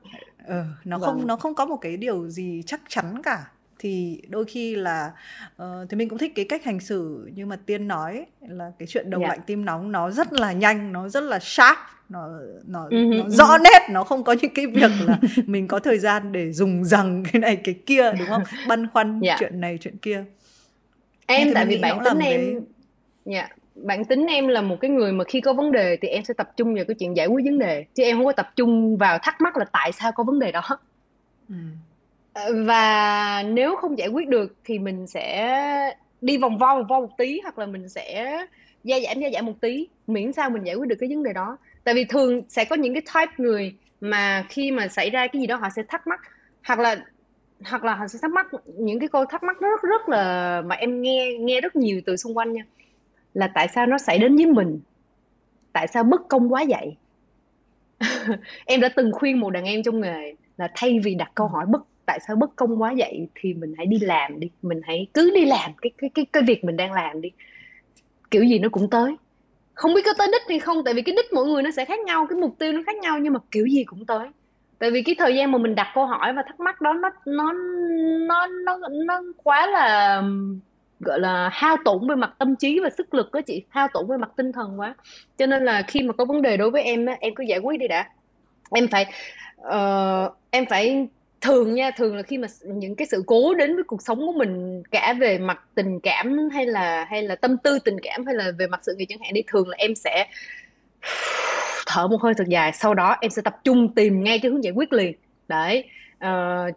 [0.47, 1.11] Ờ, nó Vâng.
[1.11, 3.47] không nó không có một cái điều gì chắc chắn cả.
[3.79, 5.13] Thì đôi khi là
[5.57, 8.87] ờ, thì mình cũng thích cái cách hành xử như mà tiên nói là cái
[8.89, 9.29] chuyện đầu Dạ.
[9.29, 11.79] lạnh tim nóng nó rất là nhanh nó rất là sharp
[12.09, 12.29] nó
[12.67, 15.69] nó, Ừ hứ, nó ừ rõ nét nó không có những cái việc là mình
[15.69, 18.43] có thời gian để dùng rằng cái này cái kia đúng không?
[18.69, 19.37] Băn khoăn Dạ.
[19.41, 20.25] chuyện này chuyện kia.
[21.27, 22.61] Em tại vì bản là tính cái- em
[23.25, 23.49] dạ
[23.85, 26.35] bản tính em là một cái người mà khi có vấn đề thì em sẽ
[26.35, 28.97] tập trung vào cái chuyện giải quyết vấn đề chứ em không có tập trung
[28.97, 30.63] vào thắc mắc là tại sao có vấn đề đó.
[31.49, 31.55] Ừ.
[32.33, 35.55] Ờ, và nếu không giải quyết được thì mình sẽ
[36.21, 38.39] đi vòng vo vòng vo một tí hoặc là mình sẽ
[38.85, 41.33] gia giảm gia giảm một tí miễn sao mình giải quyết được cái vấn đề
[41.33, 41.57] đó.
[41.85, 45.41] Tại vì thường sẽ có những cái type người mà khi mà xảy ra cái
[45.41, 46.21] gì đó họ sẽ thắc mắc
[46.67, 46.97] hoặc là
[47.71, 50.75] hoặc là họ sẽ thắc mắc những cái câu thắc mắc rất rất là mà
[50.75, 52.63] em nghe nghe rất nhiều từ xung quanh nha
[53.35, 54.81] là tại sao nó xảy đến với mình?
[55.73, 56.97] Tại sao bất công quá vậy?
[58.67, 61.67] Em đã từng khuyên một đàn em trong nghề là thay vì đặt câu hỏi
[61.69, 65.07] bất, tại sao bất công quá vậy thì mình hãy đi làm đi, mình hãy
[65.15, 67.31] cứ đi làm cái cái cái cái việc mình đang làm đi.
[68.31, 69.17] Kiểu gì nó cũng tới.
[69.75, 71.85] Không biết có tới đích hay không, tại vì cái đích mỗi người nó sẽ
[71.85, 74.29] khác nhau, cái mục tiêu nó khác nhau, nhưng mà kiểu gì cũng tới.
[74.79, 77.11] Tại vì cái thời gian mà mình đặt câu hỏi và thắc mắc đó, nó
[77.27, 80.23] nó nó nó nó quá là
[81.01, 84.07] gọi là hao tổn về mặt tâm trí và sức lực đó chị hao tổn
[84.07, 84.95] về mặt tinh thần quá.
[85.39, 87.59] Cho nên là khi mà có vấn đề đối với em á em cứ giải
[87.59, 88.09] quyết đi đã.
[88.71, 89.07] Em phải
[89.61, 91.09] uh, em phải
[91.41, 94.33] thường nha thường là khi mà những cái sự cố đến với cuộc sống của
[94.33, 98.35] mình cả về mặt tình cảm hay là hay là tâm tư tình cảm hay
[98.35, 100.27] là về mặt sự nghiệp chẳng hạn đi thường là em sẽ
[101.87, 102.73] thở một hơi thật dài.
[102.73, 105.13] Sau đó em sẽ tập trung tìm ngay cái hướng giải quyết liền.
[105.49, 105.85] Đấy.
[106.21, 106.71] Ờ,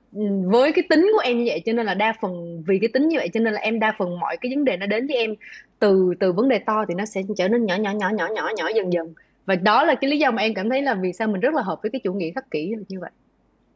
[0.45, 3.07] với cái tính của em như vậy cho nên là đa phần vì cái tính
[3.07, 5.15] như vậy cho nên là em đa phần mọi cái vấn đề nó đến với
[5.15, 5.35] em
[5.79, 8.49] từ từ vấn đề to thì nó sẽ trở nên nhỏ nhỏ nhỏ nhỏ nhỏ
[8.55, 9.13] nhỏ dần dần
[9.45, 11.53] và đó là cái lý do mà em cảm thấy là vì sao mình rất
[11.53, 13.11] là hợp với cái chủ nghĩa khắc kỷ như vậy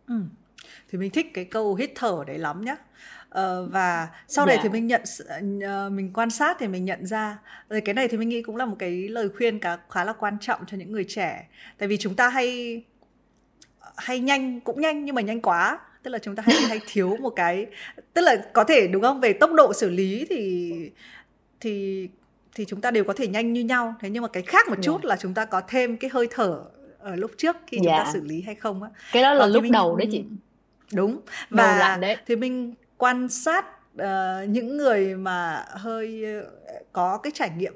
[0.08, 0.16] Ừ.
[0.92, 2.76] thì mình thích cái câu hít thở đấy lắm nhá
[3.28, 4.64] Uh, và sau này yeah.
[4.64, 4.74] thì dạ.
[4.74, 5.02] mình nhận
[5.88, 7.38] uh, mình quan sát thì mình nhận ra
[7.70, 10.14] rồi cái này thì mình nghĩ cũng là một cái lời khuyên khá khá là
[10.14, 11.48] quan trọng cho những người trẻ
[11.78, 12.82] tại vì chúng ta hay
[13.98, 17.18] hay nhanh cũng nhanh nhưng mà nhanh quá tức là chúng ta hay hay thiếu
[17.20, 17.66] một cái
[18.14, 20.72] tức là có thể đúng không về tốc độ xử lý thì
[21.60, 22.08] thì
[22.56, 24.76] thì chúng ta đều có thể nhanh như nhau thế nhưng mà cái khác một
[24.82, 25.06] chút yeah.
[25.06, 26.64] là chúng ta có thêm cái hơi thở
[27.00, 27.86] ở lúc trước khi yeah.
[27.86, 28.12] chúng ta dạ.
[28.14, 30.24] xử lý hay không á cái đó là lúc mình, đầu đấy chị
[30.94, 31.20] đúng
[31.50, 32.18] và đấy.
[32.28, 33.66] thì mình quan sát
[33.96, 36.46] uh, những người mà hơi uh,
[36.92, 37.74] có cái trải nghiệm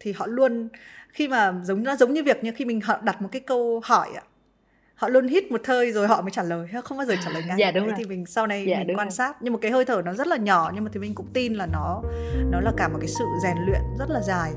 [0.00, 0.68] thì họ luôn
[1.08, 3.80] khi mà giống nó giống như việc như khi mình họ đặt một cái câu
[3.84, 4.22] hỏi ạ
[4.94, 7.42] họ luôn hít một hơi rồi họ mới trả lời không bao giờ trả lời
[7.46, 7.94] ngay dạ, đúng rồi.
[7.98, 9.10] thì mình sau này dạ, mình quan rồi.
[9.10, 11.26] sát nhưng một cái hơi thở nó rất là nhỏ nhưng mà thì mình cũng
[11.32, 12.02] tin là nó
[12.50, 14.52] nó là cả một cái sự rèn luyện rất là dài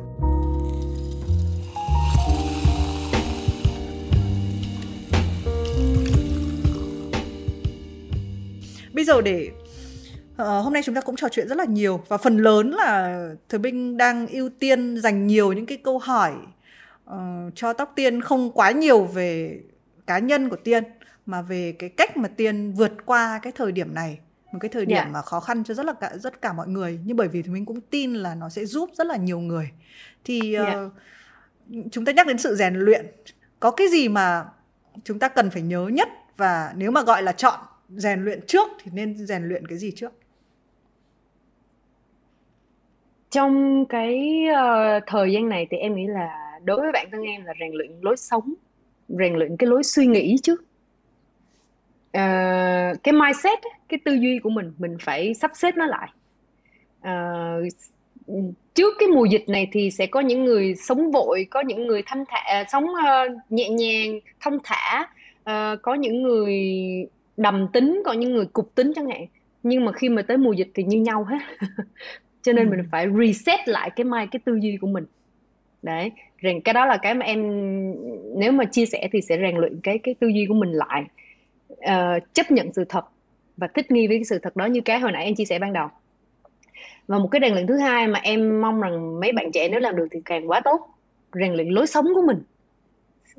[8.93, 9.49] bây giờ để
[10.31, 13.19] uh, hôm nay chúng ta cũng trò chuyện rất là nhiều và phần lớn là
[13.49, 16.33] thời binh đang ưu tiên dành nhiều những cái câu hỏi
[17.09, 17.15] uh,
[17.55, 19.59] cho tóc tiên không quá nhiều về
[20.07, 20.83] cá nhân của tiên
[21.25, 24.19] mà về cái cách mà tiên vượt qua cái thời điểm này
[24.51, 25.07] một cái thời điểm yeah.
[25.07, 25.11] Dạ.
[25.11, 27.49] mà khó khăn cho rất là cả rất cả mọi người nhưng bởi vì thì
[27.49, 29.69] mình cũng tin là nó sẽ giúp rất là nhiều người
[30.23, 30.67] thì yeah.
[30.67, 30.93] uh,
[31.69, 31.81] dạ.
[31.91, 33.05] chúng ta nhắc đến sự rèn luyện
[33.59, 34.45] có cái gì mà
[35.03, 38.67] chúng ta cần phải nhớ nhất và nếu mà gọi là chọn rèn luyện trước
[38.83, 40.13] thì nên rèn luyện cái gì trước
[43.29, 47.45] trong cái uh, thời gian này thì em nghĩ là đối với bản thân em
[47.45, 48.53] là rèn luyện lối sống
[49.09, 50.63] rèn luyện cái lối suy nghĩ trước
[52.17, 56.09] uh, cái mindset cái tư duy của mình mình phải sắp xếp nó lại.
[57.01, 57.73] Uh,
[58.73, 62.03] trước cái mùa dịch này thì sẽ có những người sống vội có những người
[62.05, 65.07] thanh thả sống uh, nhẹ nhàng thông thả.
[65.49, 66.55] Uh, có những người
[67.37, 69.25] đầm tính có những người cục tính chẳng hạn.
[69.63, 71.37] Nhưng mà khi mà tới mùa dịch thì như nhau hết.
[72.41, 72.75] Cho nên ừ.
[72.75, 75.05] mình phải reset lại cái mai cái tư duy của mình
[75.81, 76.11] đấy
[76.43, 77.41] rèn cái đó là cái mà em
[78.39, 81.05] nếu mà chia sẻ thì sẽ rèn luyện cái cái tư duy của mình lại.
[81.73, 83.05] Uh, chấp nhận sự thật
[83.57, 85.59] và thích nghi với cái sự thật đó như cái hồi nãy em chia sẻ
[85.59, 85.87] ban đầu.
[87.07, 89.79] Và một cái rèn luyện thứ hai mà em mong rằng mấy bạn trẻ nếu
[89.79, 90.81] làm được thì càng quá tốt.
[91.33, 92.41] Rèn luyện lối sống của mình.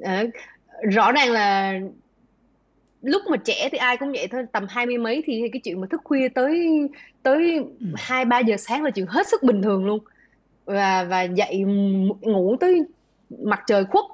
[0.00, 0.30] Uh,
[0.92, 1.80] rõ ràng là
[3.02, 5.80] lúc mà trẻ thì ai cũng vậy thôi tầm hai mươi mấy thì cái chuyện
[5.80, 6.68] mà thức khuya tới
[7.22, 7.86] tới ừ.
[7.96, 9.98] hai ba giờ sáng là chuyện hết sức bình thường luôn
[10.68, 11.64] và và dậy
[12.20, 12.82] ngủ tới
[13.42, 14.04] mặt trời khuất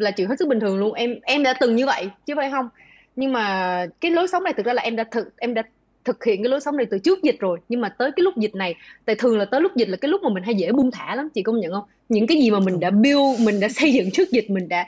[0.00, 0.92] là chuyện hết sức bình thường luôn.
[0.92, 2.68] Em em đã từng như vậy chứ phải không?
[3.16, 5.62] Nhưng mà cái lối sống này thực ra là em đã thực em đã
[6.04, 7.58] thực hiện cái lối sống này từ trước dịch rồi.
[7.68, 8.74] Nhưng mà tới cái lúc dịch này
[9.04, 11.14] tại thường là tới lúc dịch là cái lúc mà mình hay dễ buông thả
[11.14, 11.84] lắm chị công nhận không?
[12.08, 14.86] Những cái gì mà mình đã build mình đã xây dựng trước dịch mình đã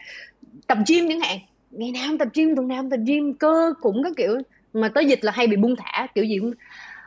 [0.66, 1.38] tập gym chẳng hạn.
[1.70, 4.38] Ngày nào tập gym tuần nào tập gym cơ cũng có kiểu.
[4.72, 6.52] Mà tới dịch là hay bị buông thả kiểu gì cũng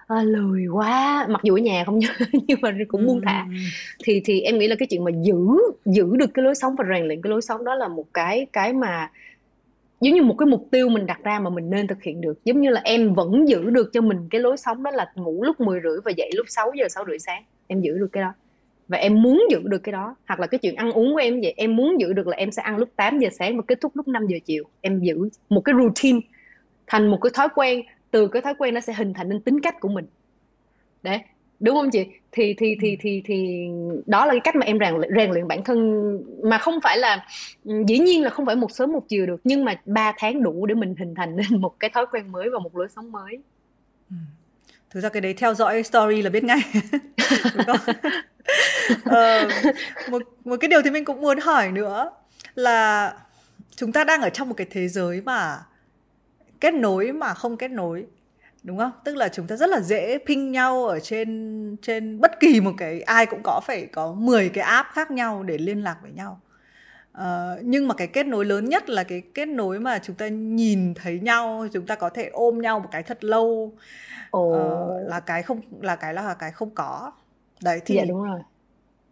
[0.07, 1.27] à, lười quá.
[1.29, 2.07] Mặc dù ở nhà không nhớ
[2.47, 3.45] nhưng mà cũng buông thả.
[3.49, 3.55] Ừ.
[4.03, 5.37] thì thì em nghĩ là cái chuyện mà giữ
[5.85, 8.47] giữ được cái lối sống và rèn luyện cái lối sống đó là một cái
[8.53, 9.11] cái mà
[10.01, 12.45] giống như một cái mục tiêu mình đặt ra mà mình nên thực hiện được.
[12.45, 15.43] Giống như là em vẫn giữ được cho mình cái lối sống đó là ngủ
[15.43, 17.43] lúc 10 rưỡi và dậy lúc 6 giờ 6 rưỡi sáng.
[17.67, 18.33] Em giữ được cái đó.
[18.87, 20.15] Và em muốn giữ được cái đó.
[20.27, 22.51] Hoặc là cái chuyện ăn uống của em vậy em muốn giữ được là em
[22.51, 24.63] sẽ ăn lúc 8 giờ sáng và kết thúc lúc 5 giờ chiều.
[24.81, 26.19] Em giữ một cái routine
[26.87, 27.81] thành một cái thói quen
[28.11, 30.05] từ cái thói quen nó sẽ hình thành nên tính cách của mình.
[31.03, 31.19] Đấy
[31.59, 32.05] đúng không chị?
[32.31, 33.67] Thì thì thì thì thì
[34.05, 35.79] đó là cái cách mà em rèn rèn luyện bản thân.
[36.43, 37.25] Mà không phải là
[37.63, 40.65] dĩ nhiên là không phải một sớm một chiều được nhưng mà 3 tháng đủ
[40.65, 43.39] để mình hình thành nên một cái thói quen mới và một lối sống mới.
[44.09, 44.15] Ừ.
[44.89, 46.59] thực ra cái đấy theo dõi story là biết ngay.
[49.05, 49.47] Ờ,
[50.09, 52.11] một một cái điều thì mình cũng muốn hỏi nữa
[52.55, 53.13] là
[53.75, 55.59] chúng ta đang ở trong một cái thế giới mà
[56.59, 58.05] kết nối mà không kết nối
[58.63, 58.91] đúng không?
[59.03, 62.73] Tức là chúng ta rất là dễ ping nhau ở trên trên bất kỳ một
[62.77, 66.11] cái ai cũng có phải có 10 cái app khác nhau để liên lạc với
[66.11, 66.41] nhau.
[67.17, 67.23] Uh,
[67.61, 70.93] nhưng mà cái kết nối lớn nhất là cái kết nối mà chúng ta nhìn
[70.93, 73.73] thấy nhau chúng ta có thể ôm nhau một cái thật lâu.
[74.37, 74.55] Oh.
[74.55, 77.11] uh, là cái không là cái là cái không có.
[77.63, 78.39] Đấy thì dạ đúng rồi.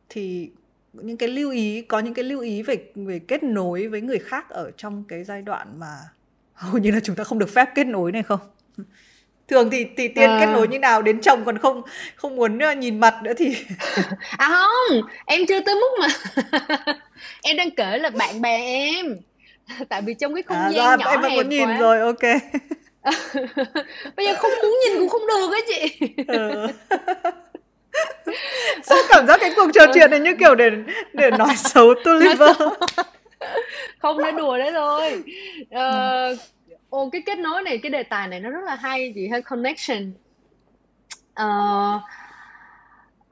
[0.09, 0.51] thì
[0.93, 4.19] những cái lưu ý có những cái lưu ý về về kết nối với người
[4.19, 5.97] khác ở trong cái giai đoạn mà
[6.55, 8.39] hầu như là chúng ta không được phép kết nối này không?
[9.47, 10.37] Thường thì thì tiên à.
[10.39, 11.01] kết nối như nào?
[11.01, 11.81] Đến chồng còn không
[12.15, 13.55] không muốn uh, nhìn mặt nữa thì
[14.37, 16.07] à không em chưa tới mức mà
[17.43, 19.15] em đang kể là bạn bè em.
[19.89, 22.41] Tại vì trong cái không à, gian nhỏ em hẹp muốn nhìn rồi ok.
[24.15, 26.07] Bây giờ không muốn nhìn cũng không được á chị.
[26.27, 26.67] Ừ.
[28.83, 30.69] sao cảm giác cái cuộc trò chuyện này như kiểu để
[31.13, 32.57] để nói xấu Tuliver
[33.99, 35.23] không nói đùa đấy thôi.
[35.63, 36.39] Uh,
[36.89, 39.41] ô cái kết nối này cái đề tài này nó rất là hay chị hay
[39.41, 40.11] connection.
[41.41, 42.01] Uh,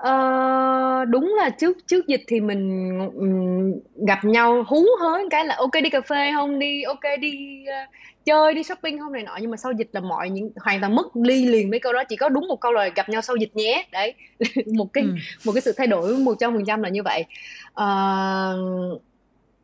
[0.02, 3.72] uh, đúng là trước trước dịch thì mình um,
[4.08, 6.60] gặp nhau hú hớn cái là ok đi cà phê không?
[6.60, 7.90] Đi ok đi uh,
[8.26, 9.14] chơi đi shopping không?
[9.14, 9.38] Này nọ.
[9.42, 12.04] Nhưng mà sau dịch là mọi những hoàn toàn mất ly liền mấy câu đó.
[12.10, 13.86] Chỉ có đúng một câu là gặp nhau sau dịch nhé.
[13.92, 14.14] Đấy.
[14.76, 15.10] Một cái ừ.
[15.46, 17.26] một cái sự thay đổi một trăm phần trăm là như vậy.
[17.72, 19.02] Uh,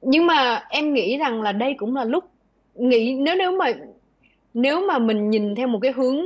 [0.01, 2.23] nhưng mà em nghĩ rằng là đây cũng là lúc
[2.76, 3.65] nghĩ nếu nếu mà
[4.53, 6.17] nếu mà mình nhìn theo một cái hướng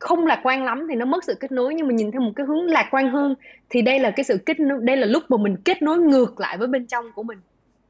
[0.00, 2.32] không lạc quan lắm thì nó mất sự kết nối nhưng mà nhìn theo một
[2.36, 3.34] cái hướng lạc quan hơn
[3.70, 6.40] thì đây là cái sự kết nối đây là lúc mà mình kết nối ngược
[6.40, 7.38] lại với bên trong của mình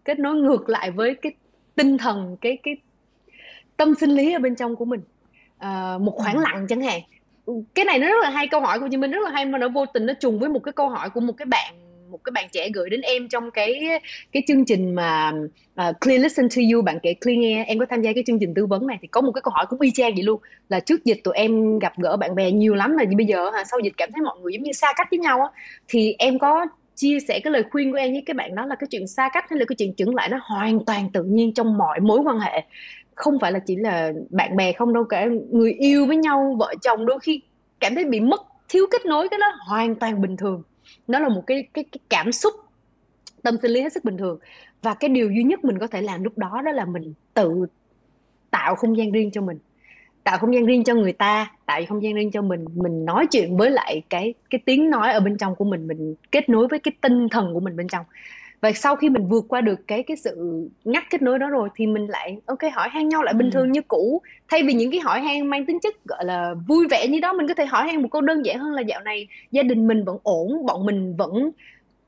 [0.05, 1.33] kết nối ngược lại với cái
[1.75, 2.77] tinh thần cái cái
[3.77, 5.01] tâm sinh lý ở bên trong của mình.
[5.59, 7.01] À, một khoảng lặng chẳng hạn.
[7.75, 9.59] Cái này nó rất là hay câu hỏi của chị Minh rất là hay mà
[9.59, 11.75] nó vô tình nó trùng với một cái câu hỏi của một cái bạn
[12.11, 13.81] một cái bạn trẻ gửi đến em trong cái
[14.33, 15.33] cái chương trình mà
[15.75, 17.65] à, uh, Clear Listen to You bạn kể Clear nghe.
[17.65, 19.53] Em có tham gia cái chương trình tư vấn này thì có một cái câu
[19.55, 22.51] hỏi cũng y chang vậy luôn là trước dịch tụi em gặp gỡ bạn bè
[22.51, 24.93] nhiều lắm mà bây giờ hả sau dịch cảm thấy mọi người giống như xa
[24.97, 25.49] cách với nhau á.
[25.89, 28.75] Thì em có chia sẻ cái lời khuyên của em với các bạn đó là
[28.75, 31.55] cái chuyện xa cách hay là cái chuyện chững lại nó hoàn toàn tự nhiên
[31.55, 32.65] trong mọi mối quan hệ.
[33.15, 36.75] Không phải là chỉ là bạn bè không đâu cả người yêu với nhau vợ
[36.83, 37.41] chồng đôi khi
[37.81, 40.63] cảm thấy bị mất thiếu kết nối cái đó hoàn toàn bình thường
[41.09, 42.55] nó là một cái cái, cái cảm xúc
[43.43, 44.39] tâm sinh lý hết sức bình thường.
[44.83, 47.67] Và cái điều duy nhất mình có thể làm lúc đó đó là mình tự
[48.51, 49.59] tạo không gian riêng cho mình.
[50.25, 52.65] Tạo không gian riêng cho người ta tạo không gian riêng cho mình.
[52.75, 56.15] Mình nói chuyện với lại cái cái tiếng nói ở bên trong của mình mình
[56.33, 58.05] kết nối với cái tinh thần của mình bên trong
[58.61, 60.37] và sau khi mình vượt qua được cái cái sự
[60.85, 63.55] ngắt kết nối đó rồi thì mình lại ok hỏi han nhau lại bình ừ.
[63.55, 64.23] thường như cũ.
[64.49, 67.33] Thay vì những cái hỏi han mang tính chất gọi là vui vẻ như đó
[67.33, 69.87] mình có thể hỏi han một câu đơn giản hơn là dạo này gia đình
[69.87, 71.51] mình vẫn ổn bọn mình vẫn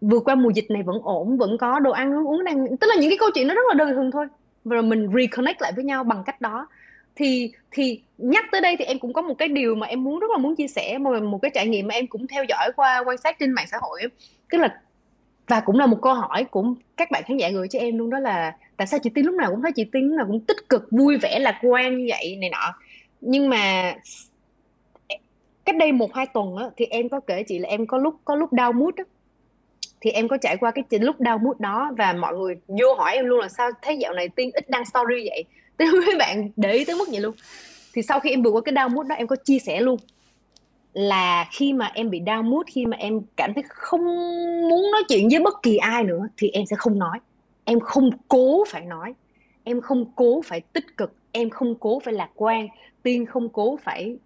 [0.01, 2.97] vượt qua mùa dịch này vẫn ổn vẫn có đồ ăn uống đang tức là
[3.01, 4.27] những cái câu chuyện nó rất là đơn thường thôi.
[4.65, 6.69] Và mình reconnect lại với nhau bằng cách đó.
[7.17, 10.19] Thì thì nhắc tới đây thì em cũng có một cái điều mà em muốn
[10.19, 12.71] rất là muốn chia sẻ một một cái trải nghiệm mà em cũng theo dõi
[12.77, 14.01] qua quan sát trên mạng xã hội
[14.51, 14.81] tức là
[15.49, 16.65] và cũng là một câu hỏi của
[16.97, 19.35] các bạn khán giả gửi cho em luôn đó là tại sao chị Tiên lúc
[19.35, 22.07] nào cũng thấy chị Tiên lúc nào cũng tích cực vui vẻ lạc quan như
[22.09, 22.75] vậy này nọ.
[23.21, 23.95] Nhưng mà
[25.65, 28.15] cách đây một hai tuần á, thì em có kể chị là em có lúc
[28.25, 29.05] có lúc đau mút á.
[30.01, 33.15] Thì em có trải qua cái lúc đau mút đó và mọi người vô hỏi
[33.15, 35.45] em luôn là sao thấy dạo này tiên ít đăng story vậy?
[35.77, 37.35] Tới mấy bạn để ý tới mức vậy luôn.
[37.93, 39.99] Thì sau khi em vượt qua cái đau mút đó em có chia sẻ luôn
[40.99, 44.05] là khi mà em bị down mood khi mà em cảm thấy không
[44.69, 47.19] muốn nói chuyện với bất kỳ ai nữa thì em sẽ không nói.
[47.65, 49.15] Em không cố phải nói.
[49.65, 51.15] Em không cố phải tích cực.
[51.33, 52.69] Em không cố phải lạc quan.
[53.03, 54.17] Tiên không cố phải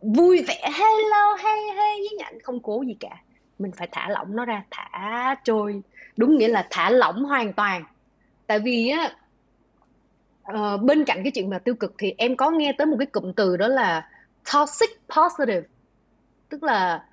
[0.00, 2.38] vui vẻ hello hey hey với nhạnh.
[2.42, 3.22] Không cố gì cả.
[3.58, 4.64] Mình phải thả lỏng nó ra.
[4.70, 5.82] Thả trôi.
[6.16, 7.84] Đúng nghĩa là thả lỏng hoàn toàn.
[8.46, 9.12] Tại vì á
[10.52, 13.06] uh, bên cạnh cái chuyện mà tiêu cực thì em có nghe tới một cái
[13.06, 14.08] cụm từ đó là
[14.52, 15.62] toxic positive
[16.50, 17.04] tức là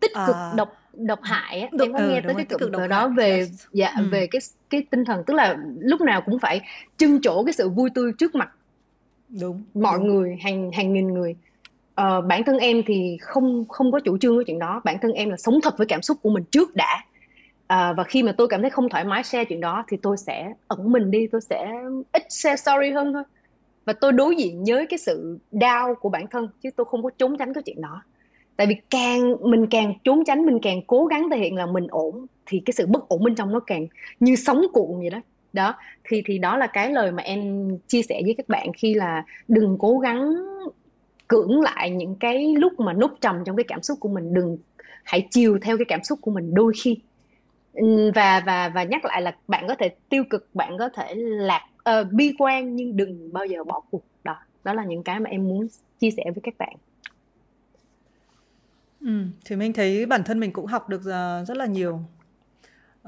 [0.00, 2.86] tích cực à, độc độc hại á em có ừ, nghe tới cái cụm từ
[2.86, 3.66] đó về yes.
[3.72, 4.04] dạ ừ.
[4.10, 4.40] về cái
[4.70, 6.60] cái tinh thần tức là lúc nào cũng phải
[6.96, 8.50] trưng chỗ cái sự vui tươi trước mặt
[9.40, 10.06] đúng mọi đúng.
[10.08, 11.36] người hàng hàng nghìn người
[12.00, 15.12] uh, bản thân em thì không không có chủ trương cái chuyện đó bản thân
[15.12, 17.04] em là sống thật với cảm xúc của mình trước đã
[17.66, 20.16] à, và khi mà tôi cảm thấy không thoải mái share chuyện đó thì tôi
[20.16, 21.72] sẽ ẩn mình đi tôi sẽ
[22.12, 23.22] ít share story hơn thôi
[23.88, 27.10] và tôi đối diện với cái sự đau của bản thân, chứ tôi không có
[27.18, 28.02] trốn tránh cái chuyện đó.
[28.56, 31.86] Tại vì càng, mình càng trốn tránh, mình càng cố gắng thể hiện là mình
[31.90, 33.86] ổn, thì cái sự bất ổn bên trong nó càng
[34.20, 35.20] như sóng cuộn vậy đó.
[35.52, 35.74] Đó,
[36.04, 39.24] thì thì đó là cái lời mà em chia sẻ với các bạn khi là
[39.48, 40.34] đừng cố gắng
[41.28, 44.34] cưỡng lại những cái lúc mà nút trầm trong cái cảm xúc của mình.
[44.34, 44.58] Đừng
[45.04, 46.98] hãy chiều theo cái cảm xúc của mình đôi khi.
[48.14, 51.66] Và và và nhắc lại là bạn có thể tiêu cực, bạn có thể lạc
[51.88, 55.30] uh, bi quan nhưng đừng bao giờ bỏ cuộc đó đó là những cái mà
[55.30, 55.66] em muốn
[56.00, 56.76] chia sẻ với các bạn
[59.00, 61.02] ừ, thì mình thấy bản thân mình cũng học được
[61.46, 62.00] rất là nhiều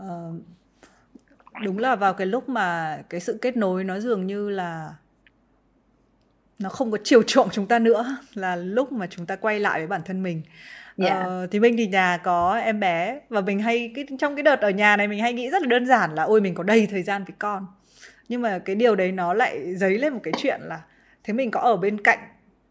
[0.00, 0.06] uh,
[1.64, 4.94] đúng là vào cái lúc mà cái sự kết nối nó dường như là
[6.58, 9.80] nó không có chiều chuộng chúng ta nữa là lúc mà chúng ta quay lại
[9.80, 10.42] với bản thân mình
[10.96, 11.12] yeah.
[11.12, 11.22] Dạ.
[11.24, 14.60] ờ, thì mình thì nhà có em bé và mình hay cái trong cái đợt
[14.60, 16.86] ở nhà này mình hay nghĩ rất là đơn giản là ôi mình có đầy
[16.86, 17.66] thời gian với con
[18.30, 20.80] nhưng mà cái điều đấy nó lại dấy lên một cái chuyện là
[21.24, 22.18] thế mình có ở bên cạnh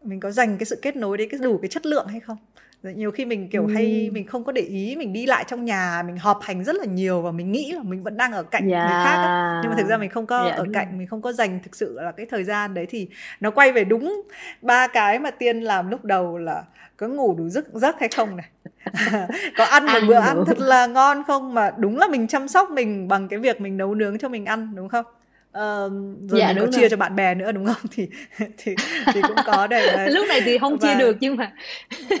[0.02, 2.36] mình có dành cái sự kết nối đấy cái đủ cái chất lượng hay không
[2.82, 3.74] nhiều khi mình kiểu ừ.
[3.74, 6.76] hay mình không có để ý mình đi lại trong nhà mình họp hành rất
[6.76, 8.90] là nhiều và mình nghĩ là mình vẫn đang ở cạnh yeah.
[8.90, 9.60] người khác ấy.
[9.62, 10.56] nhưng mà thực ra mình không có yeah.
[10.56, 13.08] ở cạnh mình không có dành thực sự là cái thời gian đấy thì
[13.40, 14.22] nó quay về đúng
[14.62, 16.64] ba cái mà tiên làm lúc đầu là
[16.96, 18.48] có ngủ đủ giấc giấc hay không này
[19.56, 22.70] có ăn một bữa ăn thật là ngon không mà đúng là mình chăm sóc
[22.70, 25.04] mình bằng cái việc mình nấu nướng cho mình ăn đúng không
[25.52, 28.08] rồi dạ, mình có chia cho bạn bè nữa đúng không thì
[28.38, 28.74] thì
[29.14, 30.10] thì cũng có đây đấy.
[30.10, 30.88] lúc này thì không Và...
[30.88, 31.52] chia được nhưng mà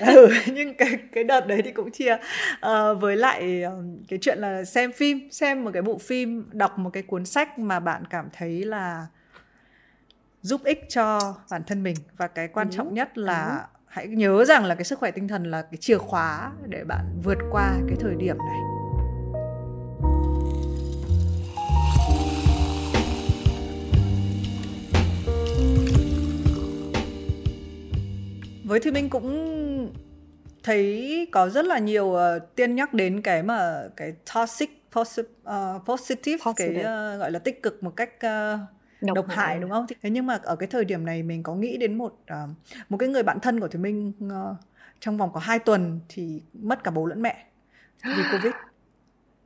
[0.00, 3.64] ừ, nhưng cái cái đợt đấy thì cũng chia uh, với lại
[4.08, 7.58] cái chuyện là xem phim xem một cái bộ phim đọc một cái cuốn sách
[7.58, 9.06] mà bạn cảm thấy là
[10.42, 12.76] giúp ích cho bản thân mình và cái quan ừ.
[12.76, 13.78] trọng nhất là ừ.
[13.86, 17.20] hãy nhớ rằng là cái sức khỏe tinh thần là cái chìa khóa để bạn
[17.24, 18.79] vượt qua cái thời điểm này
[28.70, 29.92] với thì mình cũng
[30.62, 35.86] thấy có rất là nhiều uh, tiên nhắc đến cái mà cái toxic posi- uh,
[35.86, 38.60] positive, positive cái uh, gọi là tích cực một cách uh,
[39.00, 39.86] độc, độc hại đúng không?
[40.02, 42.50] Thế nhưng mà ở cái thời điểm này mình có nghĩ đến một uh,
[42.88, 44.56] một cái người bạn thân của Thùy Minh uh,
[45.00, 47.44] trong vòng có 2 tuần thì mất cả bố lẫn mẹ
[48.04, 48.52] vì Covid.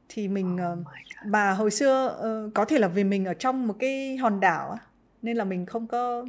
[0.08, 0.86] Thì mình uh, oh
[1.26, 4.78] bà hồi xưa uh, có thể là vì mình ở trong một cái hòn đảo
[5.22, 6.26] nên là mình không có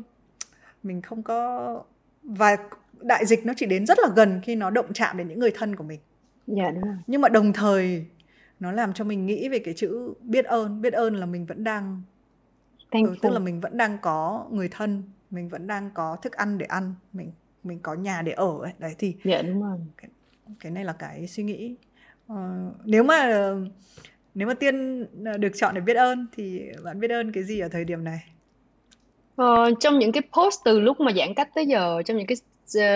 [0.83, 1.83] mình không có
[2.23, 2.57] và
[3.01, 5.51] đại dịch nó chỉ đến rất là gần khi nó động chạm đến những người
[5.55, 5.99] thân của mình.
[6.47, 6.95] Dạ đúng rồi.
[7.07, 8.05] Nhưng mà đồng thời
[8.59, 11.63] nó làm cho mình nghĩ về cái chữ biết ơn, biết ơn là mình vẫn
[11.63, 12.01] đang
[12.91, 16.57] ừ, tức là mình vẫn đang có người thân mình vẫn đang có thức ăn
[16.57, 17.31] để ăn mình
[17.63, 18.73] mình có nhà để ở ấy.
[18.79, 19.79] Đấy thì dạ đúng rồi.
[19.97, 20.09] cái,
[20.59, 21.75] cái này là cái suy nghĩ.
[22.31, 22.37] Uh,
[22.85, 23.51] nếu mà
[24.33, 25.05] nếu mà tiên
[25.39, 28.19] được chọn để biết ơn thì bạn biết ơn cái gì ở thời điểm này?
[29.35, 32.37] Ờ, trong những cái post từ lúc mà giãn cách tới giờ trong những cái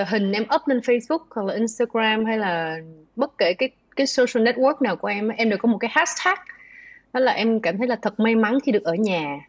[0.08, 2.78] hình em up lên Facebook hoặc là Instagram hay là
[3.16, 6.38] bất kể cái cái social network nào của em em đều có một cái hashtag.
[7.14, 9.40] Đó là em cảm thấy là thật may mắn khi được ở nhà.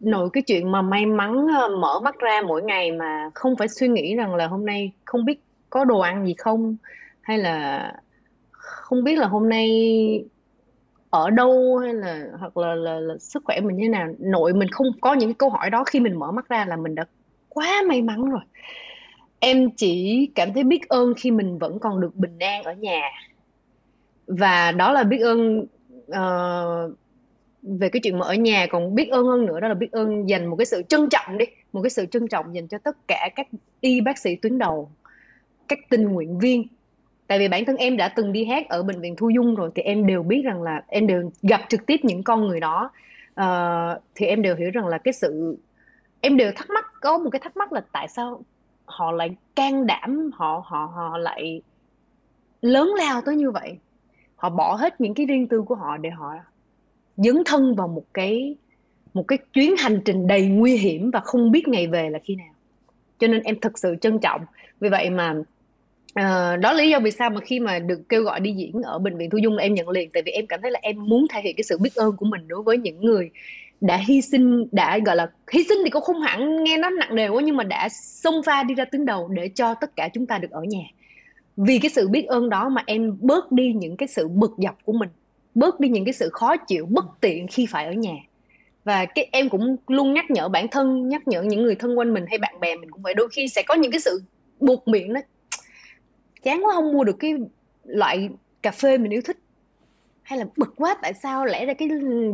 [0.00, 3.68] Nội cái chuyện mà may mắn ờ, mở mắt ra mỗi ngày mà không phải
[3.68, 5.40] suy nghĩ rằng là hôm nay không biết
[5.70, 6.76] có đồ ăn gì không
[7.20, 7.92] hay là
[8.50, 9.68] không biết là hôm nay
[11.10, 14.08] ở đâu hay là hoặc là, là, là sức khỏe mình như thế nào.
[14.18, 16.94] Nội mình không có những câu hỏi đó khi mình mở mắt ra là mình
[16.94, 17.04] đã
[17.48, 18.40] quá may mắn rồi
[19.40, 23.10] em chỉ cảm thấy biết ơn khi mình vẫn còn được bình an ở nhà.
[24.26, 25.66] Và đó là biết ơn
[26.10, 26.96] uh,
[27.62, 30.28] về cái chuyện mà ở nhà còn biết ơn hơn nữa đó là biết ơn
[30.28, 32.96] dành một cái sự trân trọng đi một cái sự trân trọng dành cho tất
[33.08, 33.48] cả các
[33.80, 34.90] y bác sĩ tuyến đầu
[35.68, 36.66] các tình nguyện viên.
[37.26, 39.70] Tại vì bản thân em đã từng đi hát ở bệnh viện thu dung rồi
[39.74, 42.90] thì em đều biết rằng là em đều gặp trực tiếp những con người đó.
[43.40, 45.56] Uh, thì em đều hiểu rằng là cái sự
[46.20, 48.42] em đều thắc mắc có một cái thắc mắc là tại sao
[48.90, 51.62] họ lại can đảm họ họ họ lại
[52.62, 53.78] lớn lao tới như vậy.
[54.36, 56.32] Họ bỏ hết những cái riêng tư của họ để họ
[57.16, 58.56] dấn thân vào một cái
[59.14, 62.34] một cái chuyến hành trình đầy nguy hiểm và không biết ngày về là khi
[62.34, 62.54] nào.
[63.18, 64.40] Cho nên em thật sự trân trọng.
[64.80, 68.22] Vì vậy mà uh, đó là lý do vì sao mà khi mà được kêu
[68.22, 70.10] gọi đi diễn ở bệnh viện thu dung là em nhận liền.
[70.10, 72.26] Tại vì em cảm thấy là em muốn thể hiện cái sự biết ơn của
[72.26, 73.30] mình đối với những người
[73.80, 77.14] đã hy sinh, đã, gọi là, hy sinh thì cũng không hẳn nghe nó nặng
[77.14, 80.08] nề quá, nhưng mà đã xông pha đi ra tuyến đầu để cho tất cả
[80.14, 80.82] chúng ta được ở nhà.
[81.56, 84.78] Vì cái sự biết ơn đó mà em bớt đi những cái sự bực dọc
[84.84, 85.08] của mình,
[85.54, 88.14] bớt đi những cái sự khó chịu, bất tiện khi phải ở nhà.
[88.84, 92.14] Và cái em cũng luôn nhắc nhở bản thân, nhắc nhở những người thân quanh
[92.14, 94.22] mình hay bạn bè mình cũng vậy, đôi khi sẽ có những cái sự
[94.60, 95.20] buộc miệng đó
[96.42, 97.34] chán quá, không mua được cái
[97.84, 98.28] loại
[98.62, 99.38] cà phê mình yêu thích.
[100.22, 101.88] Hay là bực quá, tại sao lẽ ra cái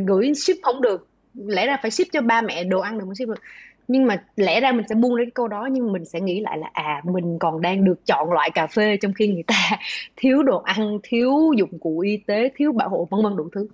[0.06, 1.08] gửi ship không được?
[1.46, 3.42] Lẽ ra phải ship cho ba mẹ đồ ăn được mới ship được.
[3.88, 6.40] Nhưng mà lẽ ra mình sẽ buông ra cái câu đó, nhưng mình sẽ nghĩ
[6.40, 9.70] lại là à mình còn đang được chọn loại cà phê trong khi người ta
[10.16, 13.66] thiếu đồ ăn, thiếu dụng cụ y tế, thiếu bảo hộ, vân vân đủ thứ.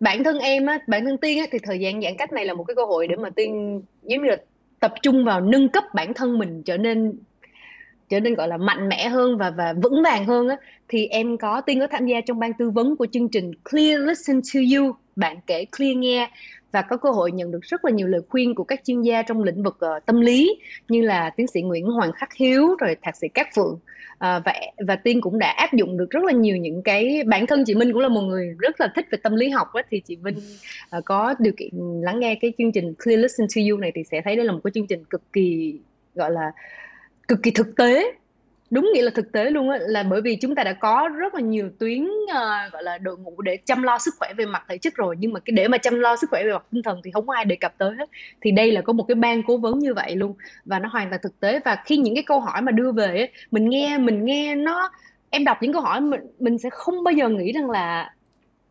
[0.00, 2.54] Bản thân em á, bản thân tiên á, thì thời gian giãn cách này là
[2.54, 4.36] một cái cơ hội để mà tiên giống như là
[4.80, 7.12] tập trung vào nâng cấp bản thân mình trở nên
[8.12, 10.56] trở nên, gọi là, mạnh mẽ hơn và và vững vàng hơn á.
[10.88, 14.00] Thì em có, tiên có tham gia trong ban tư vấn của chương trình Clear
[14.00, 14.94] Listen to You.
[15.16, 16.30] Bạn kể clear nghe
[16.72, 19.22] và có cơ hội nhận được rất là nhiều lời khuyên của các chuyên gia
[19.22, 22.96] trong lĩnh vực uh, tâm lý như là tiến sĩ Nguyễn Hoàng Khắc Hiếu rồi
[23.02, 23.78] thạc sĩ Cát Phượng.
[24.14, 24.54] Uh, và
[24.86, 27.74] và Tiên cũng đã áp dụng được rất là nhiều những cái bản thân chị
[27.74, 30.16] Minh cũng là một người rất là thích về tâm lý học ấy, thì chị
[30.16, 30.36] Minh
[30.98, 31.70] uh, có điều kiện
[32.02, 34.52] lắng nghe cái chương trình Clear Listen to You này thì sẽ thấy đây là
[34.52, 35.78] một cái chương trình cực kỳ
[36.14, 36.52] gọi là
[37.28, 38.12] cực kỳ thực tế
[38.72, 41.34] đúng nghĩa là thực tế luôn á là bởi vì chúng ta đã có rất
[41.34, 44.64] là nhiều tuyến uh, gọi là đội ngũ để chăm lo sức khỏe về mặt
[44.68, 45.16] thể chất rồi.
[45.18, 47.26] Nhưng mà cái để mà chăm lo sức khỏe về mặt tinh thần thì không
[47.26, 48.10] có ai đề cập tới hết.
[48.40, 50.34] Thì đây là có một cái ban cố vấn như vậy luôn.
[50.64, 51.60] Và nó hoàn toàn thực tế.
[51.64, 54.90] Và khi những cái câu hỏi mà đưa về mình nghe mình nghe nó
[55.30, 58.14] em đọc những câu hỏi mình mình sẽ không bao giờ nghĩ rằng là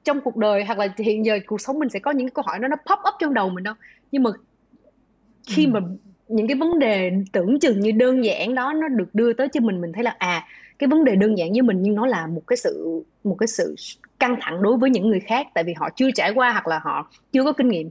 [0.04, 2.60] trong cuộc đời hoặc là hiện giờ cuộc sống mình sẽ có những câu hỏi
[2.60, 3.74] nó nó pop up trong đầu mình đâu.
[4.12, 4.30] Nhưng mà
[5.48, 5.70] khi ừ.
[5.70, 5.80] mà
[6.32, 9.60] những cái vấn đề tưởng chừng như đơn giản đó nó được đưa tới cho
[9.60, 10.48] mình mình thấy là à
[10.80, 13.48] cái vấn đề đơn giản với mình nhưng nó là một cái sự, một cái
[13.48, 13.76] sự
[14.20, 16.80] căng thẳng đối với những người khác tại vì họ chưa trải qua hoặc là
[16.84, 17.90] họ chưa có kinh nghiệm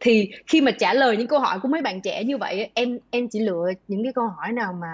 [0.00, 2.98] thì khi mà trả lời những câu hỏi của mấy bạn trẻ như vậy em
[3.10, 4.88] em chỉ lựa những cái câu hỏi nào mà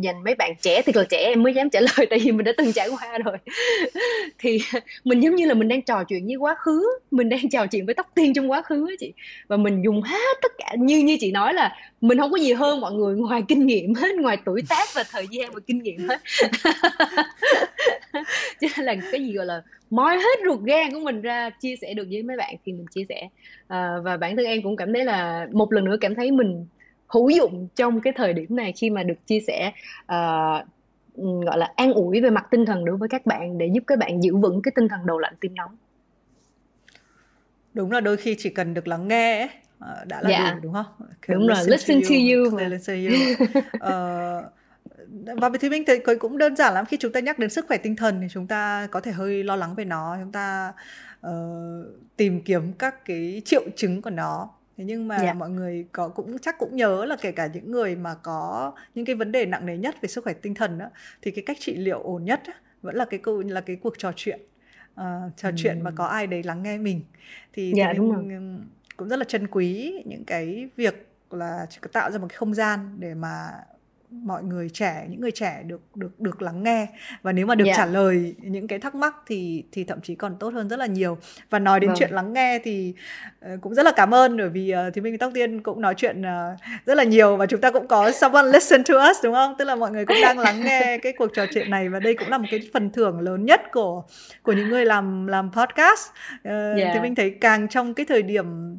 [0.00, 2.44] dành mấy bạn trẻ thì là trẻ em mới dám trả lời, tại vì mình
[2.44, 3.36] đã từng trải qua rồi.
[4.38, 4.58] Thì
[5.04, 7.86] mình giống như là mình đang trò chuyện với quá khứ, mình đang trò chuyện
[7.86, 9.12] với tóc tiên trong quá khứ á chị.
[9.48, 12.52] Và mình dùng hết tất cả, như như chị nói là mình không có gì
[12.52, 15.82] hơn mọi người ngoài kinh nghiệm hết, ngoài tuổi tác và thời gian và kinh
[15.82, 16.20] nghiệm hết.
[18.60, 21.76] cho nên là cái gì gọi là moi hết ruột gan của mình ra chia
[21.76, 23.28] sẻ được với mấy bạn thì mình chia sẻ
[23.68, 26.66] à, và bản thân em cũng cảm thấy là một lần nữa cảm thấy mình
[27.06, 29.72] hữu dụng trong cái thời điểm này khi mà được chia sẻ
[30.02, 30.66] uh,
[31.16, 33.98] gọi là an ủi về mặt tinh thần đối với các bạn để giúp các
[33.98, 35.76] bạn giữ vững cái tinh thần đầu lạnh tim nóng
[37.74, 40.52] đúng là đôi khi chỉ cần được lắng nghe ấy, ờ, đã là dạ.
[40.54, 40.86] đủ đúng không?
[41.22, 42.68] Can đúng rồi, listen to you, to you.
[42.68, 43.32] listen to you.
[43.76, 44.52] uh,
[45.40, 47.76] và thì mình thấy cũng đơn giản lắm khi chúng ta nhắc đến sức khỏe
[47.76, 50.72] tinh thần thì chúng ta có thể hơi lo lắng về nó chúng ta
[51.26, 51.32] uh,
[52.16, 54.50] tìm kiếm các cái triệu chứng của nó
[54.80, 55.26] thế nhưng mà yeah.
[55.26, 55.34] Dạ.
[55.34, 59.04] mọi người có cũng chắc cũng nhớ là kể cả những người mà có những
[59.04, 60.86] cái vấn đề nặng nề nhất về sức khỏe tinh thần đó,
[61.22, 63.98] thì cái cách trị liệu ổn nhất đó, vẫn là cái câu là cái cuộc
[63.98, 64.40] trò chuyện
[64.92, 65.54] uh, trò ừ.
[65.56, 67.00] chuyện mà có ai đấy lắng nghe mình
[67.52, 68.60] thì, yeah, thì mình rồi.
[68.96, 72.36] cũng rất là trân quý những cái việc là chỉ có tạo ra một cái
[72.36, 73.50] không gian để mà
[74.10, 76.86] mọi người trẻ những người trẻ được được được lắng nghe
[77.22, 77.78] và nếu mà được yeah.
[77.78, 77.84] Dạ.
[77.84, 80.86] trả lời những cái thắc mắc thì thì thậm chí còn tốt hơn rất là
[80.86, 81.18] nhiều
[81.50, 81.96] và nói đến vâng.
[81.98, 82.94] chuyện lắng nghe thì
[83.54, 85.94] uh, cũng rất là cảm ơn bởi vì uh, thì minh tóc tiên cũng nói
[85.96, 89.34] chuyện uh, rất là nhiều và chúng ta cũng có someone listen to us đúng
[89.34, 92.00] không tức là mọi người cũng đang lắng nghe cái cuộc trò chuyện này và
[92.00, 94.02] đây cũng là một cái phần thưởng lớn nhất của
[94.42, 96.76] của những người làm làm podcast uh, yeah.
[96.76, 97.02] thì dạ.
[97.02, 98.78] mình thấy càng trong cái thời điểm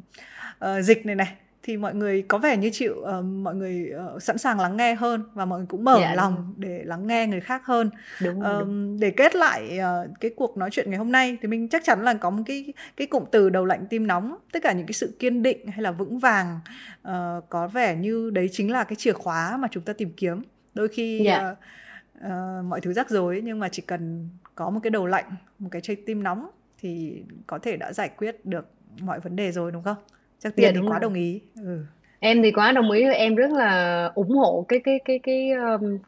[0.64, 1.28] uh, dịch này này
[1.62, 4.94] thì mọi người có vẻ như chịu uh, mọi người uh, sẵn sàng lắng nghe
[4.94, 6.54] hơn và mọi người cũng mở dạ, lòng đúng.
[6.56, 7.90] để lắng nghe người khác hơn
[8.22, 9.00] đúng, uh, đúng.
[9.00, 12.04] để kết lại uh, cái cuộc nói chuyện ngày hôm nay thì mình chắc chắn
[12.04, 14.92] là có một cái cái cụm từ đầu lạnh tim nóng tất cả những cái
[14.92, 16.60] sự kiên định hay là vững vàng
[17.08, 17.12] uh,
[17.48, 20.42] có vẻ như đấy chính là cái chìa khóa mà chúng ta tìm kiếm
[20.74, 21.50] đôi khi dạ.
[21.50, 21.58] uh,
[22.26, 25.68] uh, mọi thứ rắc rối nhưng mà chỉ cần có một cái đầu lạnh một
[25.72, 28.70] cái trái tim nóng thì có thể đã giải quyết được
[29.00, 29.96] mọi vấn đề rồi đúng không
[30.42, 31.00] chắc tiền dạ, thì quá rồi.
[31.00, 31.40] đồng ý.
[31.56, 31.84] Ừ.
[32.20, 33.04] em thì quá đồng ý.
[33.04, 35.98] Em rất là ủng hộ cái cái cái cái um,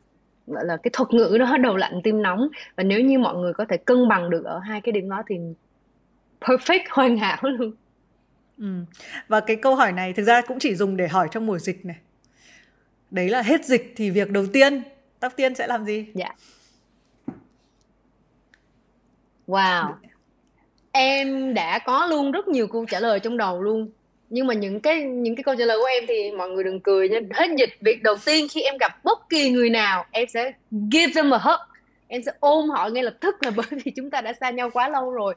[0.46, 2.48] gọi là cái thuật ngữ đó đầu lạnh tim nóng.
[2.76, 5.22] Và nếu như mọi người có thể cân bằng được ở hai cái điểm đó
[5.26, 5.36] thì
[6.40, 7.72] perfect hoàn hảo luôn.
[8.58, 8.84] Ừ.
[9.28, 11.84] và cái câu hỏi này thực ra cũng chỉ dùng để hỏi trong mùa dịch
[11.84, 11.96] này.
[13.10, 14.82] Đấy là hết dịch thì việc đầu tiên.
[15.20, 16.06] Tóc tiên sẽ làm gì?
[16.14, 16.34] Dạ.
[19.46, 19.92] Wow.
[20.92, 23.90] Em đã có luôn rất nhiều câu trả lời trong đầu luôn
[24.34, 26.80] nhưng mà những cái những cái câu trả lời của em thì mọi người đừng
[26.80, 27.20] cười nha.
[27.30, 27.70] Hết dịch.
[27.80, 30.52] Việc đầu tiên khi em gặp bất kỳ người nào em sẽ
[30.92, 31.60] give them a hug.
[32.08, 34.70] Em sẽ ôm họ ngay lập tức là bởi vì chúng ta đã xa nhau
[34.70, 35.34] quá lâu rồi.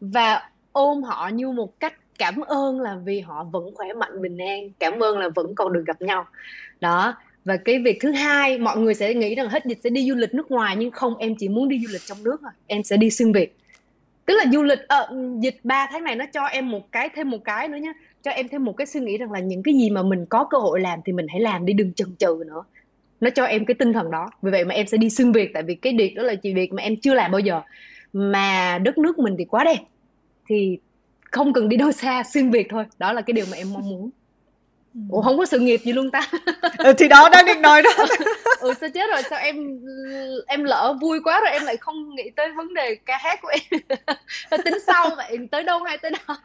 [0.00, 4.38] Và ôm họ như một cách cảm ơn là vì họ vẫn khỏe mạnh bình
[4.38, 4.70] an.
[4.78, 6.26] Cảm ơn là vẫn còn được gặp nhau.
[6.80, 7.14] Đó.
[7.44, 10.14] Và cái việc thứ hai mọi người sẽ nghĩ rằng hết dịch sẽ đi du
[10.14, 12.50] lịch nước ngoài nhưng không em chỉ muốn đi du lịch trong nước thôi.
[12.66, 13.56] Em sẽ đi xuyên việt.
[14.26, 17.30] Tức là du lịch uh, dịch 3 tháng này nó cho em một cái thêm
[17.30, 17.92] một cái nữa nhé
[18.22, 20.44] cho em thêm một cái suy nghĩ rằng là những cái gì mà mình có
[20.50, 22.62] cơ hội làm thì mình hãy làm đi, đừng chần chừ nữa.
[23.20, 24.30] Nó cho em cái tinh thần đó.
[24.42, 26.54] Vì vậy mà em sẽ đi xuyên việt, tại vì cái việc đó là chỉ
[26.54, 27.62] việc mà em chưa làm bao giờ.
[28.12, 29.80] Mà đất nước mình thì quá đẹp,
[30.48, 30.78] thì
[31.30, 32.84] không cần đi đâu xa xuyên việt thôi.
[32.98, 34.10] Đó là cái điều mà em mong muốn
[35.10, 36.30] ủa không có sự nghiệp gì luôn ta?
[36.78, 37.90] Ừ, thì đó đang định nói đó.
[38.60, 39.56] Ừ sao chết rồi sao em
[40.46, 43.48] em lỡ vui quá rồi em lại không nghĩ tới vấn đề ca hát của
[43.48, 43.80] em?
[44.64, 46.36] Tính sau vậy tới đâu hay tới đó.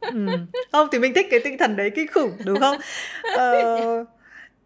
[0.00, 0.26] Ừ.
[0.72, 2.76] không thì mình thích cái tinh thần đấy kinh khủng đúng không?
[3.22, 4.04] Ờ,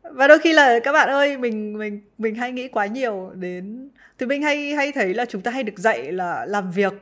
[0.02, 3.90] và đôi khi là các bạn ơi mình mình mình hay nghĩ quá nhiều đến
[4.18, 6.92] thì mình hay hay thấy là chúng ta hay được dạy là làm việc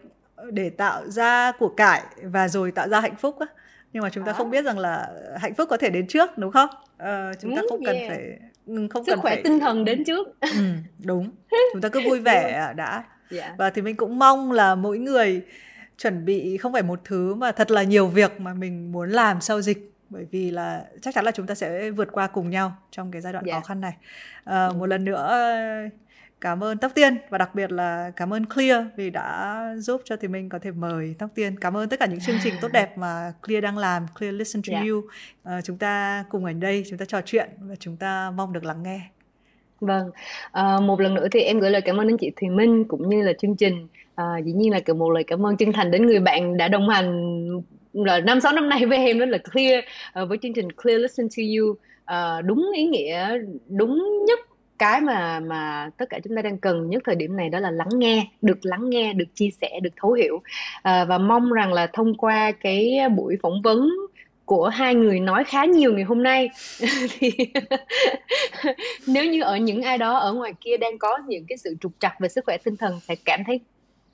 [0.51, 3.47] để tạo ra của cải và rồi tạo ra hạnh phúc á
[3.93, 5.09] nhưng mà chúng ta không biết rằng là
[5.41, 8.87] hạnh phúc có thể đến trước đúng không ờ, chúng ta không cần phải ừ,
[8.91, 10.49] không sức cần khỏe phải tinh thần đến trước ừ,
[11.05, 11.31] đúng
[11.73, 13.07] chúng ta cứ vui vẻ đã yeah.
[13.31, 13.55] Dạ.
[13.59, 15.43] và thì mình cũng mong là mỗi người
[15.99, 19.41] chuẩn bị không phải một thứ mà thật là nhiều việc mà mình muốn làm
[19.41, 22.77] sau dịch bởi vì là chắc chắn là chúng ta sẽ vượt qua cùng nhau
[22.91, 23.57] trong cái giai đoạn yeah.
[23.57, 23.69] khó dạ.
[23.69, 23.97] khăn này
[24.45, 25.37] à, một lần nữa
[26.43, 30.17] cảm ơn Tóc Tiên và đặc biệt là cảm ơn Clear vì đã giúp cho
[30.17, 31.59] thì mình có thể mời Tóc Tiên.
[31.61, 34.63] Cảm ơn tất cả những chương trình tốt đẹp mà Clear đang làm, Clear Listen
[34.63, 34.87] to yeah.
[34.89, 35.03] You.
[35.45, 38.65] À, chúng ta cùng ở đây, chúng ta trò chuyện và chúng ta mong được
[38.65, 39.01] lắng nghe.
[39.81, 40.11] Vâng,
[40.53, 43.09] à, một lần nữa thì em gửi lời cảm ơn đến chị Thùy Minh cũng
[43.09, 43.89] như là chương trình.
[44.15, 46.89] À, dĩ nhiên là một lời cảm ơn chân thành đến người bạn đã đồng
[46.89, 47.49] hành
[47.93, 49.85] là năm sáu năm nay với em đó là Clear
[50.23, 53.39] uh, với chương trình Clear Listen to You uh, đúng ý nghĩa
[53.69, 54.39] đúng nhất
[54.83, 57.71] cái mà mà tất cả chúng ta đang cần nhất thời điểm này đó là
[57.71, 60.43] lắng nghe được lắng nghe được chia sẻ được thấu hiểu.
[60.83, 63.91] À, và mong rằng là thông qua cái buổi phỏng vấn
[64.45, 66.49] của hai người nói khá nhiều ngày hôm nay
[67.19, 67.31] thì
[69.07, 71.93] nếu như ở những ai đó ở ngoài kia đang có những cái sự trục
[71.99, 73.61] trặc về sức khỏe tinh thần sẽ cảm thấy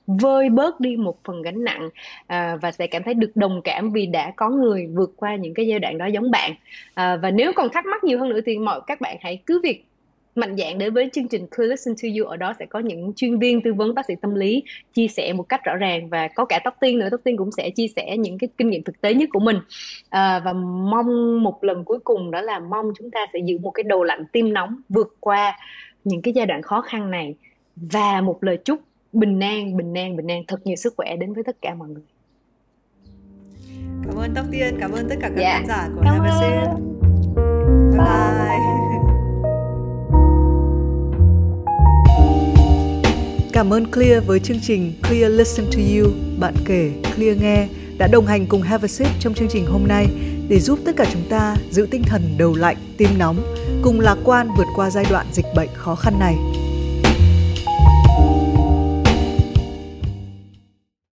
[0.07, 1.89] vơi bớt đi một phần gánh nặng
[2.27, 5.53] à, và sẽ cảm thấy được đồng cảm vì đã có người vượt qua những
[5.53, 6.51] cái giai đoạn đó giống bạn.
[6.93, 9.59] À, và nếu còn thắc mắc nhiều hơn nữa thì mọi các bạn hãy cứ
[9.63, 9.85] việc
[10.39, 13.13] mạnh dạng đến với chương trình Clear Listen to You ở đó sẽ có những
[13.15, 14.63] chuyên viên tư vấn bác sĩ tâm lý
[14.93, 17.51] chia sẻ một cách rõ ràng và có cả tóc tiên nữa tóc tiên cũng
[17.51, 19.57] sẽ chia sẻ những cái kinh nghiệm thực tế nhất của mình
[20.09, 23.71] à, và mong một lần cuối cùng đó là mong chúng ta sẽ giữ một
[23.71, 25.57] cái đầu lạnh tim nóng vượt qua
[26.03, 27.35] những cái giai đoạn khó khăn này
[27.75, 28.79] và một lời chúc
[29.13, 31.87] bình an bình an bình an thật nhiều sức khỏe đến với tất cả mọi
[31.89, 32.03] người
[34.07, 35.53] cảm ơn tóc tiên cảm ơn tất cả các Dạ.
[35.57, 36.39] khán giả của Cảm Have a ơn.
[36.41, 36.83] Sip.
[37.91, 38.68] bye bye
[43.59, 47.67] Cảm ơn Clear với chương trình Clear Listen to You, bạn kể, Clear nghe
[47.97, 50.07] đã đồng hành cùng Have a Sip trong chương trình hôm nay
[50.49, 54.17] để giúp tất cả chúng ta giữ tinh thần đầu lạnh, tim nóng, cùng lạc
[54.23, 56.35] quan vượt qua giai đoạn dịch bệnh khó khăn này.